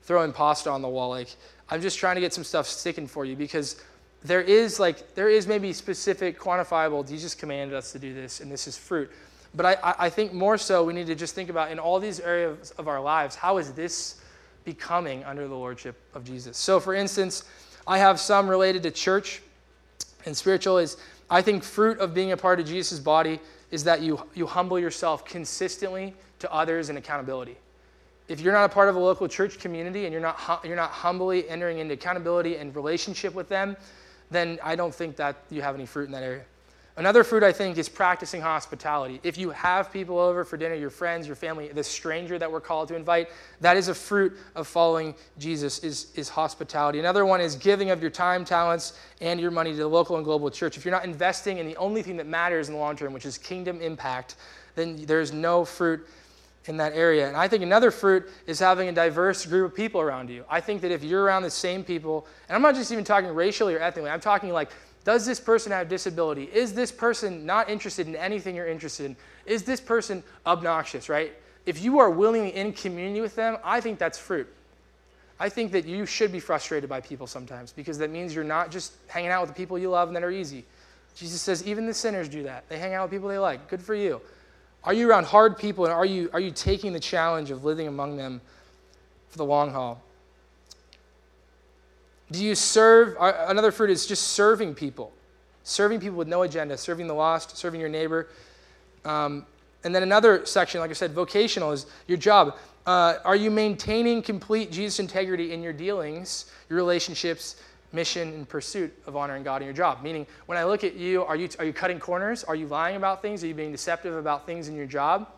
throwing 0.05 0.33
pasta 0.33 0.71
on 0.71 0.81
the 0.81 0.89
wall. 0.89 1.11
Like, 1.11 1.29
I'm 1.69 1.83
just 1.83 1.99
trying 1.99 2.15
to 2.15 2.21
get 2.21 2.33
some 2.33 2.45
stuff 2.45 2.67
sticking 2.67 3.07
for 3.07 3.25
you 3.25 3.37
because 3.37 3.77
there 4.23 4.41
is 4.41 4.79
like 4.81 5.15
there 5.15 5.29
is 5.29 5.47
maybe 5.47 5.73
specific 5.73 6.39
quantifiable 6.39 7.07
jesus 7.07 7.35
commanded 7.35 7.77
us 7.77 7.93
to 7.93 7.99
do 7.99 8.15
this 8.15 8.41
and 8.41 8.51
this 8.51 8.67
is 8.67 8.77
fruit. 8.77 9.11
But 9.55 9.79
I, 9.83 9.95
I 9.99 10.11
think 10.11 10.33
more 10.33 10.59
so 10.59 10.85
we 10.85 10.93
need 10.93 11.07
to 11.07 11.15
just 11.15 11.35
think 11.35 11.49
about 11.49 11.71
in 11.71 11.79
all 11.79 11.99
these 11.99 12.21
areas 12.21 12.73
of 12.73 12.89
our 12.89 13.01
lives 13.01 13.37
how 13.37 13.59
is 13.59 13.73
this 13.73 14.21
becoming 14.65 15.25
under 15.25 15.49
the 15.49 15.55
lordship 15.55 15.97
of 16.15 16.25
jesus? 16.25 16.57
So 16.57 16.81
for 16.81 16.95
instance 16.95 17.45
i 17.87 17.99
have 17.99 18.21
some 18.21 18.49
related 18.49 18.83
to 18.85 18.91
church 18.91 19.43
and 20.25 20.37
spiritual 20.37 20.79
is 20.79 20.97
i 21.31 21.41
think 21.43 21.63
fruit 21.63 21.99
of 21.99 22.15
being 22.15 22.33
a 22.33 22.37
part 22.37 22.61
of 22.61 22.67
jesus' 22.67 22.99
body 22.99 23.41
is 23.71 23.85
that 23.85 24.01
you, 24.01 24.21
you 24.35 24.47
humble 24.47 24.79
yourself 24.79 25.25
consistently 25.25 26.15
to 26.39 26.53
others 26.53 26.89
and 26.89 26.99
accountability 26.99 27.57
if 28.29 28.41
you're 28.41 28.53
not 28.53 28.65
a 28.65 28.73
part 28.73 28.89
of 28.89 28.97
a 28.97 28.99
local 28.99 29.29
church 29.29 29.59
community 29.59 30.05
and 30.05 30.13
you're 30.13 30.23
not, 30.23 30.61
you're 30.65 30.77
not 30.77 30.91
humbly 30.91 31.49
entering 31.49 31.79
into 31.79 31.95
accountability 31.95 32.57
and 32.57 32.75
relationship 32.75 33.35
with 33.35 33.49
them, 33.49 33.77
then 34.31 34.59
I 34.63 34.75
don't 34.75 34.95
think 34.95 35.17
that 35.17 35.37
you 35.51 35.63
have 35.63 35.75
any 35.75 35.87
fruit 35.87 36.07
in 36.07 36.13
that 36.13 36.23
area. 36.23 36.45
Another 36.99 37.25
fruit, 37.25 37.43
I 37.43 37.53
think, 37.53 37.77
is 37.77 37.91
practicing 37.91 38.41
hospitality. 38.41 39.21
If 39.23 39.37
you 39.37 39.51
have 39.51 39.93
people 39.93 40.19
over 40.19 40.45
for 40.45 40.57
dinner, 40.57 40.75
your 40.75 40.89
friends, 40.89 41.27
your 41.27 41.37
family, 41.37 41.69
the 41.69 41.85
stranger 41.85 42.39
that 42.39 42.51
we're 42.51 42.63
called 42.63 42.89
to 42.89 42.97
invite, 42.97 43.29
that 43.61 43.77
is 43.77 43.89
a 43.89 43.95
fruit 43.95 44.35
of 44.55 44.67
following 44.67 45.15
Jesus, 45.39 45.81
is, 45.81 46.11
is 46.15 46.31
hospitality. 46.31 46.99
Another 46.99 47.27
one 47.27 47.43
is 47.43 47.55
giving 47.55 47.91
of 47.91 48.01
your 48.01 48.11
time, 48.11 48.47
talents, 48.47 48.99
and 49.21 49.39
your 49.39 49.51
money 49.51 49.73
to 49.73 49.77
the 49.77 49.87
local 49.87 50.17
and 50.17 50.25
global 50.25 50.51
church. 50.51 50.79
If 50.79 50.87
you're 50.87 50.95
not 50.95 51.05
investing 51.05 51.59
in 51.59 51.67
the 51.67 51.77
only 51.77 52.03
thing 52.03 52.17
that 52.17 52.27
matters 52.27 52.69
in 52.69 52.75
the 52.75 52.81
long 52.81 52.97
term, 52.97 53.13
which 53.13 53.27
is 53.27 53.37
kingdom 53.37 53.83
impact, 53.83 54.37
then 54.75 55.05
there's 55.05 55.35
no 55.35 55.67
fruit 55.67 56.07
in 56.69 56.77
that 56.79 56.93
area. 56.95 57.29
And 57.29 57.37
I 57.37 57.49
think 57.49 57.63
another 57.63 57.91
fruit 57.91 58.29
is 58.47 58.59
having 58.59 58.89
a 58.89 58.93
diverse 58.93 59.47
group 59.47 59.73
of 59.73 59.77
people 59.77 60.01
around 60.01 60.31
you. 60.31 60.45
I 60.49 60.61
think 60.61 60.81
that 60.83 60.91
if 60.91 61.05
you're 61.05 61.23
around 61.23 61.43
the 61.43 61.51
same 61.51 61.85
people, 61.85 62.27
and 62.49 62.57
I'm 62.57 62.63
not 62.63 62.75
just 62.75 62.93
even 62.93 63.05
talking 63.05 63.31
racially 63.31 63.75
or 63.75 63.79
ethnically, 63.79 64.11
I'm 64.11 64.21
talking 64.21 64.51
like, 64.51 64.71
does 65.05 65.25
this 65.25 65.39
person 65.39 65.71
have 65.71 65.89
disability? 65.89 66.51
Is 66.53 66.75
this 66.75 66.91
person 66.91 67.47
not 67.47 67.71
interested 67.71 68.09
in 68.09 68.17
anything 68.17 68.57
you're 68.57 68.67
interested 68.67 69.07
in? 69.07 69.17
Is 69.45 69.63
this 69.63 69.81
person 69.81 70.23
obnoxious, 70.45 71.09
right? 71.09 71.33
If 71.65 71.83
you 71.83 71.99
are 72.01 72.11
willingly 72.11 72.55
in 72.55 72.73
community 72.73 73.21
with 73.21 73.37
them, 73.37 73.59
I 73.63 73.81
think 73.81 73.99
that's 73.99 74.19
fruit. 74.19 74.49
I 75.39 75.49
think 75.49 75.73
that 75.73 75.85
you 75.85 76.07
should 76.07 76.33
be 76.33 76.41
frustrated 76.41 76.89
by 76.89 77.01
people 77.01 77.27
sometimes 77.27 77.73
because 77.73 77.99
that 77.99 78.11
means 78.11 78.35
you're 78.35 78.45
not 78.45 78.71
just 78.71 78.95
hanging 79.07 79.31
out 79.31 79.43
with 79.43 79.51
the 79.51 79.57
people 79.57 79.79
you 79.79 79.91
love 79.91 80.09
and 80.09 80.17
that 80.17 80.25
are 80.25 80.31
easy. 80.31 80.65
Jesus 81.15 81.41
says 81.41 81.67
even 81.67 81.87
the 81.87 81.95
sinners 81.95 82.29
do 82.29 82.43
that. 82.45 82.69
They 82.69 82.79
hang 82.79 82.95
out 82.95 83.05
with 83.05 83.11
people 83.13 83.29
they 83.29 83.39
like. 83.39 83.69
Good 83.69 83.83
for 83.83 83.95
you. 83.95 84.21
Are 84.87 84.95
you 84.95 85.11
around 85.11 85.27
hard 85.27 85.59
people 85.59 85.85
and 85.85 85.93
are 85.93 86.07
you, 86.07 86.31
are 86.33 86.39
you 86.39 86.53
taking 86.53 86.93
the 86.93 87.01
challenge 87.01 87.51
of 87.51 87.65
living 87.65 87.89
among 87.89 88.17
them 88.17 88.41
for 89.29 89.39
the 89.39 89.45
long 89.45 89.73
haul? 89.73 90.01
Do 92.31 92.43
you 92.43 92.55
serve? 92.55 93.17
Another 93.21 93.73
fruit 93.73 93.91
is 93.91 94.07
just 94.07 94.29
serving 94.29 94.75
people, 94.75 95.13
serving 95.65 96.01
people 96.01 96.17
with 96.17 96.29
no 96.29 96.43
agenda, 96.43 96.77
serving 96.77 97.09
the 97.09 97.15
lost, 97.15 97.57
serving 97.57 97.81
your 97.81 97.89
neighbor. 97.89 98.29
Um, 99.05 99.45
and 99.85 99.95
then 99.95 100.03
another 100.03 100.47
section, 100.47 100.81
like 100.81 100.91
I 100.91 100.95
said, 100.95 101.13
vocational 101.13 101.73
is 101.73 101.87
your 102.07 102.19
job. 102.19 102.57
Uh, 102.87 103.19
are 103.25 103.37
you 103.37 103.51
maintaining 103.51 104.23
complete 104.23 104.71
Jesus 104.71 105.01
integrity 105.01 105.53
in 105.53 105.63
your 105.63 105.73
dealings, 105.73 106.51
your 106.69 106.77
relationships, 106.77 107.57
mission 107.97 108.29
and 108.35 108.49
pursuit 108.49 108.97
of 109.07 109.17
honoring 109.17 109.43
God 109.43 109.63
in 109.63 109.67
your 109.67 109.75
job. 109.75 110.03
Meaning, 110.03 110.27
when 110.47 110.57
I 110.57 110.65
look 110.65 110.85
at 110.85 110.95
you, 110.95 111.25
are 111.25 111.35
you, 111.35 111.49
are 111.59 111.65
you 111.65 111.73
cutting 111.73 111.99
corners? 111.99 112.45
Are 112.45 112.55
you 112.55 112.69
lying 112.69 112.95
about 112.95 113.23
things? 113.23 113.43
Are 113.43 113.49
you 113.49 113.55
being 113.55 113.73
deceptive 113.73 114.15
about 114.15 114.47
things 114.47 114.69
in 114.69 114.77
your 114.77 114.87
job? 114.87 115.29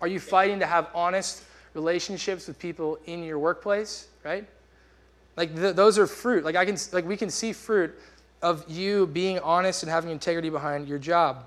Are 0.00 0.08
you 0.08 0.18
fighting 0.20 0.58
to 0.60 0.66
have 0.66 0.88
honest 0.94 1.44
relationships 1.74 2.46
with 2.46 2.58
people 2.58 2.98
in 3.04 3.22
your 3.22 3.38
workplace, 3.38 4.08
right? 4.24 4.46
Like, 5.36 5.54
th- 5.54 5.76
those 5.76 5.98
are 5.98 6.06
fruit. 6.06 6.44
Like, 6.44 6.56
I 6.56 6.64
can, 6.64 6.76
like 6.92 7.04
we 7.04 7.16
can 7.16 7.28
see 7.28 7.52
fruit 7.52 7.94
of 8.40 8.64
you 8.70 9.06
being 9.08 9.38
honest 9.40 9.82
and 9.82 9.90
having 9.90 10.10
integrity 10.10 10.50
behind 10.50 10.88
your 10.88 10.98
job. 10.98 11.46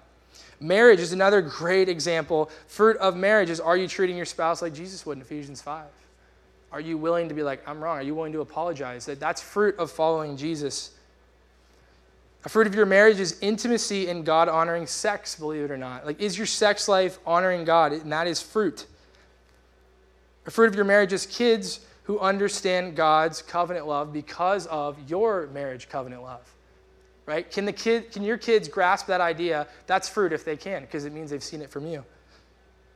Marriage 0.59 0.99
is 0.99 1.13
another 1.13 1.41
great 1.41 1.88
example. 1.88 2.49
Fruit 2.68 2.97
of 2.97 3.15
marriage 3.15 3.49
is 3.49 3.59
are 3.59 3.78
you 3.78 3.88
treating 3.88 4.18
your 4.18 4.26
spouse 4.26 4.61
like 4.61 4.74
Jesus 4.74 5.05
would 5.05 5.18
in 5.18 5.22
Ephesians 5.22 5.61
5? 5.61 5.86
Are 6.72 6.82
you 6.82 6.97
willing 6.97 7.30
to 7.30 7.36
be 7.36 7.43
like, 7.43 7.68
I'm 7.68 7.82
wrong? 7.82 7.97
Are 7.97 8.03
you 8.03 8.15
willing 8.15 8.34
to 8.34 8.41
apologize? 8.41 9.05
That, 9.05 9.20
that's 9.20 9.41
fruit 9.41 9.78
of 9.78 9.89
following 9.89 10.36
Jesus. 10.36 10.91
A 12.45 12.49
fruit 12.49 12.68
of 12.68 12.76
your 12.76 12.86
marriage 12.86 13.20
is 13.20 13.38
intimacy 13.41 14.09
and 14.09 14.26
God 14.26 14.49
honoring 14.49 14.88
sex, 14.88 15.36
believe 15.36 15.63
it 15.63 15.72
or 15.72 15.78
not. 15.78 16.05
Like, 16.05 16.22
is 16.22 16.38
your 16.38 16.47
sex 16.47 16.88
life 16.88 17.20
honoring 17.26 17.63
God? 17.65 17.93
And 17.93 18.11
that 18.11 18.28
is 18.28 18.41
fruit. 18.41 18.86
A 20.45 20.51
fruit 20.51 20.68
of 20.68 20.76
your 20.76 20.86
marriage 20.86 21.13
is 21.13 21.26
kids 21.26 21.82
who 22.03 22.20
understand 22.20 22.95
God's 22.95 23.41
covenant 23.41 23.86
love 23.86 24.13
because 24.13 24.65
of 24.68 24.97
your 25.09 25.47
marriage 25.47 25.89
covenant 25.89 26.24
love. 26.24 26.53
Right? 27.26 27.51
Can 27.51 27.65
the 27.65 27.74
kid 27.74 28.13
can 28.13 28.24
your 28.24 28.38
kids 28.38 28.70
grasp 28.70 29.07
that 29.07 29.20
idea? 29.20 29.68
That's 29.86 30.07
fruit 30.07 30.32
if 30.32 30.45
they 30.45 30.55
can, 30.55 30.84
because 30.84 31.03
it 31.03 31.11
means 31.11 31.32
they've 31.32 31.43
seen 31.43 31.61
it 31.61 31.70
from 31.70 31.86
you. 31.86 32.05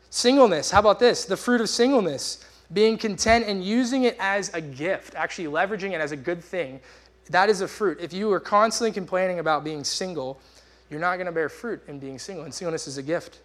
Singleness, 0.09 0.71
how 0.71 0.79
about 0.79 0.99
this? 0.99 1.25
The 1.25 1.35
fruit 1.35 1.59
of 1.59 1.67
singleness, 1.67 2.45
being 2.73 2.97
content 2.97 3.45
and 3.47 3.63
using 3.63 4.03
it 4.03 4.15
as 4.19 4.53
a 4.53 4.61
gift, 4.61 5.15
actually 5.15 5.47
leveraging 5.47 5.91
it 5.91 6.01
as 6.01 6.11
a 6.11 6.17
good 6.17 6.43
thing. 6.43 6.79
That 7.29 7.49
is 7.49 7.61
a 7.61 7.67
fruit. 7.67 7.99
If 8.01 8.13
you 8.13 8.31
are 8.31 8.39
constantly 8.39 8.91
complaining 8.91 9.39
about 9.39 9.63
being 9.63 9.83
single, 9.83 10.39
you're 10.89 10.99
not 10.99 11.15
going 11.15 11.25
to 11.25 11.31
bear 11.31 11.49
fruit 11.49 11.81
in 11.87 11.99
being 11.99 12.19
single, 12.19 12.43
and 12.43 12.53
singleness 12.53 12.87
is 12.87 12.97
a 12.97 13.03
gift. 13.03 13.39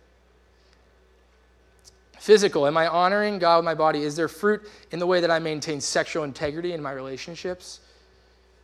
Physical, 2.19 2.67
am 2.67 2.77
I 2.77 2.89
honoring 2.89 3.39
God 3.39 3.59
with 3.59 3.65
my 3.65 3.75
body? 3.75 4.03
Is 4.03 4.17
there 4.17 4.29
fruit 4.29 4.69
in 4.91 4.99
the 4.99 5.07
way 5.07 5.21
that 5.21 5.31
I 5.31 5.39
maintain 5.39 5.81
sexual 5.81 6.25
integrity 6.25 6.73
in 6.73 6.83
my 6.83 6.93
relationships? 6.93 7.81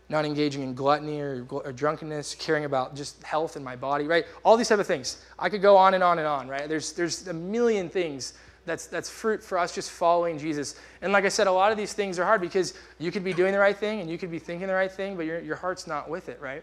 Not 0.09 0.25
engaging 0.25 0.63
in 0.63 0.75
gluttony 0.75 1.21
or, 1.21 1.47
or, 1.49 1.73
drunkenness, 1.73 2.35
caring 2.35 2.65
about 2.65 2.97
just 2.97 3.23
health 3.23 3.57
in 3.57 3.63
my 3.63 3.77
body, 3.77 4.07
right? 4.07 4.27
All 4.45 4.57
these 4.57 4.69
type 4.69 4.79
of 4.79 4.87
things. 4.87 5.25
I 5.39 5.49
could 5.49 5.63
go 5.63 5.77
on 5.77 5.95
and 5.95 6.03
on 6.03 6.19
and 6.19 6.27
on, 6.27 6.49
right? 6.49 6.69
There's, 6.69 6.93
there's 6.93 7.29
a 7.29 7.33
million 7.33 7.89
things 7.89 8.35
that's, 8.65 8.87
that's 8.87 9.11
fruit 9.11 9.43
for 9.43 9.59
us 9.59 9.75
just 9.75 9.91
following 9.91 10.39
Jesus. 10.39 10.77
And 11.01 11.13
like 11.13 11.25
I 11.25 11.29
said, 11.29 11.47
a 11.47 11.53
lot 11.53 11.73
of 11.73 11.79
these 11.79 11.93
things 11.93 12.19
are 12.19 12.25
hard 12.25 12.41
because 12.41 12.75
you 12.99 13.11
could 13.11 13.25
be 13.25 13.33
doing 13.33 13.53
the 13.53 13.59
right 13.59 13.77
thing 13.77 14.01
and 14.01 14.09
you 14.09 14.19
could 14.19 14.31
be 14.31 14.39
thinking 14.39 14.69
the 14.69 14.75
right 14.75 14.91
thing, 14.91 15.17
but 15.17 15.27
your, 15.27 15.41
your 15.41 15.57
heart's 15.57 15.87
not 15.87 16.09
with 16.09 16.29
it, 16.29 16.41
right? 16.41 16.63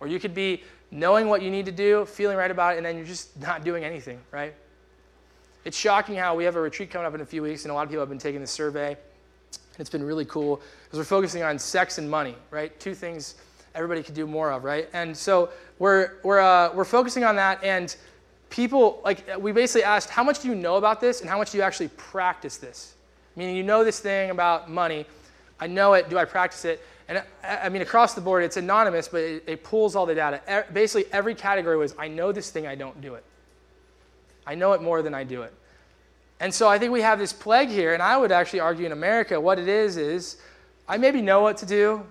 Or 0.00 0.06
you 0.06 0.20
could 0.20 0.34
be 0.34 0.62
knowing 0.90 1.28
what 1.28 1.42
you 1.42 1.50
need 1.50 1.66
to 1.66 1.72
do, 1.72 2.04
feeling 2.04 2.36
right 2.36 2.50
about 2.50 2.74
it, 2.74 2.76
and 2.76 2.86
then 2.86 2.96
you're 2.96 3.06
just 3.06 3.38
not 3.40 3.64
doing 3.64 3.84
anything, 3.84 4.20
right? 4.30 4.54
It's 5.64 5.76
shocking 5.76 6.16
how 6.16 6.34
we 6.34 6.44
have 6.44 6.56
a 6.56 6.60
retreat 6.60 6.90
coming 6.90 7.06
up 7.06 7.14
in 7.14 7.20
a 7.20 7.26
few 7.26 7.42
weeks, 7.42 7.64
and 7.64 7.70
a 7.70 7.74
lot 7.74 7.84
of 7.84 7.88
people 7.88 8.02
have 8.02 8.08
been 8.08 8.18
taking 8.18 8.40
the 8.40 8.46
survey. 8.46 8.88
And 8.88 9.80
it's 9.80 9.90
been 9.90 10.04
really 10.04 10.24
cool 10.24 10.60
because 10.84 10.98
we're 10.98 11.04
focusing 11.04 11.42
on 11.42 11.58
sex 11.58 11.98
and 11.98 12.10
money, 12.10 12.36
right? 12.50 12.78
Two 12.78 12.94
things 12.94 13.36
everybody 13.74 14.02
could 14.02 14.14
do 14.14 14.26
more 14.26 14.52
of, 14.52 14.64
right? 14.64 14.88
And 14.92 15.16
so 15.16 15.50
we're, 15.78 16.18
we're, 16.22 16.40
uh, 16.40 16.74
we're 16.74 16.84
focusing 16.84 17.24
on 17.24 17.36
that, 17.36 17.62
and 17.64 17.96
people, 18.52 19.00
like, 19.02 19.24
we 19.40 19.50
basically 19.50 19.82
asked, 19.82 20.10
how 20.10 20.22
much 20.22 20.40
do 20.40 20.48
you 20.48 20.54
know 20.54 20.76
about 20.76 21.00
this, 21.00 21.22
and 21.22 21.30
how 21.30 21.38
much 21.38 21.52
do 21.52 21.56
you 21.56 21.64
actually 21.64 21.88
practice 21.88 22.58
this? 22.58 22.94
Meaning, 23.34 23.56
you 23.56 23.62
know 23.62 23.82
this 23.82 23.98
thing 23.98 24.28
about 24.28 24.70
money. 24.70 25.06
I 25.58 25.66
know 25.66 25.94
it. 25.94 26.10
Do 26.10 26.18
I 26.18 26.26
practice 26.26 26.66
it? 26.66 26.84
And 27.08 27.22
I 27.42 27.70
mean, 27.70 27.80
across 27.80 28.12
the 28.12 28.20
board, 28.20 28.44
it's 28.44 28.58
anonymous, 28.58 29.08
but 29.08 29.22
it, 29.22 29.44
it 29.46 29.64
pulls 29.64 29.96
all 29.96 30.04
the 30.04 30.14
data. 30.14 30.66
Basically, 30.70 31.10
every 31.12 31.34
category 31.34 31.78
was 31.78 31.94
I 31.98 32.08
know 32.08 32.30
this 32.30 32.50
thing, 32.50 32.66
I 32.66 32.74
don't 32.74 33.00
do 33.00 33.14
it. 33.14 33.24
I 34.46 34.54
know 34.54 34.72
it 34.72 34.82
more 34.82 35.00
than 35.00 35.14
I 35.14 35.24
do 35.24 35.42
it. 35.42 35.54
And 36.38 36.52
so 36.52 36.68
I 36.68 36.78
think 36.78 36.92
we 36.92 37.00
have 37.00 37.18
this 37.18 37.32
plague 37.32 37.70
here, 37.70 37.94
and 37.94 38.02
I 38.02 38.18
would 38.18 38.32
actually 38.32 38.60
argue 38.60 38.84
in 38.84 38.92
America 38.92 39.40
what 39.40 39.58
it 39.58 39.68
is 39.68 39.96
is 39.96 40.36
I 40.86 40.98
maybe 40.98 41.22
know 41.22 41.40
what 41.40 41.56
to 41.58 41.66
do, 41.66 42.04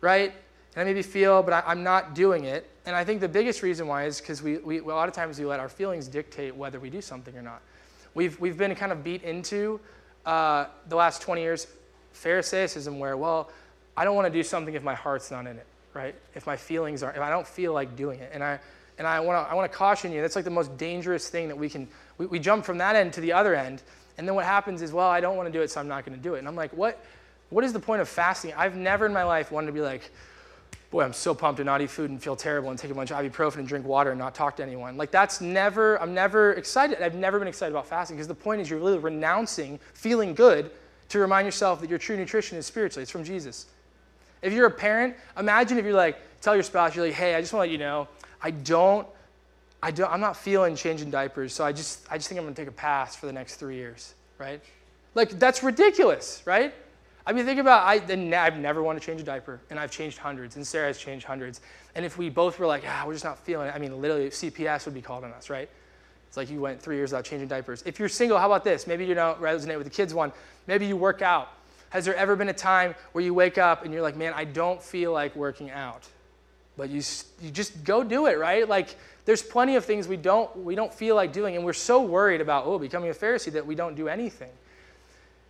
right? 0.00 0.32
And 0.74 0.82
I 0.82 0.84
maybe 0.84 1.02
feel, 1.02 1.42
but 1.42 1.52
I, 1.66 1.72
am 1.72 1.82
not 1.82 2.14
doing 2.14 2.44
it. 2.44 2.70
And 2.86 2.94
I 2.94 3.04
think 3.04 3.20
the 3.20 3.28
biggest 3.28 3.62
reason 3.62 3.88
why 3.88 4.04
is 4.04 4.20
because 4.20 4.40
we, 4.42 4.58
we, 4.58 4.78
a 4.78 4.84
lot 4.84 5.08
of 5.08 5.14
times 5.14 5.38
we 5.38 5.44
let 5.44 5.58
our 5.58 5.68
feelings 5.68 6.06
dictate 6.06 6.54
whether 6.54 6.78
we 6.78 6.88
do 6.88 7.00
something 7.00 7.36
or 7.36 7.42
not. 7.42 7.60
We've, 8.14 8.38
we've 8.40 8.56
been 8.56 8.74
kind 8.76 8.92
of 8.92 9.02
beat 9.02 9.24
into 9.24 9.80
uh, 10.24 10.66
the 10.88 10.94
last 10.94 11.20
20 11.20 11.42
years 11.42 11.66
Pharisaicism 12.14 12.98
where, 12.98 13.16
well, 13.16 13.50
I 13.96 14.04
don't 14.04 14.14
want 14.14 14.26
to 14.26 14.32
do 14.32 14.44
something 14.44 14.74
if 14.74 14.84
my 14.84 14.94
heart's 14.94 15.32
not 15.32 15.46
in 15.46 15.56
it, 15.56 15.66
right? 15.94 16.14
If 16.34 16.46
my 16.46 16.56
feelings 16.56 17.02
aren't, 17.02 17.16
if 17.16 17.22
I 17.22 17.30
don't 17.30 17.46
feel 17.46 17.72
like 17.72 17.96
doing 17.96 18.20
it. 18.20 18.30
And 18.32 18.42
I, 18.42 18.60
and 18.98 19.06
I 19.06 19.18
want 19.20 19.44
to 19.44 19.50
I 19.50 19.54
wanna 19.54 19.68
caution 19.68 20.12
you, 20.12 20.20
that's 20.20 20.36
like 20.36 20.44
the 20.44 20.50
most 20.50 20.76
dangerous 20.78 21.28
thing 21.28 21.48
that 21.48 21.58
we 21.58 21.68
can, 21.68 21.88
we, 22.18 22.26
we 22.26 22.38
jump 22.38 22.64
from 22.64 22.78
that 22.78 22.94
end 22.94 23.12
to 23.14 23.20
the 23.20 23.32
other 23.32 23.54
end. 23.54 23.82
And 24.16 24.28
then 24.28 24.34
what 24.34 24.44
happens 24.44 24.80
is, 24.80 24.92
well, 24.92 25.08
I 25.08 25.20
don't 25.20 25.36
want 25.36 25.48
to 25.48 25.52
do 25.52 25.60
it, 25.60 25.70
so 25.70 25.80
I'm 25.80 25.88
not 25.88 26.06
going 26.06 26.16
to 26.16 26.22
do 26.22 26.34
it. 26.34 26.38
And 26.38 26.48
I'm 26.48 26.56
like, 26.56 26.72
what, 26.72 27.04
what 27.50 27.64
is 27.64 27.72
the 27.72 27.80
point 27.80 28.00
of 28.00 28.08
fasting? 28.08 28.54
I've 28.56 28.76
never 28.76 29.06
in 29.06 29.12
my 29.12 29.24
life 29.24 29.50
wanted 29.50 29.66
to 29.66 29.72
be 29.72 29.80
like, 29.80 30.10
boy, 30.96 31.02
I'm 31.02 31.12
so 31.12 31.34
pumped 31.34 31.58
to 31.58 31.64
not 31.64 31.82
eat 31.82 31.90
food 31.90 32.08
and 32.08 32.22
feel 32.22 32.36
terrible 32.36 32.70
and 32.70 32.78
take 32.78 32.90
a 32.90 32.94
bunch 32.94 33.10
of 33.10 33.18
ibuprofen 33.18 33.56
and 33.56 33.68
drink 33.68 33.84
water 33.84 34.12
and 34.12 34.18
not 34.18 34.34
talk 34.34 34.56
to 34.56 34.62
anyone. 34.62 34.96
Like 34.96 35.10
that's 35.10 35.42
never, 35.42 36.00
I'm 36.00 36.14
never 36.14 36.54
excited. 36.54 37.02
I've 37.02 37.14
never 37.14 37.38
been 37.38 37.48
excited 37.48 37.70
about 37.70 37.86
fasting 37.86 38.16
because 38.16 38.28
the 38.28 38.34
point 38.34 38.62
is 38.62 38.70
you're 38.70 38.78
really 38.78 38.96
renouncing 38.96 39.78
feeling 39.92 40.34
good 40.34 40.70
to 41.10 41.18
remind 41.18 41.44
yourself 41.44 41.82
that 41.82 41.90
your 41.90 41.98
true 41.98 42.16
nutrition 42.16 42.56
is 42.56 42.64
spiritually. 42.64 43.02
It's 43.02 43.10
from 43.10 43.24
Jesus. 43.24 43.66
If 44.40 44.54
you're 44.54 44.68
a 44.68 44.70
parent, 44.70 45.14
imagine 45.38 45.76
if 45.76 45.84
you're 45.84 45.92
like, 45.92 46.18
tell 46.40 46.54
your 46.54 46.62
spouse, 46.62 46.96
you're 46.96 47.04
like, 47.04 47.14
hey, 47.14 47.34
I 47.34 47.42
just 47.42 47.52
want 47.52 47.66
to 47.66 47.70
let 47.70 47.72
you 47.72 47.78
know, 47.78 48.08
I 48.40 48.50
don't, 48.52 49.06
I 49.82 49.90
don't, 49.90 50.10
I'm 50.10 50.20
not 50.20 50.34
feeling 50.34 50.76
changing 50.76 51.10
diapers, 51.10 51.52
so 51.52 51.62
I 51.62 51.72
just, 51.72 52.10
I 52.10 52.16
just 52.16 52.30
think 52.30 52.38
I'm 52.38 52.46
going 52.46 52.54
to 52.54 52.62
take 52.62 52.70
a 52.70 52.72
pass 52.72 53.14
for 53.14 53.26
the 53.26 53.34
next 53.34 53.56
three 53.56 53.76
years, 53.76 54.14
right? 54.38 54.62
Like, 55.14 55.38
that's 55.38 55.62
ridiculous, 55.62 56.42
right? 56.46 56.72
I 57.26 57.32
mean, 57.32 57.44
think 57.44 57.58
about, 57.58 57.82
I, 57.84 57.94
I've 57.94 58.58
never 58.58 58.84
wanted 58.84 59.00
to 59.00 59.06
change 59.06 59.20
a 59.20 59.24
diaper, 59.24 59.60
and 59.70 59.80
I've 59.80 59.90
changed 59.90 60.18
hundreds, 60.18 60.54
and 60.54 60.64
Sarah 60.64 60.86
has 60.86 60.98
changed 60.98 61.26
hundreds. 61.26 61.60
And 61.96 62.04
if 62.04 62.16
we 62.16 62.30
both 62.30 62.58
were 62.60 62.66
like, 62.66 62.84
ah, 62.86 63.02
we're 63.04 63.14
just 63.14 63.24
not 63.24 63.38
feeling 63.38 63.66
it, 63.66 63.74
I 63.74 63.78
mean, 63.78 64.00
literally, 64.00 64.28
CPS 64.28 64.84
would 64.84 64.94
be 64.94 65.02
called 65.02 65.24
on 65.24 65.32
us, 65.32 65.50
right? 65.50 65.68
It's 66.28 66.36
like 66.36 66.48
you 66.48 66.60
went 66.60 66.80
three 66.80 66.96
years 66.96 67.10
without 67.10 67.24
changing 67.24 67.48
diapers. 67.48 67.82
If 67.84 67.98
you're 67.98 68.08
single, 68.08 68.38
how 68.38 68.46
about 68.46 68.62
this? 68.62 68.86
Maybe 68.86 69.04
you 69.04 69.14
don't 69.14 69.40
resonate 69.40 69.76
with 69.76 69.86
the 69.86 69.92
kids 69.92 70.14
one. 70.14 70.32
Maybe 70.68 70.86
you 70.86 70.96
work 70.96 71.20
out. 71.20 71.48
Has 71.90 72.04
there 72.04 72.14
ever 72.14 72.36
been 72.36 72.48
a 72.48 72.52
time 72.54 72.94
where 73.12 73.24
you 73.24 73.34
wake 73.34 73.58
up 73.58 73.84
and 73.84 73.92
you're 73.92 74.02
like, 74.02 74.16
man, 74.16 74.32
I 74.36 74.44
don't 74.44 74.80
feel 74.82 75.12
like 75.12 75.34
working 75.34 75.70
out? 75.70 76.06
But 76.76 76.90
you, 76.90 77.02
you 77.40 77.50
just 77.50 77.84
go 77.84 78.04
do 78.04 78.26
it, 78.26 78.38
right? 78.38 78.68
Like, 78.68 78.96
there's 79.24 79.42
plenty 79.42 79.76
of 79.76 79.84
things 79.84 80.06
we 80.06 80.16
don't, 80.16 80.54
we 80.58 80.74
don't 80.74 80.92
feel 80.92 81.16
like 81.16 81.32
doing, 81.32 81.56
and 81.56 81.64
we're 81.64 81.72
so 81.72 82.02
worried 82.02 82.40
about, 82.40 82.66
oh, 82.66 82.78
becoming 82.78 83.10
a 83.10 83.14
Pharisee 83.14 83.52
that 83.52 83.66
we 83.66 83.74
don't 83.74 83.94
do 83.94 84.08
anything. 84.08 84.50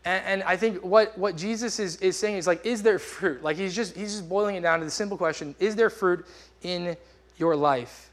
And, 0.06 0.24
and 0.24 0.42
I 0.44 0.56
think 0.56 0.84
what, 0.84 1.18
what 1.18 1.36
Jesus 1.36 1.80
is, 1.80 1.96
is 1.96 2.16
saying 2.16 2.36
is 2.36 2.46
like, 2.46 2.64
is 2.64 2.82
there 2.82 3.00
fruit? 3.00 3.42
Like, 3.42 3.56
he's 3.56 3.74
just, 3.74 3.96
he's 3.96 4.12
just 4.12 4.28
boiling 4.28 4.54
it 4.54 4.62
down 4.62 4.78
to 4.78 4.84
the 4.84 4.90
simple 4.90 5.18
question 5.18 5.54
is 5.58 5.74
there 5.74 5.90
fruit 5.90 6.24
in 6.62 6.96
your 7.36 7.56
life? 7.56 8.10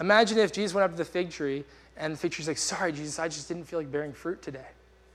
Imagine 0.00 0.38
if 0.38 0.52
Jesus 0.52 0.74
went 0.74 0.86
up 0.86 0.90
to 0.90 0.96
the 0.96 1.04
fig 1.04 1.30
tree 1.30 1.64
and 1.96 2.14
the 2.14 2.16
fig 2.16 2.32
tree's 2.32 2.48
like, 2.48 2.58
sorry, 2.58 2.90
Jesus, 2.90 3.18
I 3.18 3.28
just 3.28 3.46
didn't 3.46 3.64
feel 3.64 3.78
like 3.78 3.92
bearing 3.92 4.12
fruit 4.12 4.42
today, 4.42 4.66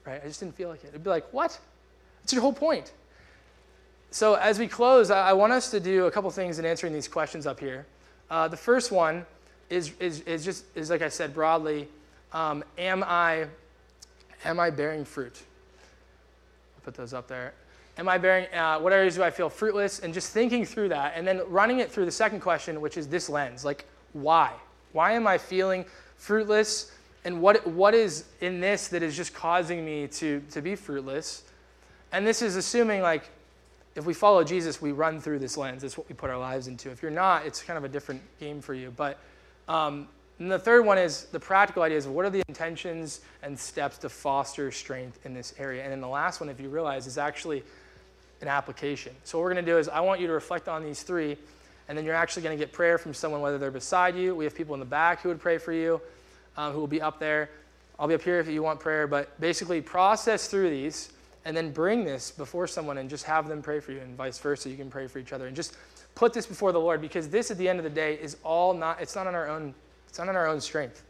right? 0.05 0.21
I 0.23 0.27
just 0.27 0.39
didn't 0.39 0.55
feel 0.55 0.69
like 0.69 0.83
it. 0.83 0.89
It'd 0.89 1.03
be 1.03 1.09
like, 1.09 1.27
what? 1.33 1.59
That's 2.21 2.31
your 2.31 2.43
whole 2.43 2.53
point. 2.53 2.93
So, 4.11 4.35
as 4.35 4.57
we 4.57 4.67
close, 4.67 5.11
I, 5.11 5.33
want 5.33 5.51
us 5.51 5.69
to 5.71 5.79
do 5.79 6.05
a 6.05 6.11
couple 6.11 6.31
things 6.31 6.59
in 6.59 6.65
answering 6.65 6.93
these 6.93 7.07
questions 7.07 7.45
up 7.45 7.59
here. 7.59 7.85
Uh, 8.29 8.47
the 8.47 8.57
first 8.57 8.91
one 8.91 9.25
is, 9.69 9.91
is, 9.99 10.21
is 10.21 10.45
just, 10.45 10.65
is 10.75 10.89
like 10.89 11.01
I 11.01 11.09
said 11.09 11.33
broadly, 11.33 11.87
um, 12.33 12.63
am, 12.77 13.03
I, 13.03 13.47
am 14.45 14.59
I 14.59 14.69
bearing 14.69 15.05
fruit? 15.05 15.41
I'll 16.75 16.83
put 16.83 16.93
those 16.93 17.13
up 17.13 17.27
there. 17.27 17.53
Am 17.97 18.07
I 18.07 18.17
bearing, 18.17 18.47
uh, 18.53 18.79
what 18.79 18.93
areas 18.93 19.15
do 19.15 19.23
I 19.23 19.29
feel 19.29 19.49
fruitless? 19.49 19.99
And 19.99 20.13
just 20.13 20.31
thinking 20.31 20.63
through 20.63 20.89
that, 20.89 21.13
and 21.15 21.27
then 21.27 21.41
running 21.47 21.79
it 21.79 21.91
through 21.91 22.05
the 22.05 22.11
second 22.11 22.39
question, 22.39 22.79
which 22.79 22.95
is 22.95 23.07
this 23.07 23.29
lens 23.29 23.65
like, 23.65 23.85
why? 24.13 24.53
Why 24.93 25.13
am 25.13 25.27
I 25.27 25.37
feeling 25.37 25.85
fruitless? 26.15 26.93
And 27.25 27.41
what, 27.41 27.67
what 27.67 27.93
is 27.93 28.25
in 28.39 28.61
this 28.61 28.87
that 28.87 29.03
is 29.03 29.17
just 29.17 29.33
causing 29.33 29.83
me 29.83 30.07
to, 30.07 30.41
to 30.51 30.61
be 30.61 30.75
fruitless? 30.75 31.43
And 32.11 32.25
this 32.25 32.41
is 32.41 32.55
assuming, 32.55 33.01
like, 33.01 33.29
if 33.95 34.05
we 34.05 34.13
follow 34.13 34.43
Jesus, 34.45 34.81
we 34.81 34.93
run 34.93 35.19
through 35.19 35.39
this 35.39 35.57
lens. 35.57 35.83
It's 35.83 35.97
what 35.97 36.07
we 36.07 36.15
put 36.15 36.29
our 36.29 36.37
lives 36.37 36.67
into. 36.67 36.89
If 36.89 37.01
you're 37.01 37.11
not, 37.11 37.45
it's 37.45 37.61
kind 37.61 37.77
of 37.77 37.83
a 37.83 37.89
different 37.89 38.21
game 38.39 38.61
for 38.61 38.73
you. 38.73 38.93
But 38.95 39.19
um, 39.67 40.07
and 40.39 40.49
the 40.49 40.59
third 40.59 40.85
one 40.85 40.97
is 40.97 41.25
the 41.25 41.39
practical 41.39 41.83
ideas 41.83 42.05
of 42.05 42.13
what 42.13 42.25
are 42.25 42.29
the 42.29 42.41
intentions 42.47 43.21
and 43.43 43.57
steps 43.59 43.97
to 43.99 44.09
foster 44.09 44.71
strength 44.71 45.19
in 45.25 45.33
this 45.33 45.53
area. 45.59 45.83
And 45.83 45.91
then 45.91 46.01
the 46.01 46.07
last 46.07 46.39
one, 46.39 46.49
if 46.49 46.59
you 46.59 46.69
realize, 46.69 47.07
is 47.07 47.17
actually 47.17 47.63
an 48.41 48.47
application. 48.47 49.13
So 49.25 49.37
what 49.37 49.43
we're 49.43 49.53
going 49.53 49.65
to 49.65 49.71
do 49.71 49.77
is 49.77 49.89
I 49.89 49.99
want 49.99 50.21
you 50.21 50.27
to 50.27 50.33
reflect 50.33 50.69
on 50.69 50.83
these 50.83 51.03
three, 51.03 51.37
and 51.89 51.97
then 51.97 52.05
you're 52.05 52.15
actually 52.15 52.43
going 52.43 52.57
to 52.57 52.63
get 52.63 52.71
prayer 52.71 52.97
from 52.97 53.13
someone, 53.13 53.41
whether 53.41 53.57
they're 53.57 53.69
beside 53.69 54.15
you. 54.15 54.33
We 54.33 54.45
have 54.45 54.55
people 54.55 54.73
in 54.75 54.79
the 54.79 54.85
back 54.85 55.21
who 55.21 55.29
would 55.29 55.41
pray 55.41 55.57
for 55.57 55.73
you, 55.73 55.99
um, 56.55 56.71
who 56.71 56.79
will 56.79 56.87
be 56.87 57.01
up 57.01 57.19
there. 57.19 57.49
I'll 57.99 58.07
be 58.07 58.13
up 58.13 58.21
here 58.21 58.39
if 58.39 58.47
you 58.47 58.63
want 58.63 58.79
prayer, 58.79 59.07
but 59.07 59.37
basically 59.41 59.81
process 59.81 60.47
through 60.47 60.69
these 60.69 61.11
and 61.45 61.55
then 61.55 61.71
bring 61.71 62.03
this 62.03 62.31
before 62.31 62.67
someone 62.67 62.97
and 62.97 63.09
just 63.09 63.25
have 63.25 63.47
them 63.47 63.61
pray 63.61 63.79
for 63.79 63.91
you 63.91 63.99
and 63.99 64.15
vice 64.15 64.37
versa 64.37 64.69
you 64.69 64.77
can 64.77 64.89
pray 64.89 65.07
for 65.07 65.19
each 65.19 65.33
other 65.33 65.47
and 65.47 65.55
just 65.55 65.75
put 66.15 66.33
this 66.33 66.45
before 66.45 66.71
the 66.71 66.79
lord 66.79 67.01
because 67.01 67.29
this 67.29 67.49
at 67.49 67.57
the 67.57 67.67
end 67.67 67.79
of 67.79 67.83
the 67.83 67.89
day 67.89 68.15
is 68.15 68.37
all 68.43 68.73
not 68.73 69.01
it's 69.01 69.15
not 69.15 69.25
on 69.25 69.35
our 69.35 69.47
own 69.47 69.73
it's 70.09 70.19
not 70.19 70.27
on 70.27 70.35
our 70.35 70.47
own 70.47 70.59
strength 70.59 71.03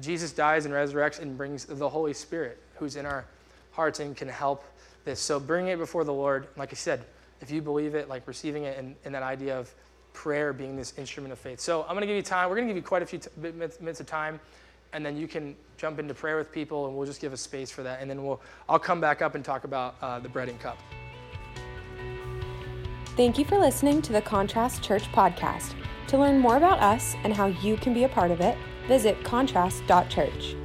jesus 0.00 0.32
dies 0.32 0.64
and 0.64 0.74
resurrects 0.74 1.20
and 1.20 1.36
brings 1.36 1.64
the 1.66 1.88
holy 1.88 2.12
spirit 2.12 2.58
who's 2.74 2.96
in 2.96 3.06
our 3.06 3.24
hearts 3.70 4.00
and 4.00 4.16
can 4.16 4.28
help 4.28 4.64
this 5.04 5.20
so 5.20 5.38
bring 5.38 5.68
it 5.68 5.78
before 5.78 6.02
the 6.02 6.12
lord 6.12 6.48
like 6.56 6.70
i 6.72 6.74
said 6.74 7.04
if 7.44 7.50
you 7.50 7.60
believe 7.60 7.94
it, 7.94 8.08
like 8.08 8.26
receiving 8.26 8.64
it, 8.64 8.78
and, 8.78 9.14
that 9.14 9.22
idea 9.22 9.58
of 9.58 9.72
prayer 10.12 10.52
being 10.52 10.76
this 10.76 10.94
instrument 10.96 11.32
of 11.32 11.38
faith. 11.38 11.60
So 11.60 11.82
I'm 11.82 11.90
going 11.90 12.00
to 12.00 12.06
give 12.06 12.16
you 12.16 12.22
time. 12.22 12.48
We're 12.48 12.56
going 12.56 12.68
to 12.68 12.74
give 12.74 12.82
you 12.82 12.86
quite 12.86 13.02
a 13.02 13.06
few 13.06 13.18
t- 13.18 13.28
minutes 13.36 14.00
of 14.00 14.06
time, 14.06 14.40
and 14.92 15.04
then 15.04 15.16
you 15.16 15.28
can 15.28 15.54
jump 15.76 15.98
into 15.98 16.14
prayer 16.14 16.38
with 16.38 16.50
people, 16.50 16.86
and 16.86 16.96
we'll 16.96 17.06
just 17.06 17.20
give 17.20 17.32
a 17.32 17.36
space 17.36 17.70
for 17.70 17.82
that. 17.82 18.00
And 18.00 18.08
then 18.08 18.24
we'll 18.24 18.40
I'll 18.68 18.78
come 18.78 19.00
back 19.00 19.22
up 19.22 19.34
and 19.34 19.44
talk 19.44 19.64
about 19.64 19.96
uh, 20.00 20.20
the 20.20 20.28
bread 20.28 20.48
and 20.48 20.58
cup. 20.58 20.78
Thank 23.16 23.38
you 23.38 23.44
for 23.44 23.58
listening 23.58 24.02
to 24.02 24.12
the 24.12 24.22
Contrast 24.22 24.82
Church 24.82 25.04
podcast. 25.12 25.74
To 26.08 26.18
learn 26.18 26.38
more 26.38 26.56
about 26.56 26.80
us 26.80 27.16
and 27.24 27.34
how 27.34 27.46
you 27.46 27.76
can 27.76 27.94
be 27.94 28.04
a 28.04 28.08
part 28.08 28.30
of 28.30 28.40
it, 28.40 28.56
visit 28.86 29.22
contrast.church. 29.24 30.56